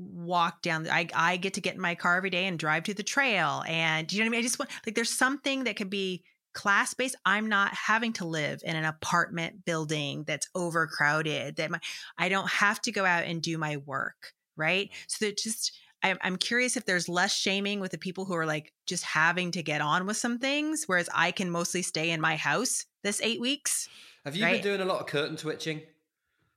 walk 0.00 0.62
down 0.62 0.88
I, 0.88 1.08
I 1.14 1.36
get 1.36 1.54
to 1.54 1.60
get 1.60 1.74
in 1.74 1.80
my 1.80 1.94
car 1.94 2.16
every 2.16 2.30
day 2.30 2.46
and 2.46 2.58
drive 2.58 2.84
to 2.84 2.94
the 2.94 3.02
trail 3.02 3.62
and 3.66 4.10
you 4.10 4.18
know 4.18 4.24
what 4.24 4.28
i 4.28 4.30
mean 4.30 4.38
i 4.40 4.42
just 4.42 4.58
want 4.58 4.70
like 4.86 4.94
there's 4.94 5.12
something 5.12 5.64
that 5.64 5.76
could 5.76 5.90
be 5.90 6.24
class 6.54 6.94
based 6.94 7.16
i'm 7.26 7.48
not 7.48 7.74
having 7.74 8.12
to 8.14 8.24
live 8.24 8.62
in 8.64 8.76
an 8.76 8.84
apartment 8.84 9.64
building 9.64 10.24
that's 10.26 10.48
overcrowded 10.54 11.56
that 11.56 11.70
my, 11.70 11.80
i 12.18 12.28
don't 12.28 12.48
have 12.48 12.80
to 12.82 12.90
go 12.90 13.04
out 13.04 13.24
and 13.24 13.42
do 13.42 13.58
my 13.58 13.76
work 13.78 14.32
right 14.56 14.88
mm-hmm. 14.88 15.04
so 15.08 15.26
that 15.26 15.38
just 15.38 15.78
I'm, 16.02 16.18
I'm 16.22 16.36
curious 16.36 16.76
if 16.76 16.86
there's 16.86 17.08
less 17.08 17.34
shaming 17.34 17.80
with 17.80 17.90
the 17.90 17.98
people 17.98 18.24
who 18.24 18.34
are 18.34 18.46
like 18.46 18.72
just 18.86 19.04
having 19.04 19.50
to 19.52 19.62
get 19.62 19.82
on 19.82 20.06
with 20.06 20.16
some 20.16 20.38
things, 20.38 20.84
whereas 20.86 21.10
I 21.14 21.30
can 21.30 21.50
mostly 21.50 21.82
stay 21.82 22.10
in 22.10 22.22
my 22.22 22.36
house 22.36 22.86
this 23.02 23.20
eight 23.20 23.40
weeks. 23.40 23.86
Have 24.24 24.34
you 24.34 24.44
Right. 24.44 24.62
been 24.62 24.78
doing 24.78 24.80
a 24.80 24.90
lot 24.90 25.00
of 25.00 25.06
curtain 25.06 25.36
twitching? 25.36 25.82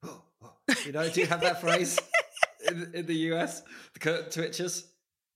you 0.85 0.91
know, 0.91 1.09
do 1.09 1.19
you 1.19 1.27
have 1.27 1.41
that 1.41 1.59
phrase 1.59 1.99
in, 2.69 2.91
in 2.93 3.05
the 3.05 3.15
US? 3.33 3.61
The 3.93 3.99
curtain 3.99 4.29
twitchers. 4.29 4.85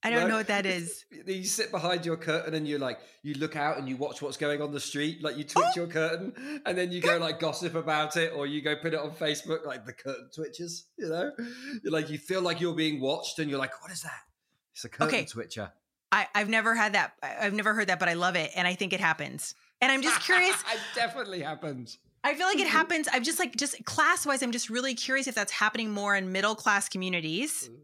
I 0.04 0.10
don't 0.10 0.20
No? 0.22 0.28
know 0.28 0.36
what 0.36 0.46
that 0.46 0.64
is. 0.64 1.04
You 1.26 1.42
sit 1.42 1.72
behind 1.72 2.06
your 2.06 2.16
curtain 2.16 2.54
and 2.54 2.68
you're 2.68 2.78
like 2.78 3.00
you 3.24 3.34
look 3.34 3.56
out 3.56 3.78
and 3.78 3.88
you 3.88 3.96
watch 3.96 4.22
what's 4.22 4.36
going 4.36 4.62
on 4.62 4.70
the 4.70 4.78
street, 4.78 5.22
like 5.24 5.36
you 5.36 5.42
twitch 5.42 5.66
your 5.76 5.88
curtain, 5.88 6.32
and 6.64 6.78
then 6.78 6.92
you 6.92 7.00
go 7.00 7.18
like 7.20 7.40
gossip 7.40 7.74
about 7.74 8.16
it, 8.16 8.32
or 8.34 8.46
you 8.46 8.62
go 8.62 8.76
put 8.76 8.94
it 8.94 9.00
on 9.00 9.10
Facebook, 9.10 9.66
like 9.66 9.84
the 9.86 9.92
curtain 9.92 10.30
twitches. 10.32 10.86
You 10.96 11.08
know, 11.08 11.32
you're 11.82 11.92
like 11.92 12.10
you 12.10 12.18
feel 12.18 12.42
like 12.42 12.60
you're 12.60 12.74
being 12.76 13.00
watched, 13.00 13.40
and 13.40 13.50
you're 13.50 13.58
like, 13.58 13.82
what 13.82 13.90
is 13.90 14.02
that? 14.02 14.20
It's 14.72 14.84
a 14.84 14.88
curtain 14.88 15.08
Okay. 15.08 15.24
twitcher. 15.24 15.72
I, 16.12 16.26
I've 16.34 16.48
never 16.48 16.74
had 16.76 16.92
that. 16.94 17.12
I've 17.22 17.52
never 17.52 17.74
heard 17.74 17.88
that, 17.88 17.98
but 17.98 18.08
I 18.08 18.14
love 18.14 18.34
it. 18.36 18.52
And 18.56 18.66
I 18.68 18.74
think 18.74 18.92
it 18.94 19.00
happens. 19.00 19.54
And 19.82 19.90
I'm 19.92 20.00
just 20.00 20.20
curious. 20.24 20.54
it 20.72 20.80
definitely 20.94 21.40
happens. 21.40 21.98
I 22.24 22.34
feel 22.34 22.46
like 22.46 22.58
it 22.58 22.66
mm-hmm. 22.66 22.76
happens. 22.76 23.08
I'm 23.12 23.22
just 23.22 23.38
like, 23.38 23.56
just 23.56 23.84
class 23.84 24.26
wise, 24.26 24.42
I'm 24.42 24.52
just 24.52 24.70
really 24.70 24.94
curious 24.94 25.26
if 25.26 25.34
that's 25.34 25.52
happening 25.52 25.90
more 25.90 26.16
in 26.16 26.32
middle 26.32 26.54
class 26.54 26.88
communities, 26.88 27.70
mm. 27.72 27.76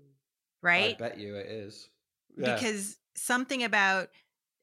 right? 0.62 0.94
I 0.94 0.98
bet 0.98 1.18
you 1.18 1.36
it 1.36 1.46
is. 1.46 1.88
Yeah. 2.36 2.54
Because 2.54 2.96
something 3.16 3.62
about 3.62 4.08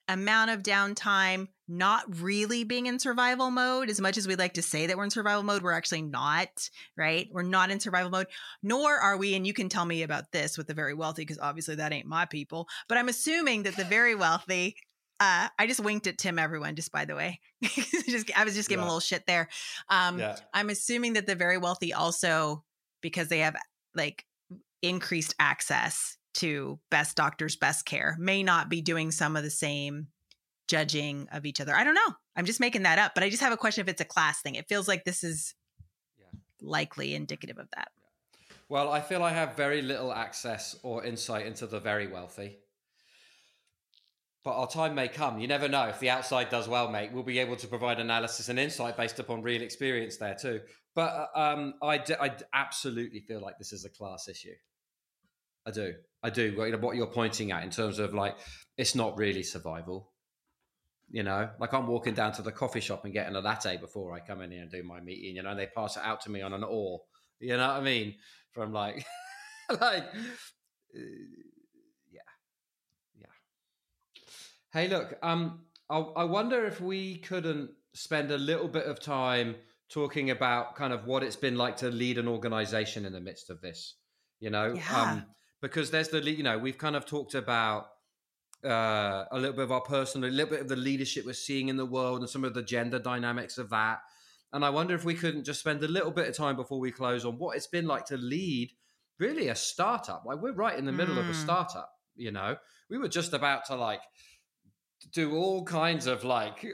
amount 0.07 0.51
of 0.51 0.62
downtime, 0.62 1.47
not 1.69 2.03
really 2.21 2.65
being 2.65 2.88
in 2.88 2.99
survival 2.99 3.49
mode, 3.49 3.89
as 3.89 4.01
much 4.01 4.17
as 4.17 4.27
we'd 4.27 4.39
like 4.39 4.55
to 4.55 4.62
say 4.62 4.88
that 4.88 4.97
we're 4.97 5.05
in 5.05 5.10
survival 5.10 5.43
mode, 5.43 5.63
we're 5.63 5.71
actually 5.71 6.01
not, 6.01 6.69
right? 6.97 7.29
We're 7.31 7.43
not 7.43 7.71
in 7.71 7.79
survival 7.79 8.12
mode, 8.12 8.27
nor 8.62 8.97
are 8.97 9.15
we, 9.15 9.36
and 9.36 9.47
you 9.47 9.53
can 9.53 9.69
tell 9.69 9.86
me 9.86 10.03
about 10.03 10.34
this 10.34 10.57
with 10.57 10.67
the 10.67 10.73
very 10.73 10.93
wealthy, 10.93 11.21
because 11.21 11.39
obviously 11.39 11.75
that 11.75 11.93
ain't 11.93 12.07
my 12.07 12.25
people, 12.25 12.67
but 12.89 12.97
I'm 12.97 13.07
assuming 13.07 13.63
that 13.63 13.77
the 13.77 13.86
very 13.86 14.15
wealthy. 14.15 14.75
Uh, 15.21 15.47
I 15.60 15.67
just 15.67 15.79
winked 15.79 16.07
at 16.07 16.17
Tim, 16.17 16.39
everyone. 16.39 16.75
Just 16.75 16.91
by 16.91 17.05
the 17.05 17.15
way, 17.15 17.39
just 17.62 18.31
I 18.36 18.43
was 18.43 18.55
just 18.55 18.67
giving 18.67 18.81
Yeah. 18.81 18.86
a 18.86 18.89
little 18.89 18.99
shit 18.99 19.27
there. 19.27 19.49
Um, 19.88 20.17
yeah. 20.17 20.36
I'm 20.51 20.71
assuming 20.71 21.13
that 21.13 21.27
the 21.27 21.36
very 21.36 21.60
wealthy 21.60 21.93
also, 21.93 22.63
because 23.01 23.27
they 23.27 23.39
have 23.39 23.55
like 23.93 24.25
increased 24.81 25.36
access 25.39 26.17
to 26.34 26.79
best 26.89 27.15
doctors, 27.15 27.55
best 27.55 27.86
care, 27.86 28.15
may 28.19 28.41
not 28.41 28.67
be 28.67 28.81
doing 28.81 29.12
some 29.12 29.36
of 29.36 29.43
the 29.43 29.51
same 29.51 30.07
judging 30.67 31.27
of 31.31 31.45
each 31.45 31.62
other. 31.62 31.75
I 31.75 31.84
don't 31.84 31.93
know. 31.93 32.15
I'm 32.36 32.45
just 32.45 32.60
making 32.60 32.84
that 32.84 32.97
up, 32.97 33.12
but 33.13 33.23
I 33.23 33.29
just 33.29 33.43
have 33.43 33.53
a 33.53 33.57
question 33.57 33.84
if 33.84 33.89
it's 33.89 34.01
a 34.01 34.05
class 34.05 34.41
thing. 34.41 34.55
It 34.55 34.67
feels 34.67 34.88
like 34.88 35.03
this 35.03 35.23
is 35.23 35.53
Yeah. 36.17 36.25
likely 36.62 37.13
indicative 37.13 37.60
of 37.60 37.67
that. 37.75 37.89
Well, 38.69 38.89
I 38.91 39.01
feel 39.01 39.21
I 39.21 39.34
have 39.34 39.55
very 39.55 39.84
little 39.84 40.12
access 40.13 40.77
or 40.81 41.03
insight 41.05 41.45
into 41.45 41.67
the 41.67 41.79
very 41.79 42.07
wealthy. 42.07 42.57
But 44.43 44.56
our 44.56 44.67
time 44.67 44.95
may 44.95 45.08
come. 45.08 45.39
You 45.39 45.47
never 45.47 45.67
know. 45.67 45.88
If 45.88 45.99
the 45.99 46.10
outside 46.10 46.49
does 46.49 46.67
well, 46.67 46.89
mate, 46.89 47.12
we'll 47.13 47.23
be 47.23 47.39
able 47.39 47.56
to 47.58 47.67
provide 47.67 47.99
analysis 47.99 48.49
and 48.49 48.58
insight 48.58 48.97
based 48.97 49.19
upon 49.19 49.43
real 49.43 49.62
experience 49.62 50.17
there 50.17 50.36
too. 50.39 50.62
But 50.95 51.30
uh, 51.36 51.39
um, 51.39 51.75
I, 51.82 51.99
d- 51.99 52.15
I 52.19 52.30
d- 52.30 52.43
absolutely 52.54 53.19
feel 53.19 53.39
like 53.39 53.60
this 53.60 53.71
is 53.71 53.86
a 53.86 53.89
class 53.89 54.27
issue. 54.27 54.56
I 55.65 55.71
do. 55.71 55.93
I 56.23 56.32
do. 56.32 56.56
What 56.58 56.95
you're 56.95 57.08
pointing 57.08 57.51
at 57.51 57.63
in 57.63 57.69
terms 57.69 57.99
of 57.99 58.13
like, 58.15 58.36
it's 58.77 58.95
not 58.95 59.15
really 59.17 59.43
survival. 59.43 60.12
You 61.12 61.23
know, 61.23 61.49
like 61.60 61.73
I'm 61.73 61.88
walking 61.88 62.13
down 62.13 62.32
to 62.34 62.41
the 62.41 62.51
coffee 62.51 62.80
shop 62.80 63.04
and 63.06 63.13
getting 63.13 63.36
a 63.36 63.41
latte 63.41 63.77
before 63.77 64.13
I 64.13 64.21
come 64.21 64.41
in 64.41 64.51
here 64.51 64.62
and 64.62 64.71
do 64.71 64.82
my 64.82 65.01
meeting. 65.01 65.36
You 65.36 65.43
know, 65.43 65.51
and 65.51 65.60
they 65.60 65.67
pass 65.67 65.97
it 65.97 66.04
out 66.04 66.21
to 66.21 66.32
me 66.32 66.41
on 66.41 66.54
an 66.54 66.63
oar. 66.63 67.01
You 67.39 67.58
know 67.58 67.67
what 67.67 67.77
I 67.77 67.82
mean? 67.82 68.15
From 68.54 68.71
like, 68.73 69.06
like, 69.69 70.04
uh, 70.04 70.99
yeah, 72.12 72.21
yeah. 73.19 73.27
Hey, 74.71 74.88
look, 74.88 75.17
um, 75.21 75.65
I, 75.89 75.97
I 75.99 76.23
wonder 76.23 76.65
if 76.65 76.79
we 76.79 77.17
couldn't 77.17 77.71
spend 77.93 78.31
a 78.31 78.38
little 78.38 78.67
bit 78.67 78.86
of 78.86 78.99
time 78.99 79.57
talking 79.89 80.29
about 80.29 80.75
kind 80.75 80.93
of 80.93 81.05
what 81.05 81.23
it's 81.23 81.36
been 81.36 81.57
like 81.57 81.77
to 81.77 81.89
lead 81.89 82.17
an 82.17 82.27
organization 82.27 83.05
in 83.05 83.12
the 83.13 83.19
midst 83.19 83.49
of 83.49 83.62
this. 83.62 83.95
You 84.39 84.49
know, 84.49 84.79
Yeah. 84.79 84.81
um, 84.89 85.36
because 85.62 85.91
there's 85.91 86.10
the 86.10 86.21
you 86.21 86.41
know 86.43 86.57
we've 86.57 86.77
kind 86.77 86.95
of 86.95 87.05
talked 87.05 87.36
about 87.36 87.89
uh, 88.65 89.25
a 89.31 89.39
little 89.39 89.53
bit 89.55 89.63
of 89.63 89.71
our 89.71 89.81
personal, 89.81 90.29
a 90.29 90.31
little 90.31 90.51
bit 90.51 90.62
of 90.62 90.69
the 90.69 90.75
leadership 90.75 91.25
we're 91.25 91.34
seeing 91.34 91.69
in 91.69 91.77
the 91.77 91.86
world, 91.86 92.21
and 92.21 92.29
some 92.29 92.43
of 92.45 92.53
the 92.53 92.63
gender 92.63 92.99
dynamics 92.99 93.57
of 93.57 93.69
that. 93.71 94.01
And 94.53 94.65
I 94.65 94.69
wonder 94.71 94.95
if 94.95 95.05
we 95.05 95.15
couldn't 95.15 95.45
just 95.45 95.62
spend 95.62 95.84
a 95.84 95.88
little 95.88 96.12
bit 96.12 96.27
of 96.29 96.36
time 96.36 96.55
before 96.55 96.79
we 96.79 96.91
close 96.91 97.25
on 97.25 97.38
what 97.39 97.57
it's 97.57 97.67
been 97.67 97.88
like 97.88 98.05
to 98.05 98.17
lead 98.17 98.73
really 99.19 99.49
a 99.49 99.55
startup. 99.55 100.25
Like 100.25 100.41
we're 100.41 100.53
right 100.53 100.77
in 100.77 100.86
the 100.86 100.93
middle 100.93 101.19
of 101.19 101.29
a 101.29 101.34
Mm. 101.34 101.36
startup, 101.36 101.93
you 102.15 102.31
know. 102.31 102.57
We 102.89 102.97
were 102.97 103.10
just 103.10 103.34
about 103.34 103.65
to 103.65 103.75
like 103.75 104.01
do 105.11 105.35
all 105.35 105.63
kinds 105.65 106.07
of 106.07 106.23
like 106.23 106.65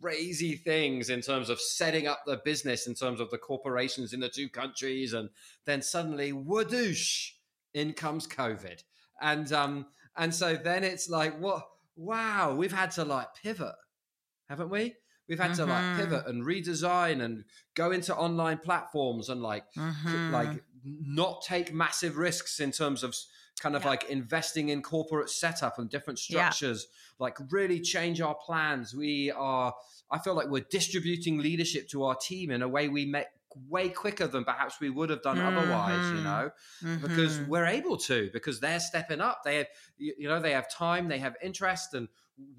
crazy 0.00 0.54
things 0.56 1.10
in 1.10 1.20
terms 1.20 1.50
of 1.50 1.60
setting 1.60 2.06
up 2.06 2.22
the 2.26 2.40
business 2.44 2.86
in 2.86 2.94
terms 2.94 3.20
of 3.20 3.30
the 3.30 3.38
corporations 3.38 4.12
in 4.12 4.20
the 4.20 4.28
two 4.28 4.48
countries 4.48 5.12
and 5.12 5.28
then 5.64 5.82
suddenly 5.82 6.32
whoosh 6.32 7.32
in 7.74 7.92
comes 7.92 8.26
covid 8.26 8.82
and 9.20 9.52
um 9.52 9.86
and 10.16 10.32
so 10.34 10.56
then 10.56 10.84
it's 10.84 11.08
like 11.08 11.38
what 11.40 11.64
wow 11.96 12.54
we've 12.54 12.72
had 12.72 12.90
to 12.92 13.04
like 13.04 13.34
pivot 13.42 13.74
haven't 14.48 14.70
we 14.70 14.94
we've 15.28 15.40
had 15.40 15.52
to 15.54 15.66
like 15.66 15.84
Mhm. 15.84 15.96
pivot 15.96 16.26
and 16.26 16.44
redesign 16.46 17.22
and 17.22 17.44
go 17.74 17.90
into 17.90 18.14
online 18.16 18.58
platforms 18.58 19.28
and 19.28 19.42
like 19.42 19.64
Mhm. 19.76 20.30
like 20.30 20.64
not 20.84 21.42
take 21.42 21.74
massive 21.74 22.16
risks 22.16 22.60
in 22.60 22.70
terms 22.70 23.02
of 23.02 23.16
kind 23.60 23.74
of 23.76 23.82
Yeah. 23.82 23.88
like 23.90 24.04
investing 24.04 24.68
in 24.68 24.82
corporate 24.82 25.30
setup 25.30 25.78
and 25.78 25.88
different 25.90 26.18
Yeah. 26.28 26.50
structures 26.50 26.86
like 27.18 27.36
really 27.50 27.80
change 27.80 28.20
our 28.20 28.34
plans 28.34 28.94
we 28.94 29.30
are 29.32 29.74
i 30.10 30.18
feel 30.18 30.34
like 30.34 30.48
we're 30.48 30.66
distributing 30.70 31.38
leadership 31.38 31.88
to 31.90 32.04
our 32.04 32.14
team 32.14 32.50
in 32.50 32.62
a 32.62 32.68
way 32.68 32.88
we 32.88 33.04
met 33.06 33.32
way 33.68 33.88
quicker 33.88 34.26
than 34.28 34.44
perhaps 34.44 34.78
we 34.78 34.90
would 34.90 35.10
have 35.10 35.22
done 35.22 35.38
otherwise 35.40 36.06
you 36.10 36.18
Mhm. 36.18 36.22
know 36.24 36.50
because 37.06 37.38
Mhm. 37.38 37.48
we're 37.48 37.66
able 37.66 37.96
to 37.96 38.30
because 38.32 38.60
they're 38.60 38.78
stepping 38.80 39.20
up 39.20 39.42
they 39.44 39.56
have 39.56 39.66
you 39.96 40.28
know 40.28 40.38
they 40.40 40.52
have 40.52 40.70
time 40.70 41.08
they 41.08 41.18
have 41.18 41.34
interest 41.42 41.94
and 41.94 42.08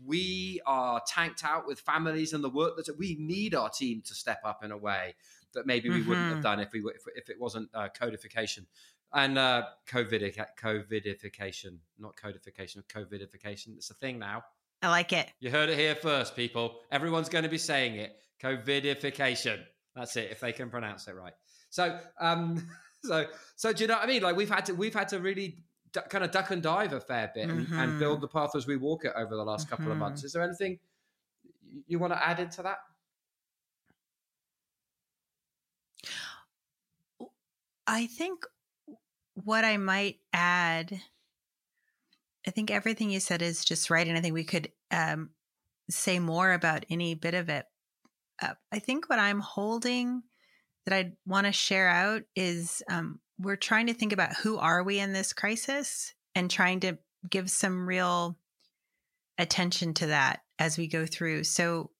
we 0.03 0.59
are 0.65 1.01
tanked 1.07 1.43
out 1.45 1.65
with 1.65 1.79
families 1.79 2.33
and 2.33 2.43
the 2.43 2.49
work 2.49 2.75
that 2.77 2.97
we 2.97 3.15
need 3.17 3.55
our 3.55 3.69
team 3.69 4.01
to 4.01 4.13
step 4.13 4.41
up 4.43 4.63
in 4.63 4.71
a 4.71 4.77
way 4.77 5.15
that 5.53 5.65
maybe 5.65 5.89
we 5.89 6.01
wouldn't 6.01 6.27
have 6.29 6.39
Mhm. 6.39 6.43
done 6.43 6.59
if 6.59 6.71
we 6.73 6.81
were- 6.81 6.91
if, 6.93 7.03
if 7.15 7.29
it 7.29 7.39
wasn't 7.39 7.69
uh, 7.73 7.88
codification 7.97 8.67
and 9.13 9.38
uh 9.38 9.63
covid 9.88 10.36
covidification 10.62 11.78
not 11.98 12.15
codification 12.15 12.84
covidification. 12.88 13.76
It's 13.76 13.89
a 13.89 13.95
thing 13.95 14.19
now. 14.19 14.43
I 14.82 14.89
like 14.89 15.12
it. 15.13 15.30
you 15.39 15.52
heard 15.52 15.69
it 15.69 15.78
here 15.78 15.95
first 15.95 16.36
people. 16.36 16.80
Everyone's 16.91 17.28
going 17.28 17.43
to 17.43 17.50
be 17.50 17.58
saying 17.58 17.95
it. 17.95 18.15
Covidification. 18.41 19.60
That's 19.95 20.15
it 20.15 20.30
if 20.32 20.39
they 20.39 20.54
can 20.54 20.69
pronounce 20.69 21.08
it 21.08 21.15
right. 21.15 21.34
So 21.69 22.00
um 22.19 22.67
so 23.04 23.26
so 23.56 23.74
do 23.74 23.84
you 23.84 23.88
know 23.88 23.95
what 23.95 24.04
i 24.04 24.08
mean? 24.08 24.22
Like 24.22 24.36
we've 24.36 24.50
had 24.50 24.65
to 24.67 24.74
we've 24.74 24.93
had 24.93 25.10
to 25.10 25.19
really 25.19 25.58
du- 25.91 26.02
kind 26.04 26.24
of 26.24 26.32
duck 26.32 26.52
and 26.52 26.62
dive 26.62 26.93
a 26.93 27.00
fair 27.02 27.32
bit 27.34 27.50
and, 27.50 27.67
and 27.74 27.93
Mhm. 27.93 28.00
build 28.00 28.22
the 28.22 28.28
path 28.28 28.52
as 28.56 28.67
we 28.67 28.78
walk 28.78 29.06
it 29.06 29.13
over 29.15 29.36
the 29.36 29.43
last 29.43 29.69
couple 29.69 29.91
of 29.91 29.98
Mhm. 29.98 30.02
months. 30.02 30.24
Is 30.24 30.34
there 30.34 30.43
anything 30.43 30.80
you 31.88 31.98
want 32.00 32.13
to 32.13 32.26
add 32.28 32.39
into 32.39 32.62
that? 32.63 32.78
I 37.88 38.06
think 38.06 38.45
what 39.43 39.65
I 39.65 39.78
might 39.78 40.17
add, 40.34 40.99
I 42.47 42.52
think 42.52 42.71
everything 42.71 43.10
you 43.10 43.19
said 43.19 43.41
is 43.41 43.65
just 43.65 43.89
right. 43.89 44.08
And 44.08 44.17
I 44.17 44.21
think 44.21 44.34
we 44.34 44.43
could 44.43 44.71
um, 44.91 45.30
say 45.89 46.19
more 46.19 46.52
about 46.52 46.86
any 46.89 47.15
bit 47.15 47.34
of 47.34 47.49
it. 47.49 47.65
Uh, 48.41 48.54
I 48.71 48.80
think 48.80 49.10
what 49.10 49.19
I'm 49.19 49.39
holding 49.39 50.23
that 50.86 50.95
I 50.95 51.13
want 51.25 51.45
to 51.45 51.52
share 51.52 51.89
out 51.89 52.23
is 52.36 52.82
um, 52.89 53.19
we're 53.38 53.56
trying 53.56 53.88
to 53.88 53.93
think 53.93 54.13
about 54.13 54.36
who 54.36 54.58
are 54.58 54.84
we 54.84 54.99
in 54.99 55.13
this 55.13 55.34
crisis 55.34 56.13
and 56.36 56.49
trying 56.49 56.80
to 56.82 56.97
give 57.30 57.49
some 57.52 57.88
real 57.88 58.38
attention 59.38 59.93
to 59.95 60.08
that 60.08 60.41
as 60.58 60.78
we 60.78 60.88
go 60.88 61.06
through. 61.06 61.43
So 61.43 61.91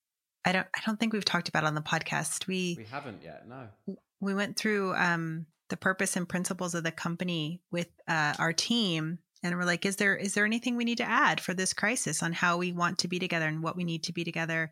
I 0.46 0.52
don't 0.54 0.68
I 0.76 0.82
don't 0.86 1.00
think 1.00 1.14
we've 1.14 1.26
talked 1.26 1.50
about 1.50 1.64
it 1.64 1.68
on 1.68 1.76
the 1.76 1.82
podcast. 1.82 2.48
We 2.48 2.76
we 2.78 2.86
haven't 2.86 3.22
yet 3.24 3.48
no 3.48 3.98
we 4.22 4.34
went 4.34 4.58
through 4.58 4.94
um, 4.96 5.46
the 5.70 5.78
purpose 5.78 6.16
and 6.16 6.28
principles 6.28 6.76
of 6.76 6.84
the 6.84 6.92
company 6.92 7.62
with 7.72 7.88
uh, 8.08 8.34
our 8.40 8.54
team 8.54 9.20
and 9.44 9.56
we're 9.56 9.66
like 9.66 9.86
is 9.86 9.96
there 9.96 10.16
is 10.16 10.34
there 10.34 10.46
anything 10.46 10.76
we 10.76 10.84
need 10.84 10.98
to 10.98 11.10
add 11.10 11.40
for 11.40 11.54
this 11.54 11.74
crisis 11.74 12.22
on 12.22 12.34
how 12.34 12.58
we 12.58 12.72
want 12.72 12.98
to 13.00 13.08
be 13.08 13.20
together 13.20 13.48
and 13.48 13.64
what 13.64 13.76
we 13.76 13.84
need 13.84 14.04
to 14.04 14.14
be 14.14 14.24
together? 14.24 14.72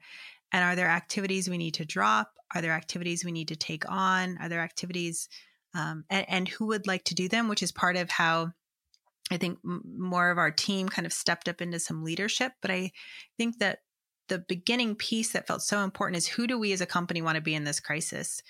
And 0.52 0.64
are 0.64 0.76
there 0.76 0.90
activities 0.90 1.50
we 1.50 1.58
need 1.58 1.76
to 1.76 1.86
drop? 1.86 2.34
Are 2.54 2.62
there 2.62 2.72
activities 2.72 3.24
we 3.24 3.32
need 3.32 3.50
to 3.50 3.56
take 3.56 3.90
on? 3.90 4.38
Are 4.40 4.50
there 4.50 4.62
activities 4.62 5.30
um, 5.74 6.06
and, 6.10 6.26
and 6.30 6.48
who 6.48 6.68
would 6.68 6.88
like 6.88 7.04
to 7.06 7.16
do 7.16 7.28
them? 7.28 7.48
Which 7.48 7.64
is 7.64 7.72
part 7.72 7.96
of 7.96 8.10
how 8.10 8.54
i 9.30 9.38
think 9.38 9.60
more 9.64 10.32
of 10.32 10.38
our 10.38 10.52
team 10.52 10.88
kind 10.88 11.06
of 11.06 11.12
stepped 11.12 11.48
up 11.50 11.62
into 11.62 11.80
some 11.80 12.04
leadership. 12.04 12.54
But 12.62 12.72
i 12.72 12.92
think 13.38 13.60
that 13.60 13.80
the 14.28 14.40
beginning 14.40 14.96
piece 14.96 15.32
that 15.32 15.48
felt 15.48 15.62
so 15.62 15.80
important 15.80 16.18
is 16.18 16.28
who 16.28 16.48
do 16.48 16.60
we 16.60 16.74
as 16.74 16.82
a 16.82 16.86
company 16.86 17.22
want 17.22 17.36
to 17.36 17.42
be 17.42 17.56
in 17.56 17.64
this 17.64 17.80
crisis? 17.80 18.42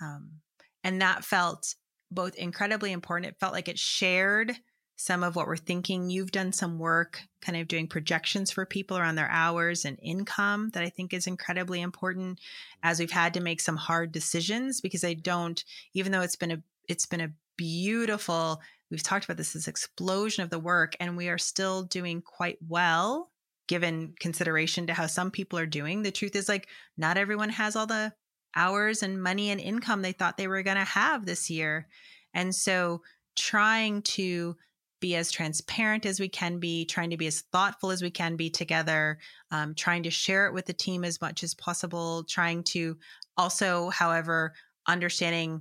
Um, 0.00 0.40
and 0.84 1.00
that 1.00 1.24
felt 1.24 1.74
both 2.14 2.34
incredibly 2.34 2.92
important. 2.92 3.32
It 3.32 3.38
felt 3.38 3.52
like 3.52 3.68
it 3.68 3.78
shared 3.78 4.54
some 4.96 5.24
of 5.24 5.34
what 5.34 5.46
we're 5.46 5.56
thinking. 5.56 6.08
You've 6.08 6.30
done 6.30 6.52
some 6.52 6.78
work 6.78 7.20
kind 7.40 7.58
of 7.58 7.68
doing 7.68 7.88
projections 7.88 8.50
for 8.50 8.64
people 8.64 8.96
around 8.96 9.16
their 9.16 9.30
hours 9.30 9.84
and 9.84 9.98
income 10.00 10.70
that 10.70 10.84
I 10.84 10.88
think 10.88 11.12
is 11.12 11.26
incredibly 11.26 11.80
important 11.80 12.40
as 12.82 12.98
we've 12.98 13.10
had 13.10 13.34
to 13.34 13.40
make 13.40 13.60
some 13.60 13.76
hard 13.76 14.12
decisions 14.12 14.80
because 14.80 15.04
I 15.04 15.14
don't 15.14 15.62
even 15.94 16.12
though 16.12 16.20
it's 16.20 16.36
been 16.36 16.52
a 16.52 16.62
it's 16.88 17.06
been 17.06 17.20
a 17.20 17.32
beautiful 17.56 18.60
we've 18.90 19.02
talked 19.02 19.24
about 19.24 19.36
this 19.36 19.52
this 19.52 19.68
explosion 19.68 20.44
of 20.44 20.50
the 20.50 20.58
work 20.58 20.96
and 21.00 21.16
we 21.16 21.28
are 21.28 21.38
still 21.38 21.82
doing 21.82 22.22
quite 22.22 22.58
well 22.68 23.30
given 23.66 24.14
consideration 24.20 24.86
to 24.86 24.94
how 24.94 25.06
some 25.06 25.30
people 25.30 25.58
are 25.58 25.66
doing. 25.66 26.02
The 26.02 26.10
truth 26.10 26.36
is 26.36 26.48
like 26.48 26.68
not 26.96 27.16
everyone 27.16 27.48
has 27.50 27.76
all 27.76 27.86
the 27.86 28.12
hours 28.56 29.02
and 29.02 29.22
money 29.22 29.50
and 29.50 29.60
income 29.60 30.02
they 30.02 30.12
thought 30.12 30.36
they 30.36 30.48
were 30.48 30.62
going 30.62 30.76
to 30.76 30.84
have 30.84 31.26
this 31.26 31.50
year. 31.50 31.88
And 32.32 32.54
so 32.54 33.02
trying 33.36 34.02
to 34.02 34.56
be 35.00 35.16
as 35.16 35.30
transparent 35.30 36.06
as 36.06 36.18
we 36.18 36.28
can 36.28 36.58
be, 36.58 36.86
trying 36.86 37.10
to 37.10 37.16
be 37.16 37.26
as 37.26 37.42
thoughtful 37.52 37.90
as 37.90 38.00
we 38.00 38.10
can 38.10 38.36
be 38.36 38.48
together, 38.48 39.18
um, 39.50 39.74
trying 39.74 40.02
to 40.02 40.10
share 40.10 40.46
it 40.46 40.54
with 40.54 40.64
the 40.64 40.72
team 40.72 41.04
as 41.04 41.20
much 41.20 41.42
as 41.42 41.54
possible, 41.54 42.24
trying 42.24 42.62
to 42.62 42.96
also, 43.36 43.90
however, 43.90 44.54
understanding. 44.86 45.60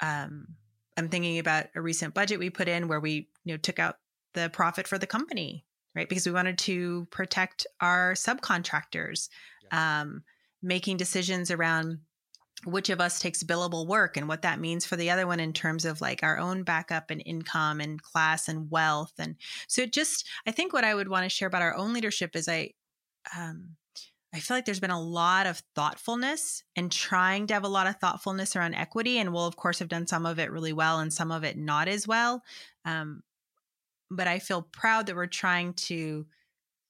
Um, 0.00 0.48
I'm 0.96 1.08
thinking 1.08 1.38
about 1.38 1.66
a 1.74 1.80
recent 1.80 2.12
budget 2.12 2.38
we 2.38 2.50
put 2.50 2.68
in 2.68 2.86
where 2.86 3.00
we, 3.00 3.28
you 3.44 3.54
know, 3.54 3.56
took 3.56 3.78
out 3.78 3.96
the 4.34 4.50
profit 4.52 4.86
for 4.86 4.98
the 4.98 5.06
company, 5.06 5.64
right? 5.94 6.08
Because 6.08 6.26
we 6.26 6.32
wanted 6.32 6.58
to 6.58 7.06
protect 7.10 7.66
our 7.80 8.12
subcontractors, 8.12 9.28
yeah. 9.72 10.02
um, 10.02 10.22
making 10.64 10.96
decisions 10.96 11.50
around 11.50 11.98
which 12.64 12.88
of 12.88 13.00
us 13.00 13.18
takes 13.18 13.42
billable 13.42 13.86
work 13.86 14.16
and 14.16 14.26
what 14.26 14.42
that 14.42 14.58
means 14.58 14.86
for 14.86 14.96
the 14.96 15.10
other 15.10 15.26
one 15.26 15.38
in 15.38 15.52
terms 15.52 15.84
of 15.84 16.00
like 16.00 16.22
our 16.22 16.38
own 16.38 16.62
backup 16.62 17.10
and 17.10 17.22
income 17.26 17.80
and 17.80 18.02
class 18.02 18.48
and 18.48 18.70
wealth. 18.70 19.12
And 19.18 19.36
so 19.68 19.84
just 19.84 20.26
i 20.46 20.50
think 20.50 20.72
what 20.72 20.84
i 20.84 20.94
would 20.94 21.08
want 21.08 21.24
to 21.24 21.28
share 21.28 21.48
about 21.48 21.62
our 21.62 21.76
own 21.76 21.92
leadership 21.92 22.34
is 22.34 22.48
i 22.48 22.70
um 23.36 23.76
i 24.32 24.40
feel 24.40 24.56
like 24.56 24.64
there's 24.64 24.80
been 24.80 24.90
a 24.90 25.00
lot 25.00 25.46
of 25.46 25.62
thoughtfulness 25.74 26.62
and 26.76 26.90
trying 26.90 27.46
to 27.46 27.54
have 27.54 27.64
a 27.64 27.68
lot 27.68 27.86
of 27.86 27.96
thoughtfulness 27.96 28.56
around 28.56 28.74
equity. 28.74 29.18
And 29.18 29.32
we'll 29.32 29.46
of 29.46 29.56
course 29.56 29.80
have 29.80 29.88
done 29.88 30.06
some 30.06 30.24
of 30.24 30.38
it 30.38 30.50
really 30.50 30.72
well 30.72 31.00
and 31.00 31.12
some 31.12 31.30
of 31.30 31.44
it 31.44 31.58
not 31.58 31.88
as 31.88 32.08
well. 32.08 32.42
Um 32.86 33.22
but 34.10 34.26
i 34.26 34.38
feel 34.38 34.62
proud 34.62 35.06
that 35.06 35.16
we're 35.16 35.26
trying 35.26 35.74
to 35.74 36.26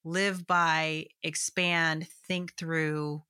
live 0.05 0.47
by 0.47 1.07
expand 1.22 2.07
think 2.29 2.55
through 2.57 3.22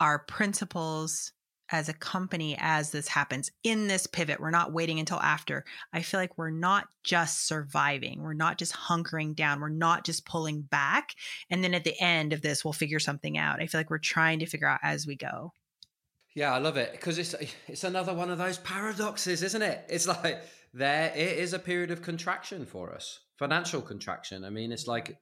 our 0.00 0.20
principles 0.20 1.32
as 1.70 1.88
a 1.88 1.94
company 1.94 2.56
as 2.60 2.90
this 2.90 3.08
happens 3.08 3.50
in 3.62 3.88
this 3.88 4.06
pivot. 4.06 4.38
We're 4.38 4.50
not 4.50 4.72
waiting 4.72 4.98
until 4.98 5.18
after. 5.20 5.64
I 5.92 6.02
feel 6.02 6.20
like 6.20 6.36
we're 6.36 6.50
not 6.50 6.86
just 7.02 7.46
surviving. 7.46 8.22
We're 8.22 8.34
not 8.34 8.58
just 8.58 8.74
hunkering 8.74 9.34
down. 9.34 9.60
We're 9.60 9.70
not 9.70 10.04
just 10.04 10.26
pulling 10.26 10.62
back. 10.62 11.14
And 11.50 11.64
then 11.64 11.74
at 11.74 11.84
the 11.84 11.98
end 12.00 12.32
of 12.32 12.42
this, 12.42 12.64
we'll 12.64 12.72
figure 12.72 13.00
something 13.00 13.38
out. 13.38 13.60
I 13.60 13.66
feel 13.66 13.80
like 13.80 13.90
we're 13.90 13.98
trying 13.98 14.40
to 14.40 14.46
figure 14.46 14.68
out 14.68 14.80
as 14.82 15.06
we 15.06 15.16
go. 15.16 15.52
Yeah, 16.34 16.52
I 16.52 16.58
love 16.58 16.76
it 16.76 16.92
because 16.92 17.18
it's 17.18 17.34
it's 17.68 17.84
another 17.84 18.12
one 18.12 18.30
of 18.30 18.38
those 18.38 18.58
paradoxes, 18.58 19.42
isn't 19.42 19.62
it? 19.62 19.84
It's 19.88 20.08
like 20.08 20.42
there 20.72 21.12
it 21.14 21.38
is 21.38 21.52
a 21.52 21.58
period 21.60 21.92
of 21.92 22.02
contraction 22.02 22.66
for 22.66 22.92
us, 22.92 23.20
financial 23.38 23.80
contraction. 23.80 24.44
I 24.44 24.50
mean, 24.50 24.72
it's 24.72 24.88
like 24.88 25.16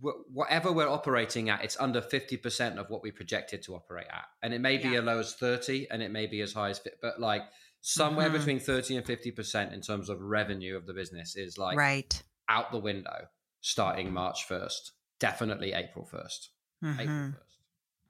whatever 0.00 0.72
we're 0.72 0.88
operating 0.88 1.50
at, 1.50 1.64
it's 1.64 1.76
under 1.78 2.00
50% 2.00 2.78
of 2.78 2.90
what 2.90 3.02
we 3.02 3.10
projected 3.10 3.62
to 3.64 3.74
operate 3.74 4.06
at. 4.10 4.24
And 4.42 4.52
it 4.52 4.60
may 4.60 4.78
be 4.78 4.90
yeah. 4.90 4.98
as 4.98 5.04
low 5.04 5.18
as 5.18 5.34
30 5.34 5.88
and 5.90 6.02
it 6.02 6.10
may 6.10 6.26
be 6.26 6.40
as 6.40 6.52
high 6.52 6.70
as, 6.70 6.80
but 7.00 7.20
like 7.20 7.42
somewhere 7.80 8.28
mm-hmm. 8.28 8.38
between 8.38 8.60
30 8.60 8.96
and 8.96 9.06
50% 9.06 9.72
in 9.72 9.80
terms 9.80 10.08
of 10.08 10.20
revenue 10.20 10.76
of 10.76 10.86
the 10.86 10.94
business 10.94 11.36
is 11.36 11.58
like 11.58 11.76
right 11.76 12.22
out 12.48 12.72
the 12.72 12.78
window 12.78 13.28
starting 13.60 14.12
March 14.12 14.46
1st, 14.48 14.90
definitely 15.20 15.72
April 15.72 16.08
1st. 16.12 16.48
Mm-hmm. 16.84 17.00
April 17.00 17.16
1st. 17.16 17.34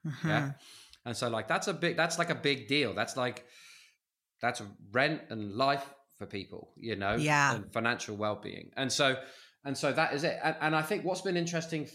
Mm-hmm. 0.07 0.29
Yeah. 0.29 0.51
And 1.07 1.17
so 1.17 1.29
like 1.29 1.49
that's 1.49 1.69
a 1.69 1.75
big 1.75 1.97
that's 1.97 2.19
like 2.19 2.31
a 2.31 2.35
big 2.35 2.67
deal. 2.67 2.95
That's 2.95 3.17
like 3.17 3.45
that's 4.41 4.63
rent 4.93 5.23
and 5.31 5.53
life 5.53 5.89
for 6.17 6.27
people, 6.27 6.73
you 6.77 6.97
know, 6.97 7.15
yeah, 7.17 7.55
and 7.55 7.73
financial 7.73 8.17
well-being. 8.17 8.71
And 8.77 8.91
so 8.91 9.17
and 9.65 9.77
so 9.77 9.93
that 9.93 10.15
is 10.15 10.25
it. 10.25 10.39
And, 10.43 10.57
and 10.61 10.77
I 10.77 10.83
think 10.83 11.05
what's 11.05 11.23
been 11.23 11.37
interesting 11.37 11.89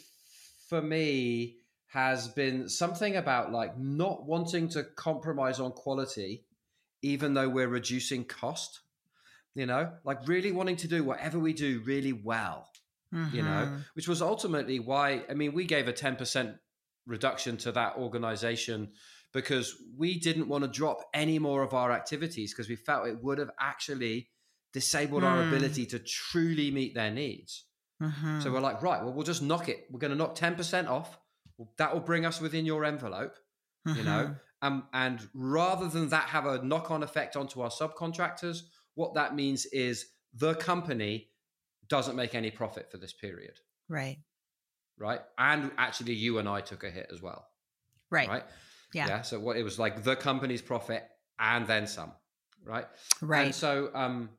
for 0.67 0.81
me 0.81 1.57
has 1.87 2.27
been 2.27 2.69
something 2.69 3.15
about 3.15 3.51
like 3.51 3.77
not 3.77 4.25
wanting 4.25 4.69
to 4.69 4.83
compromise 4.83 5.59
on 5.59 5.71
quality, 5.71 6.45
even 7.01 7.33
though 7.33 7.49
we're 7.49 7.67
reducing 7.67 8.23
cost. 8.25 8.81
You 9.55 9.65
know, 9.65 9.91
like 10.05 10.27
really 10.27 10.51
wanting 10.51 10.77
to 10.77 10.87
do 10.87 11.03
whatever 11.03 11.39
we 11.39 11.53
do 11.53 11.81
really 11.85 12.13
well. 12.13 12.69
Mm-hmm. 13.13 13.35
You 13.35 13.41
know, 13.41 13.49
mm-hmm. 13.49 13.77
which 13.93 14.07
was 14.07 14.21
ultimately 14.21 14.79
why 14.79 15.23
I 15.29 15.33
mean 15.33 15.53
we 15.53 15.65
gave 15.65 15.87
a 15.87 15.93
ten 15.93 16.15
percent 16.15 16.55
reduction 17.07 17.57
to 17.57 17.71
that 17.71 17.97
organization 17.97 18.91
because 19.33 19.75
we 19.97 20.19
didn't 20.19 20.47
want 20.47 20.63
to 20.63 20.69
drop 20.69 21.01
any 21.13 21.39
more 21.39 21.63
of 21.63 21.73
our 21.73 21.91
activities 21.91 22.53
because 22.53 22.69
we 22.69 22.75
felt 22.75 23.07
it 23.07 23.21
would 23.23 23.37
have 23.37 23.51
actually 23.59 24.29
disabled 24.73 25.23
mm. 25.23 25.27
our 25.27 25.43
hmm. 25.43 25.53
ability 25.53 25.85
to 25.87 25.99
truly 25.99 26.71
meet 26.71 26.93
their 26.93 27.11
needs. 27.11 27.65
Mm-hmm. 28.01 28.41
So 28.41 28.51
we're 28.51 28.61
like, 28.61 28.81
right, 28.81 29.03
well, 29.03 29.13
we'll 29.13 29.25
just 29.25 29.41
knock 29.41 29.67
it. 29.67 29.87
We're 29.91 29.99
going 29.99 30.11
to 30.11 30.17
knock 30.17 30.35
10% 30.35 30.89
off. 30.89 31.17
That 31.77 31.93
will 31.93 32.01
bring 32.01 32.25
us 32.25 32.39
within 32.39 32.65
your 32.65 32.85
envelope, 32.85 33.35
mm-hmm. 33.87 33.97
you 33.97 34.03
know? 34.05 34.23
Mm-hmm. 34.25 34.33
Um, 34.61 34.87
and 34.93 35.27
rather 35.33 35.87
than 35.87 36.09
that 36.09 36.29
have 36.29 36.45
a 36.45 36.63
knock 36.63 36.91
on 36.91 37.03
effect 37.03 37.35
onto 37.35 37.61
our 37.61 37.69
subcontractors, 37.69 38.61
what 38.95 39.13
that 39.15 39.35
means 39.35 39.65
is 39.67 40.05
the 40.33 40.53
company 40.55 41.29
doesn't 41.87 42.15
make 42.15 42.35
any 42.35 42.51
profit 42.51 42.91
for 42.91 42.97
this 42.97 43.13
period. 43.13 43.57
Right. 43.87 44.17
Right. 44.97 45.21
And 45.37 45.71
actually, 45.77 46.13
you 46.13 46.39
and 46.39 46.47
I 46.47 46.61
took 46.61 46.83
a 46.83 46.89
hit 46.89 47.07
as 47.11 47.21
well. 47.21 47.47
Right. 48.09 48.27
Right. 48.27 48.43
Yeah. 48.93 49.07
Yeah. 49.07 49.21
So 49.21 49.39
what 49.39 49.57
it 49.57 49.63
was 49.63 49.79
like 49.79 50.03
the 50.03 50.15
company's 50.15 50.61
profit 50.61 51.03
and 51.39 51.65
then 51.67 51.87
some 51.87 52.11
right? 52.63 52.85
Right. 53.21 53.45
And 53.45 53.55
so, 53.55 53.89
um, 53.93 54.29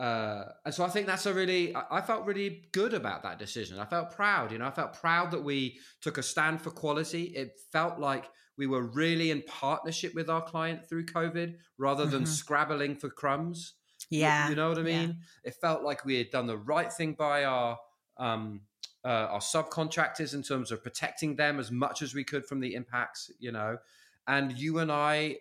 uh, 0.00 0.52
and 0.64 0.72
so 0.72 0.82
I 0.82 0.88
think 0.88 1.06
that's 1.06 1.26
a 1.26 1.34
really, 1.34 1.76
I, 1.76 2.00
felt 2.00 2.24
really 2.24 2.62
good 2.72 2.94
about 2.94 3.22
that 3.24 3.38
decision. 3.38 3.78
I 3.78 3.84
felt 3.84 4.16
proud, 4.16 4.50
you 4.50 4.56
know, 4.56 4.66
I 4.66 4.70
felt 4.70 4.98
proud 4.98 5.30
that 5.32 5.44
we 5.44 5.78
took 6.00 6.16
a 6.16 6.22
stand 6.22 6.62
for 6.62 6.70
quality. 6.70 7.24
It 7.24 7.60
felt 7.70 7.98
like 7.98 8.30
we 8.56 8.66
were 8.66 8.82
really 8.82 9.30
in 9.30 9.42
partnership 9.42 10.14
with 10.14 10.30
our 10.30 10.40
client 10.40 10.88
through 10.88 11.04
COVID 11.04 11.56
rather 11.76 12.06
than 12.06 12.22
mm-hmm. 12.22 12.32
scrabbling 12.32 12.96
for 12.96 13.10
crumbs. 13.10 13.74
Yeah. 14.08 14.44
You, 14.44 14.50
you 14.50 14.56
know 14.56 14.70
what 14.70 14.78
I 14.78 14.82
mean? 14.82 15.18
Yeah. 15.44 15.50
It 15.50 15.56
felt 15.60 15.82
like 15.82 16.06
we 16.06 16.16
had 16.16 16.30
done 16.30 16.46
the 16.46 16.56
right 16.56 16.90
thing 16.90 17.12
by 17.12 17.44
our, 17.44 17.78
um, 18.16 18.62
uh, 19.04 19.28
our 19.28 19.40
subcontractors 19.40 20.32
in 20.32 20.42
terms 20.42 20.72
of 20.72 20.82
protecting 20.82 21.36
them 21.36 21.60
as 21.60 21.70
much 21.70 22.00
as 22.00 22.14
we 22.14 22.24
could 22.24 22.46
from 22.46 22.60
the 22.60 22.74
impacts, 22.74 23.30
you 23.38 23.52
know. 23.52 23.76
And 24.26 24.56
you 24.56 24.78
and 24.78 24.90
I 24.90 25.36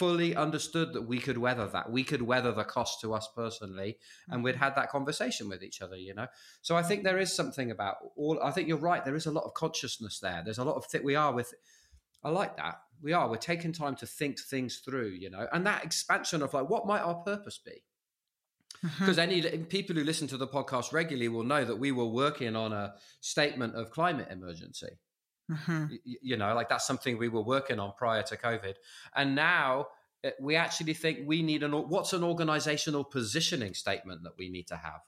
fully 0.00 0.34
understood 0.34 0.94
that 0.94 1.02
we 1.02 1.18
could 1.18 1.36
weather 1.36 1.66
that. 1.66 1.92
We 1.92 2.04
could 2.04 2.22
weather 2.22 2.52
the 2.52 2.64
cost 2.64 3.02
to 3.02 3.12
us 3.12 3.28
personally, 3.36 3.98
and 4.30 4.42
we'd 4.42 4.54
mm-hmm. 4.54 4.64
had 4.64 4.74
that 4.76 4.88
conversation 4.88 5.46
with 5.46 5.62
each 5.62 5.82
other, 5.82 5.94
you 5.94 6.14
know. 6.14 6.26
So 6.62 6.74
I 6.74 6.82
think 6.82 7.04
there 7.04 7.18
is 7.18 7.36
something 7.36 7.70
about 7.70 7.96
all. 8.16 8.40
I 8.42 8.50
think 8.50 8.66
you're 8.66 8.78
right. 8.78 9.04
There 9.04 9.14
is 9.14 9.26
a 9.26 9.30
lot 9.30 9.44
of 9.44 9.52
consciousness 9.52 10.18
there. 10.18 10.40
There's 10.42 10.56
a 10.56 10.64
lot 10.64 10.76
of 10.76 10.88
th- 10.88 11.04
we 11.04 11.16
are 11.16 11.34
with. 11.34 11.52
I 12.24 12.30
like 12.30 12.56
that. 12.56 12.76
We 13.02 13.12
are. 13.12 13.28
We're 13.28 13.36
taking 13.36 13.74
time 13.74 13.94
to 13.96 14.06
think 14.06 14.40
things 14.40 14.78
through, 14.78 15.10
you 15.10 15.28
know, 15.28 15.46
and 15.52 15.66
that 15.66 15.84
expansion 15.84 16.42
of 16.42 16.54
like, 16.54 16.70
what 16.70 16.86
might 16.86 17.02
our 17.02 17.16
purpose 17.16 17.60
be? 17.62 17.82
Because 18.82 19.18
mm-hmm. 19.18 19.50
any 19.50 19.64
people 19.64 19.96
who 19.96 20.04
listen 20.04 20.28
to 20.28 20.38
the 20.38 20.46
podcast 20.46 20.94
regularly 20.94 21.28
will 21.28 21.44
know 21.44 21.66
that 21.66 21.76
we 21.76 21.92
were 21.92 22.06
working 22.06 22.56
on 22.56 22.72
a 22.72 22.94
statement 23.20 23.74
of 23.74 23.90
climate 23.90 24.28
emergency. 24.30 24.98
Mm-hmm. 25.50 25.86
You, 26.04 26.18
you 26.22 26.36
know, 26.36 26.54
like 26.54 26.68
that's 26.68 26.86
something 26.86 27.18
we 27.18 27.28
were 27.28 27.42
working 27.42 27.78
on 27.78 27.92
prior 27.96 28.22
to 28.22 28.36
COVID. 28.36 28.74
And 29.14 29.34
now 29.34 29.88
eh, 30.24 30.30
we 30.40 30.56
actually 30.56 30.94
think 30.94 31.20
we 31.26 31.42
need 31.42 31.62
an 31.62 31.72
what's 31.72 32.12
an 32.12 32.22
organizational 32.24 33.04
positioning 33.04 33.74
statement 33.74 34.22
that 34.22 34.32
we 34.38 34.48
need 34.48 34.68
to 34.68 34.76
have 34.76 35.00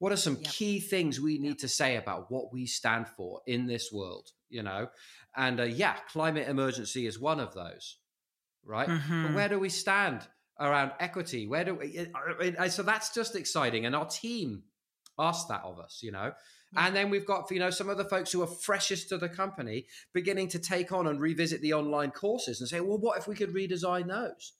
what 0.00 0.12
are 0.12 0.16
some 0.16 0.38
yep. 0.40 0.50
key 0.50 0.80
things 0.80 1.20
we 1.20 1.38
need 1.38 1.48
yep. 1.48 1.58
to 1.58 1.68
say 1.68 1.96
about 1.96 2.30
what 2.30 2.52
we 2.52 2.66
stand 2.66 3.06
for 3.06 3.40
in 3.46 3.66
this 3.66 3.92
world 3.92 4.32
you 4.48 4.62
know 4.62 4.88
and 5.36 5.60
uh, 5.60 5.64
yeah 5.64 5.94
climate 6.10 6.48
emergency 6.48 7.06
is 7.06 7.20
one 7.20 7.38
of 7.38 7.54
those 7.54 7.98
right 8.64 8.88
mm-hmm. 8.88 9.26
but 9.26 9.34
where 9.34 9.48
do 9.48 9.60
we 9.60 9.68
stand 9.68 10.26
around 10.58 10.90
equity 10.98 11.46
where 11.46 11.64
do 11.64 11.74
we 11.74 12.08
eh, 12.58 12.68
so 12.68 12.82
that's 12.82 13.14
just 13.14 13.36
exciting 13.36 13.86
and 13.86 13.94
our 13.94 14.06
team 14.06 14.64
asked 15.18 15.48
that 15.48 15.62
of 15.64 15.78
us 15.78 16.00
you 16.02 16.10
know 16.10 16.32
and 16.76 16.94
then 16.94 17.10
we've 17.10 17.26
got, 17.26 17.50
you 17.50 17.58
know, 17.58 17.70
some 17.70 17.88
of 17.88 17.98
the 17.98 18.04
folks 18.04 18.30
who 18.30 18.42
are 18.42 18.46
freshest 18.46 19.08
to 19.08 19.18
the 19.18 19.28
company 19.28 19.86
beginning 20.12 20.48
to 20.48 20.58
take 20.58 20.92
on 20.92 21.06
and 21.06 21.20
revisit 21.20 21.60
the 21.62 21.72
online 21.72 22.10
courses 22.10 22.60
and 22.60 22.68
say, 22.68 22.80
well, 22.80 22.98
what 22.98 23.18
if 23.18 23.26
we 23.26 23.34
could 23.34 23.52
redesign 23.52 24.06
those? 24.06 24.52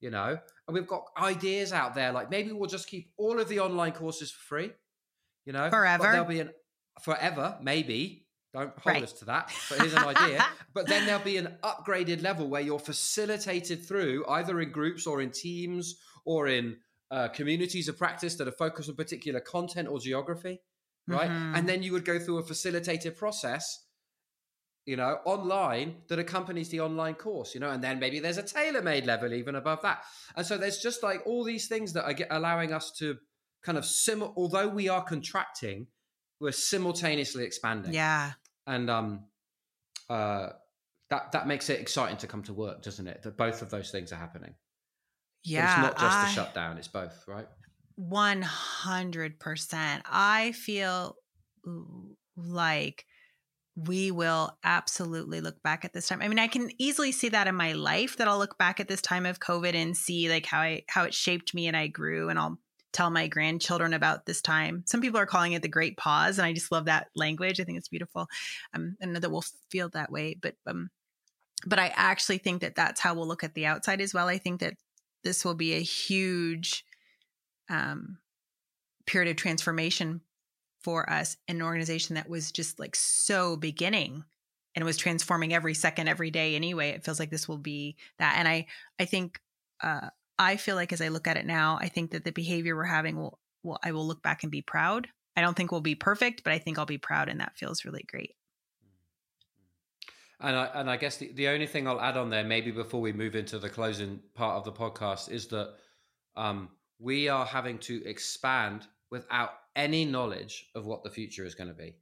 You 0.00 0.10
know, 0.10 0.38
and 0.68 0.74
we've 0.74 0.86
got 0.86 1.06
ideas 1.20 1.72
out 1.72 1.96
there 1.96 2.12
like 2.12 2.30
maybe 2.30 2.52
we'll 2.52 2.68
just 2.68 2.88
keep 2.88 3.10
all 3.16 3.40
of 3.40 3.48
the 3.48 3.58
online 3.58 3.90
courses 3.90 4.30
for 4.30 4.38
free, 4.38 4.70
you 5.44 5.52
know, 5.52 5.68
forever. 5.70 6.04
But 6.04 6.12
there'll 6.12 6.26
be 6.26 6.40
an 6.40 6.50
forever, 7.00 7.58
maybe. 7.60 8.24
Don't 8.54 8.72
hold 8.78 8.94
right. 8.94 9.02
us 9.02 9.12
to 9.14 9.26
that, 9.26 9.52
but 9.68 9.78
here's 9.80 9.92
an 9.92 10.04
idea. 10.04 10.44
but 10.74 10.86
then 10.86 11.04
there'll 11.04 11.22
be 11.22 11.36
an 11.36 11.56
upgraded 11.62 12.22
level 12.22 12.48
where 12.48 12.62
you're 12.62 12.78
facilitated 12.78 13.84
through 13.84 14.24
either 14.26 14.60
in 14.60 14.70
groups 14.70 15.06
or 15.06 15.20
in 15.20 15.30
teams 15.30 15.96
or 16.24 16.46
in 16.46 16.76
uh, 17.10 17.28
communities 17.28 17.88
of 17.88 17.98
practice 17.98 18.36
that 18.36 18.48
are 18.48 18.52
focused 18.52 18.88
on 18.88 18.94
particular 18.94 19.40
content 19.40 19.88
or 19.88 19.98
geography, 19.98 20.60
right? 21.08 21.30
Mhm. 21.30 21.56
And 21.56 21.68
then 21.68 21.82
you 21.82 21.92
would 21.92 22.04
go 22.04 22.18
through 22.18 22.38
a 22.38 22.42
facilitated 22.42 23.16
process, 23.16 23.84
you 24.86 24.96
know, 24.96 25.20
online 25.24 26.02
that 26.08 26.18
accompanies 26.18 26.68
the 26.70 26.80
online 26.80 27.14
course, 27.14 27.54
you 27.54 27.60
know, 27.60 27.70
and 27.70 27.82
then 27.82 27.98
maybe 27.98 28.20
there's 28.20 28.38
a 28.38 28.42
tailor-made 28.42 29.04
level 29.06 29.32
even 29.32 29.54
above 29.54 29.82
that. 29.82 30.04
And 30.36 30.46
so 30.46 30.56
there's 30.58 30.78
just 30.78 31.02
like 31.02 31.20
all 31.26 31.44
these 31.44 31.66
things 31.68 31.92
that 31.94 32.04
are 32.04 32.26
allowing 32.30 32.72
us 32.72 32.92
to 32.98 33.18
kind 33.62 33.76
of 33.78 33.84
sim. 33.84 34.22
Although 34.22 34.68
we 34.68 34.88
are 34.88 35.02
contracting, 35.04 35.88
we're 36.40 36.52
simultaneously 36.52 37.44
expanding 37.44 37.92
Yeah. 37.92 38.32
and 38.66 38.88
um 38.88 39.26
uh 40.08 40.50
that 41.10 41.32
that 41.32 41.46
makes 41.48 41.68
it 41.68 41.80
exciting 41.80 42.16
to 42.18 42.26
come 42.28 42.42
to 42.44 42.52
work 42.52 42.80
doesn't 42.82 43.08
it 43.08 43.22
that 43.22 43.36
both 43.36 43.60
of 43.62 43.70
those 43.70 43.90
things 43.90 44.12
are 44.12 44.16
happening 44.16 44.54
But 45.44 45.50
Yeah. 45.50 45.72
it's 45.72 45.82
not 45.82 45.98
just 45.98 46.16
I- 46.16 46.30
a 46.30 46.32
shutdown 46.32 46.78
it's 46.78 46.86
both 46.88 47.26
right 47.26 47.48
100%. 47.98 50.00
I 50.06 50.52
feel 50.52 51.16
like 52.36 53.04
we 53.76 54.10
will 54.10 54.56
absolutely 54.64 55.40
look 55.40 55.62
back 55.62 55.84
at 55.84 55.92
this 55.92 56.08
time. 56.08 56.20
I 56.20 56.28
mean, 56.28 56.38
I 56.38 56.48
can 56.48 56.70
easily 56.78 57.12
see 57.12 57.28
that 57.28 57.46
in 57.46 57.54
my 57.54 57.72
life 57.72 58.16
that 58.16 58.26
I'll 58.26 58.38
look 58.38 58.58
back 58.58 58.80
at 58.80 58.88
this 58.88 59.02
time 59.02 59.24
of 59.24 59.38
COVID 59.38 59.74
and 59.74 59.96
see 59.96 60.28
like 60.28 60.46
how 60.46 60.60
I 60.60 60.82
how 60.88 61.04
it 61.04 61.14
shaped 61.14 61.54
me 61.54 61.68
and 61.68 61.76
I 61.76 61.86
grew 61.86 62.28
and 62.28 62.38
I'll 62.38 62.58
tell 62.92 63.10
my 63.10 63.28
grandchildren 63.28 63.94
about 63.94 64.26
this 64.26 64.40
time. 64.40 64.82
Some 64.86 65.00
people 65.00 65.20
are 65.20 65.26
calling 65.26 65.52
it 65.52 65.62
the 65.62 65.68
great 65.68 65.96
pause 65.96 66.38
and 66.38 66.46
I 66.46 66.52
just 66.52 66.72
love 66.72 66.86
that 66.86 67.08
language. 67.14 67.60
I 67.60 67.64
think 67.64 67.78
it's 67.78 67.88
beautiful. 67.88 68.26
Um 68.74 68.96
I 69.00 69.06
know 69.06 69.20
that 69.20 69.30
we'll 69.30 69.44
feel 69.70 69.90
that 69.90 70.10
way, 70.10 70.36
but 70.40 70.54
um 70.66 70.90
but 71.66 71.78
I 71.78 71.92
actually 71.94 72.38
think 72.38 72.62
that 72.62 72.74
that's 72.74 73.00
how 73.00 73.14
we'll 73.14 73.28
look 73.28 73.44
at 73.44 73.54
the 73.54 73.66
outside 73.66 74.00
as 74.00 74.14
well. 74.14 74.28
I 74.28 74.38
think 74.38 74.60
that 74.60 74.74
this 75.22 75.44
will 75.44 75.54
be 75.54 75.74
a 75.74 75.80
huge 75.80 76.84
um, 77.68 78.18
period 79.06 79.30
of 79.30 79.36
transformation 79.36 80.20
for 80.80 81.10
us 81.10 81.36
in 81.48 81.56
an 81.56 81.62
organization 81.62 82.14
that 82.14 82.28
was 82.28 82.52
just 82.52 82.78
like 82.78 82.94
so 82.94 83.56
beginning 83.56 84.24
and 84.74 84.84
was 84.84 84.96
transforming 84.96 85.52
every 85.52 85.74
second 85.74 86.08
every 86.08 86.30
day 86.30 86.54
anyway 86.54 86.90
it 86.90 87.04
feels 87.04 87.18
like 87.18 87.30
this 87.30 87.48
will 87.48 87.58
be 87.58 87.96
that. 88.18 88.36
And 88.38 88.46
i 88.46 88.66
i 88.98 89.04
think 89.04 89.40
uh 89.82 90.10
i 90.38 90.56
feel 90.56 90.76
like 90.76 90.92
as 90.92 91.00
i 91.00 91.08
look 91.08 91.26
at 91.26 91.36
it 91.36 91.46
now 91.46 91.78
i 91.80 91.88
think 91.88 92.12
that 92.12 92.24
the 92.24 92.32
behavior 92.32 92.76
we're 92.76 92.84
having 92.84 93.16
will 93.16 93.40
will 93.62 93.78
i 93.82 93.92
will 93.92 94.06
look 94.06 94.22
back 94.22 94.42
and 94.44 94.52
be 94.52 94.62
proud. 94.62 95.08
I 95.36 95.40
don't 95.40 95.56
think 95.56 95.72
we'll 95.72 95.80
be 95.80 95.94
perfect 95.94 96.44
but 96.44 96.52
i 96.52 96.58
think 96.58 96.78
i'll 96.78 96.86
be 96.86 96.98
proud 96.98 97.28
and 97.28 97.40
that 97.40 97.56
feels 97.56 97.84
really 97.84 98.04
great. 98.08 98.34
And 100.40 100.54
i 100.54 100.66
and 100.66 100.88
i 100.88 100.96
guess 100.96 101.16
the, 101.16 101.32
the 101.32 101.48
only 101.48 101.66
thing 101.66 101.88
i'll 101.88 102.00
add 102.00 102.16
on 102.16 102.30
there 102.30 102.44
maybe 102.44 102.70
before 102.70 103.00
we 103.00 103.12
move 103.12 103.34
into 103.34 103.58
the 103.58 103.68
closing 103.68 104.20
part 104.34 104.56
of 104.56 104.64
the 104.64 104.72
podcast 104.72 105.30
is 105.30 105.48
that 105.48 105.74
um 106.36 106.68
we 106.98 107.28
are 107.28 107.46
having 107.46 107.78
to 107.78 108.04
expand 108.04 108.86
without 109.10 109.50
any 109.76 110.04
knowledge 110.04 110.66
of 110.74 110.86
what 110.86 111.04
the 111.04 111.10
future 111.10 111.44
is 111.44 111.54
going 111.54 111.68
to 111.68 111.74
be. 111.74 111.96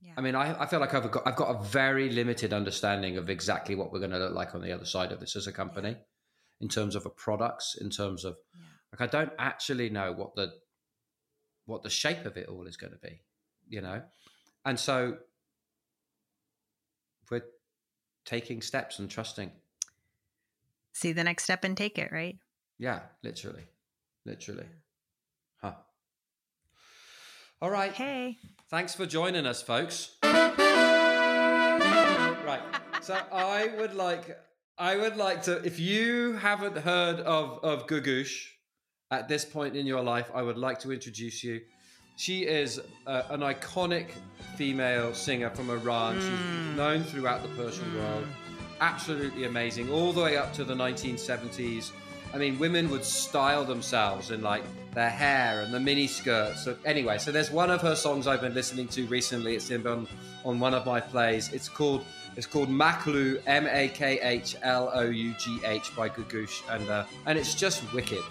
Yeah. 0.00 0.12
I 0.16 0.20
mean, 0.20 0.34
I, 0.34 0.60
I 0.60 0.66
feel 0.66 0.80
like 0.80 0.94
I've 0.94 1.10
got 1.12 1.26
I've 1.26 1.36
got 1.36 1.54
a 1.54 1.62
very 1.62 2.10
limited 2.10 2.52
understanding 2.52 3.16
of 3.16 3.30
exactly 3.30 3.76
what 3.76 3.92
we're 3.92 4.00
going 4.00 4.10
to 4.10 4.18
look 4.18 4.34
like 4.34 4.54
on 4.54 4.60
the 4.60 4.72
other 4.72 4.84
side 4.84 5.12
of 5.12 5.20
this 5.20 5.36
as 5.36 5.46
a 5.46 5.52
company, 5.52 5.96
in 6.60 6.68
terms 6.68 6.96
of 6.96 7.06
a 7.06 7.10
products, 7.10 7.76
in 7.80 7.88
terms 7.88 8.24
of 8.24 8.36
yeah. 8.54 8.66
like 8.98 9.08
I 9.08 9.10
don't 9.10 9.32
actually 9.38 9.90
know 9.90 10.12
what 10.12 10.34
the 10.34 10.52
what 11.66 11.84
the 11.84 11.90
shape 11.90 12.26
of 12.26 12.36
it 12.36 12.48
all 12.48 12.66
is 12.66 12.76
going 12.76 12.92
to 12.92 12.98
be, 12.98 13.20
you 13.68 13.80
know, 13.80 14.02
and 14.64 14.78
so 14.78 15.18
we're 17.30 17.44
taking 18.24 18.60
steps 18.60 18.98
and 18.98 19.08
trusting. 19.08 19.52
see 20.92 21.12
the 21.12 21.22
next 21.22 21.44
step 21.44 21.62
and 21.62 21.76
take 21.76 21.96
it 21.96 22.10
right 22.10 22.38
Yeah, 22.82 22.98
literally, 23.22 23.62
literally, 24.26 24.66
huh. 25.60 25.74
All 27.60 27.70
right. 27.70 27.92
hey 27.92 28.38
Thanks 28.70 28.92
for 28.92 29.06
joining 29.06 29.46
us, 29.46 29.62
folks. 29.62 30.16
right. 30.24 30.50
So 33.00 33.16
I 33.30 33.68
would 33.78 33.94
like 33.94 34.36
I 34.78 34.96
would 34.96 35.16
like 35.16 35.44
to 35.44 35.64
if 35.64 35.78
you 35.78 36.32
haven't 36.32 36.76
heard 36.76 37.20
of 37.20 37.60
of 37.62 37.86
Googoosh 37.86 38.48
at 39.12 39.28
this 39.28 39.44
point 39.44 39.76
in 39.76 39.86
your 39.86 40.02
life, 40.02 40.28
I 40.34 40.42
would 40.42 40.58
like 40.58 40.80
to 40.80 40.90
introduce 40.90 41.44
you. 41.44 41.60
She 42.16 42.46
is 42.46 42.80
uh, 43.06 43.22
an 43.30 43.42
iconic 43.42 44.08
female 44.56 45.14
singer 45.14 45.50
from 45.50 45.70
Iran. 45.70 46.16
Mm. 46.16 46.20
She's 46.20 46.76
known 46.76 47.04
throughout 47.04 47.42
the 47.42 47.48
Persian 47.50 47.96
world. 47.96 48.26
Absolutely 48.80 49.44
amazing, 49.44 49.88
all 49.92 50.12
the 50.12 50.22
way 50.22 50.36
up 50.36 50.52
to 50.54 50.64
the 50.64 50.74
1970s. 50.74 51.92
I 52.34 52.38
mean, 52.38 52.58
women 52.58 52.90
would 52.90 53.04
style 53.04 53.64
themselves 53.64 54.30
in 54.30 54.42
like 54.42 54.62
their 54.94 55.10
hair 55.10 55.60
and 55.60 55.72
the 55.72 55.80
mini 55.80 56.06
skirts. 56.06 56.64
So 56.64 56.76
anyway, 56.84 57.18
so 57.18 57.32
there's 57.32 57.50
one 57.50 57.70
of 57.70 57.80
her 57.82 57.94
songs 57.94 58.26
I've 58.26 58.40
been 58.40 58.54
listening 58.54 58.88
to 58.88 59.06
recently. 59.06 59.54
It's 59.54 59.70
in 59.70 59.86
on, 59.86 60.06
on 60.44 60.60
one 60.60 60.74
of 60.74 60.86
my 60.86 61.00
plays. 61.00 61.52
It's 61.52 61.68
called 61.68 62.04
it's 62.34 62.46
called 62.46 62.70
Makhlough 62.70 63.42
M 63.46 63.66
A 63.66 63.88
K 63.88 64.18
H 64.20 64.56
L 64.62 64.90
O 64.94 65.02
U 65.02 65.34
G 65.38 65.60
H 65.64 65.94
by 65.94 66.08
Googoosh, 66.08 66.62
and 66.70 66.88
uh, 66.88 67.04
and 67.26 67.38
it's 67.38 67.54
just 67.54 67.92
wicked. 67.92 68.22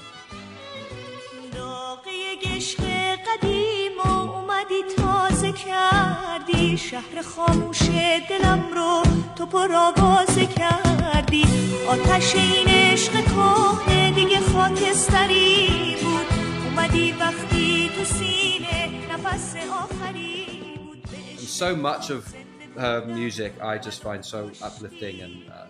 کردی 6.21 6.79
شهر 6.79 7.23
خاموش 7.23 7.83
دلم 8.29 8.65
رو 8.75 9.03
تو 9.37 9.47
پرآوازه 9.47 10.47
کردی 10.47 11.45
آتش 11.89 12.35
این 12.35 12.69
عشق 12.69 13.13
کهنه 13.13 14.13
دیگه 14.13 14.41
خاکستری 14.41 15.97
بود 16.03 16.27
اومدی 16.65 17.13
وقتی 17.13 17.91
تو 17.97 18.05
سینه 18.05 18.91
نفس 19.13 19.55
آخری 19.57 20.47
بود 20.77 21.03
به 21.03 21.17
And 21.17 21.41
عشق 21.41 21.59
so 21.59 21.77
much 21.77 22.11
of 22.11 22.35
her 22.77 23.07
music 23.07 23.53
I 23.63 23.79
just 23.79 24.03
find 24.03 24.25
so 24.25 24.51
uplifting 24.69 25.17
and 25.27 25.35
uh, 25.49 25.67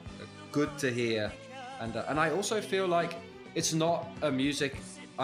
good 0.52 0.70
to 0.82 0.88
hear, 1.00 1.22
and 1.82 1.92
uh, 1.96 2.11
and 2.11 2.16
I 2.26 2.28
also 2.38 2.57
feel 2.72 2.86
like 2.98 3.12
it's 3.59 3.72
not 3.84 3.98
a 4.28 4.30
music 4.44 4.72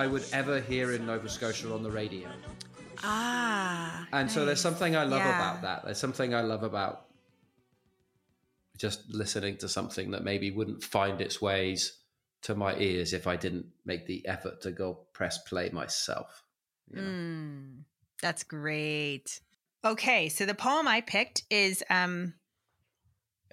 I 0.02 0.04
would 0.12 0.26
ever 0.40 0.56
hear 0.70 0.86
in 0.96 1.00
Nova 1.10 1.28
Scotia 1.36 1.68
on 1.76 1.82
the 1.88 1.94
radio. 2.02 2.28
ah 3.03 4.07
And 4.13 4.31
so 4.31 4.45
there's 4.45 4.61
something 4.61 4.95
I 4.95 5.03
love 5.03 5.23
Yeah. 5.25 5.35
about 5.35 5.61
that. 5.63 5.85
There's 5.85 5.99
something 5.99 6.33
I 6.33 6.41
love 6.41 6.63
about 6.63 7.05
just 8.77 9.09
listening 9.09 9.57
to 9.57 9.67
something 9.67 10.11
that 10.11 10.23
maybe 10.23 10.51
wouldn't 10.51 10.83
find 10.83 11.19
its 11.19 11.41
ways 11.41 11.97
to 12.43 12.55
my 12.55 12.75
ears 12.77 13.11
if 13.13 13.25
I 13.25 13.35
didn't 13.35 13.65
make 13.85 14.05
the 14.05 14.25
effort 14.27 14.61
to 14.61 14.71
go 14.71 14.93
press 15.13 15.39
play 15.39 15.69
myself. 15.71 16.43
you 16.93 17.01
know? 17.01 17.07
Mm, 17.09 17.83
that's 18.21 18.43
great. 18.43 19.39
Okay, 19.83 20.29
so 20.29 20.45
the 20.45 20.53
poem 20.53 20.87
I 20.87 21.01
picked 21.01 21.43
is 21.49 21.83
um 21.89 22.33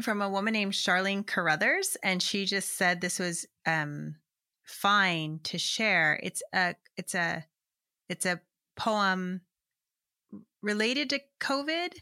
from 0.03 0.21
a 0.21 0.29
woman 0.29 0.53
named 0.53 0.73
Charlene 0.73 1.27
Carruthers, 1.27 1.97
and 2.03 2.23
she 2.23 2.45
just 2.45 2.77
said 2.77 3.01
this 3.01 3.19
was 3.19 3.47
um 3.67 4.17
fine 4.63 5.41
to 5.45 5.59
share. 5.59 6.21
It's 6.23 6.43
a 6.53 6.75
it's 6.97 7.15
a 7.15 7.45
it's 8.09 8.27
a 8.27 8.41
poem 8.77 9.43
related 10.63 11.11
to 11.11 11.21
COVID. 11.41 11.95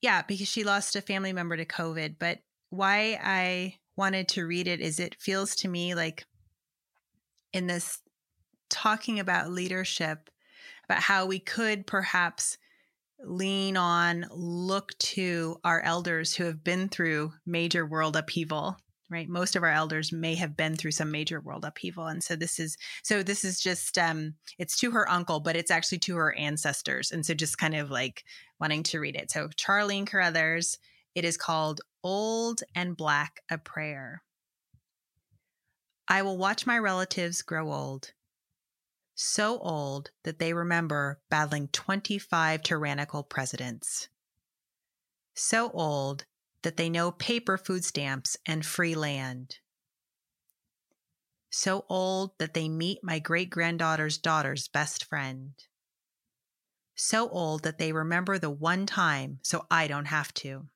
Yeah, 0.00 0.22
because 0.22 0.48
she 0.48 0.64
lost 0.64 0.96
a 0.96 1.00
family 1.00 1.32
member 1.32 1.56
to 1.56 1.64
COVID. 1.64 2.16
But 2.18 2.40
why 2.70 3.18
I 3.22 3.76
wanted 3.96 4.28
to 4.28 4.46
read 4.46 4.68
it 4.68 4.80
is 4.80 5.00
it 5.00 5.16
feels 5.18 5.56
to 5.56 5.68
me 5.68 5.94
like 5.94 6.26
in 7.52 7.66
this 7.66 7.98
talking 8.68 9.18
about 9.18 9.50
leadership, 9.50 10.30
about 10.84 11.00
how 11.00 11.26
we 11.26 11.38
could 11.38 11.86
perhaps 11.86 12.58
lean 13.20 13.76
on, 13.76 14.26
look 14.30 14.96
to 14.98 15.58
our 15.64 15.80
elders 15.80 16.34
who 16.34 16.44
have 16.44 16.62
been 16.62 16.88
through 16.88 17.32
major 17.44 17.84
world 17.84 18.14
upheaval, 18.14 18.76
right? 19.10 19.28
Most 19.28 19.56
of 19.56 19.62
our 19.62 19.70
elders 19.70 20.12
may 20.12 20.34
have 20.34 20.56
been 20.56 20.76
through 20.76 20.92
some 20.92 21.10
major 21.10 21.40
world 21.40 21.64
upheaval. 21.64 22.06
And 22.06 22.22
so 22.22 22.36
this 22.36 22.58
is, 22.58 22.76
so 23.02 23.22
this 23.22 23.44
is 23.44 23.60
just, 23.60 23.96
um, 23.98 24.34
it's 24.58 24.76
to 24.78 24.90
her 24.90 25.08
uncle, 25.10 25.40
but 25.40 25.56
it's 25.56 25.70
actually 25.70 25.98
to 26.00 26.16
her 26.16 26.36
ancestors. 26.36 27.10
And 27.10 27.24
so 27.24 27.34
just 27.34 27.58
kind 27.58 27.74
of 27.74 27.90
like 27.90 28.24
wanting 28.60 28.82
to 28.84 29.00
read 29.00 29.16
it. 29.16 29.30
So 29.30 29.48
Charlene 29.48 30.06
Carruthers, 30.06 30.78
it 31.14 31.24
is 31.24 31.36
called 31.36 31.80
Old 32.02 32.62
and 32.74 32.96
Black, 32.96 33.40
a 33.50 33.58
Prayer. 33.58 34.22
I 36.06 36.22
will 36.22 36.38
watch 36.38 36.66
my 36.66 36.78
relatives 36.78 37.42
grow 37.42 37.72
old 37.72 38.12
so 39.20 39.58
old 39.58 40.12
that 40.22 40.38
they 40.38 40.52
remember 40.52 41.20
battling 41.28 41.66
25 41.68 42.62
tyrannical 42.62 43.24
presidents. 43.24 44.08
So 45.34 45.70
old 45.72 46.24
that 46.62 46.76
they 46.76 46.90
know 46.90 47.12
paper 47.12 47.56
food 47.56 47.84
stamps 47.84 48.36
and 48.46 48.64
free 48.64 48.94
land. 48.94 49.58
So 51.50 51.84
old 51.88 52.32
that 52.38 52.54
they 52.54 52.68
meet 52.68 53.02
my 53.02 53.18
great 53.18 53.50
granddaughter's 53.50 54.18
daughter's 54.18 54.68
best 54.68 55.04
friend. 55.04 55.52
So 56.94 57.28
old 57.28 57.62
that 57.62 57.78
they 57.78 57.92
remember 57.92 58.38
the 58.38 58.50
one 58.50 58.84
time 58.84 59.38
so 59.42 59.66
I 59.70 59.86
don't 59.86 60.06
have 60.06 60.34
to. 60.34 60.66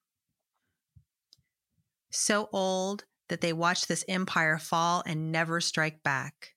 So 2.11 2.49
old 2.53 3.05
that 3.28 3.41
they 3.41 3.53
watch 3.53 3.87
this 3.87 4.05
empire 4.09 4.59
fall 4.59 5.03
and 5.07 5.33
never 5.33 5.61
strike 5.61 6.03
back. 6.03 6.55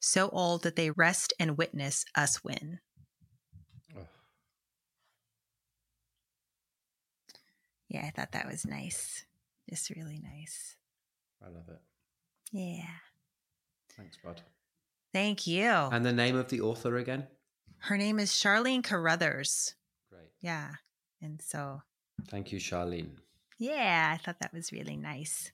So 0.00 0.28
old 0.30 0.62
that 0.62 0.76
they 0.76 0.90
rest 0.90 1.32
and 1.40 1.58
witness 1.58 2.04
us 2.14 2.44
win. 2.44 2.80
Yeah, 7.88 8.04
I 8.06 8.10
thought 8.10 8.32
that 8.32 8.46
was 8.46 8.66
nice. 8.66 9.24
Just 9.68 9.90
really 9.90 10.20
nice. 10.22 10.76
I 11.42 11.46
love 11.48 11.68
it. 11.68 11.80
Yeah. 12.52 12.84
Thanks, 13.96 14.18
bud. 14.22 14.42
Thank 15.12 15.46
you. 15.46 15.68
And 15.68 16.04
the 16.04 16.12
name 16.12 16.36
of 16.36 16.48
the 16.48 16.60
author 16.60 16.96
again? 16.96 17.26
Her 17.78 17.96
name 17.96 18.18
is 18.18 18.30
Charlene 18.30 18.82
Carruthers. 18.84 19.74
Great. 20.10 20.28
Yeah. 20.40 20.68
And 21.22 21.40
so, 21.42 21.82
Thank 22.28 22.52
you, 22.52 22.58
Charlene. 22.58 23.10
yeah, 23.58 24.10
I 24.14 24.18
thought 24.22 24.40
that 24.40 24.52
was 24.52 24.72
really 24.72 24.96
nice. 24.96 25.50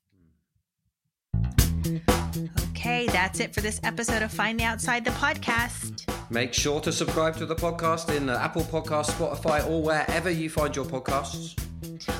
Okay, 2.70 3.06
that's 3.08 3.40
it 3.40 3.54
for 3.54 3.60
this 3.60 3.78
episode 3.84 4.22
of 4.22 4.32
Find 4.32 4.58
the 4.58 4.64
Outside 4.64 5.04
the 5.04 5.10
podcast. 5.12 6.08
Make 6.30 6.54
sure 6.54 6.80
to 6.80 6.90
subscribe 6.92 7.36
to 7.36 7.46
the 7.46 7.54
podcast 7.54 8.14
in 8.14 8.28
uh, 8.30 8.38
Apple 8.38 8.62
Podcasts, 8.62 9.10
Spotify, 9.10 9.66
or 9.68 9.82
wherever 9.82 10.30
you 10.30 10.48
find 10.48 10.74
your 10.74 10.86
podcasts. 10.86 11.58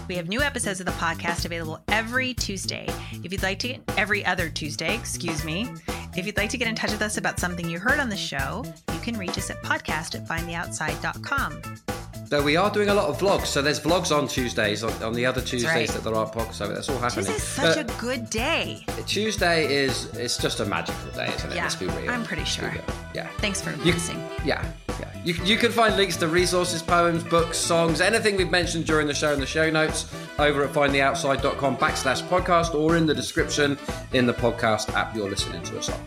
We 0.09 0.17
have 0.17 0.29
new 0.29 0.41
episodes 0.41 0.81
of 0.81 0.87
the 0.87 0.93
podcast 0.93 1.45
available 1.45 1.81
every 1.89 2.35
Tuesday. 2.35 2.87
If 3.23 3.33
you'd 3.33 3.43
like 3.43 3.59
to 3.61 3.69
get 3.69 3.83
every 3.97 4.25
other 4.25 4.49
Tuesday, 4.49 4.95
excuse 4.95 5.45
me. 5.45 5.69
If 6.17 6.27
you'd 6.27 6.37
like 6.37 6.51
to 6.51 6.59
get 6.59 6.69
in 6.69 6.75
touch 6.75 6.93
with 6.93 7.03
us 7.03 7.17
about 7.17 7.41
something 7.41 7.69
you 7.69 7.79
heard 7.79 8.01
on 8.01 8.09
the 8.09 8.17
show, 8.17 8.65
you 8.93 9.01
can 9.01 9.17
reach 9.19 9.37
us 9.39 9.51
at 9.51 9.63
podcast 9.63 10.15
at 10.15 10.27
findtheoutside.com. 10.29 11.94
Though 12.29 12.43
we 12.43 12.57
are 12.57 12.71
doing 12.71 12.89
a 12.89 12.95
lot 12.95 13.09
of 13.09 13.19
vlogs, 13.19 13.47
so 13.47 13.61
there's 13.63 13.79
vlogs 13.81 14.17
on 14.17 14.27
Tuesdays, 14.29 14.83
on, 14.83 14.93
on 15.03 15.13
the 15.15 15.27
other 15.27 15.41
Tuesdays 15.41 15.65
right. 15.73 15.89
that 15.89 16.05
there 16.05 16.15
aren't 16.15 16.33
podcasts, 16.33 16.55
so 16.55 16.69
that's 16.69 16.89
all 16.89 16.99
happening. 16.99 17.27
Tuesday's 17.27 17.43
such 17.43 17.77
Uh, 17.77 17.81
a 17.81 18.01
good 18.01 18.31
day. 18.31 18.85
Tuesday 19.07 19.73
is 19.73 20.07
it's 20.17 20.39
just 20.39 20.61
a 20.61 20.65
magical 20.65 21.11
day, 21.13 21.29
isn't 21.35 21.53
it? 21.53 21.57
Yeah, 21.57 21.63
Let's 21.65 21.75
be 21.77 21.87
real. 21.87 22.11
I'm 22.11 22.25
pretty 22.25 22.45
sure. 22.45 22.73
Yeah. 23.15 23.29
Thanks 23.39 23.61
for 23.61 23.71
You- 23.85 23.93
listening. 23.93 24.27
Yeah, 24.45 24.65
yeah. 25.01 25.09
You, 25.25 25.35
you 25.45 25.57
can 25.57 25.71
find 25.73 25.97
links 25.97 26.17
to 26.19 26.29
resources, 26.29 26.83
poems, 26.83 27.23
books, 27.25 27.57
songs, 27.59 28.01
anything 28.01 28.37
we've 28.37 28.51
mentioned 28.51 28.87
during 28.87 29.07
the 29.07 29.15
show 29.15 29.33
in 29.33 29.41
the 29.41 29.47
show 29.47 29.71
notes 29.71 30.07
over 30.39 30.65
at 30.65 30.73
findtheoutside.com 30.73 31.77
backslash 31.79 32.27
podcast 32.29 32.75
or 32.75 32.97
in 32.97 33.07
the 33.07 33.15
description 33.15 33.79
in 34.13 34.27
the 34.27 34.35
podcast 34.35 34.93
app 34.95 35.15
you're 35.15 35.31
listening 35.31 35.63
to 35.63 35.79
us 35.79 35.89
on. 35.89 36.01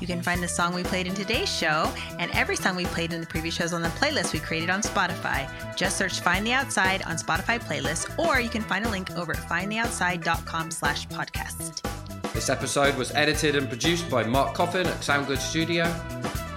You 0.00 0.06
can 0.06 0.22
find 0.22 0.42
the 0.42 0.48
song 0.48 0.74
we 0.74 0.82
played 0.82 1.06
in 1.06 1.14
today's 1.14 1.54
show 1.54 1.92
and 2.18 2.30
every 2.32 2.56
song 2.56 2.74
we 2.74 2.86
played 2.86 3.12
in 3.12 3.20
the 3.20 3.26
previous 3.26 3.54
shows 3.54 3.72
on 3.72 3.82
the 3.82 3.88
playlist 3.90 4.32
we 4.32 4.40
created 4.40 4.70
on 4.70 4.80
Spotify. 4.80 5.48
Just 5.76 5.98
search 5.98 6.20
Find 6.20 6.46
the 6.46 6.52
Outside 6.52 7.02
on 7.02 7.16
Spotify 7.16 7.60
playlist, 7.60 8.18
or 8.18 8.40
you 8.40 8.48
can 8.48 8.62
find 8.62 8.86
a 8.86 8.88
link 8.88 9.10
over 9.16 9.32
at 9.32 9.38
findtheoutside.com 9.48 10.70
slash 10.70 11.06
podcast. 11.08 11.82
This 12.32 12.48
episode 12.48 12.96
was 12.96 13.10
edited 13.12 13.56
and 13.56 13.68
produced 13.68 14.08
by 14.10 14.24
Mark 14.24 14.54
Coffin 14.54 14.86
at 14.86 15.00
Soundgood 15.00 15.38
Studio. 15.38 15.84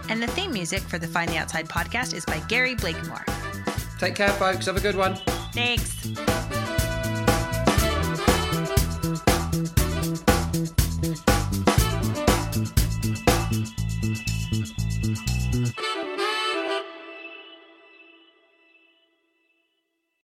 And 0.10 0.22
the 0.22 0.28
theme 0.28 0.54
music 0.54 0.82
for 0.82 0.98
the 0.98 1.08
Find 1.08 1.30
the 1.30 1.38
Outside 1.38 1.68
podcast 1.68 2.14
is 2.14 2.26
by 2.26 2.40
Gary 2.48 2.76
Blakemore. 2.76 3.26
Take 4.00 4.16
care, 4.16 4.30
folks. 4.30 4.66
Have 4.68 4.78
a 4.78 4.82
good 4.82 4.96
one. 4.96 5.16
Thanks. 5.54 6.08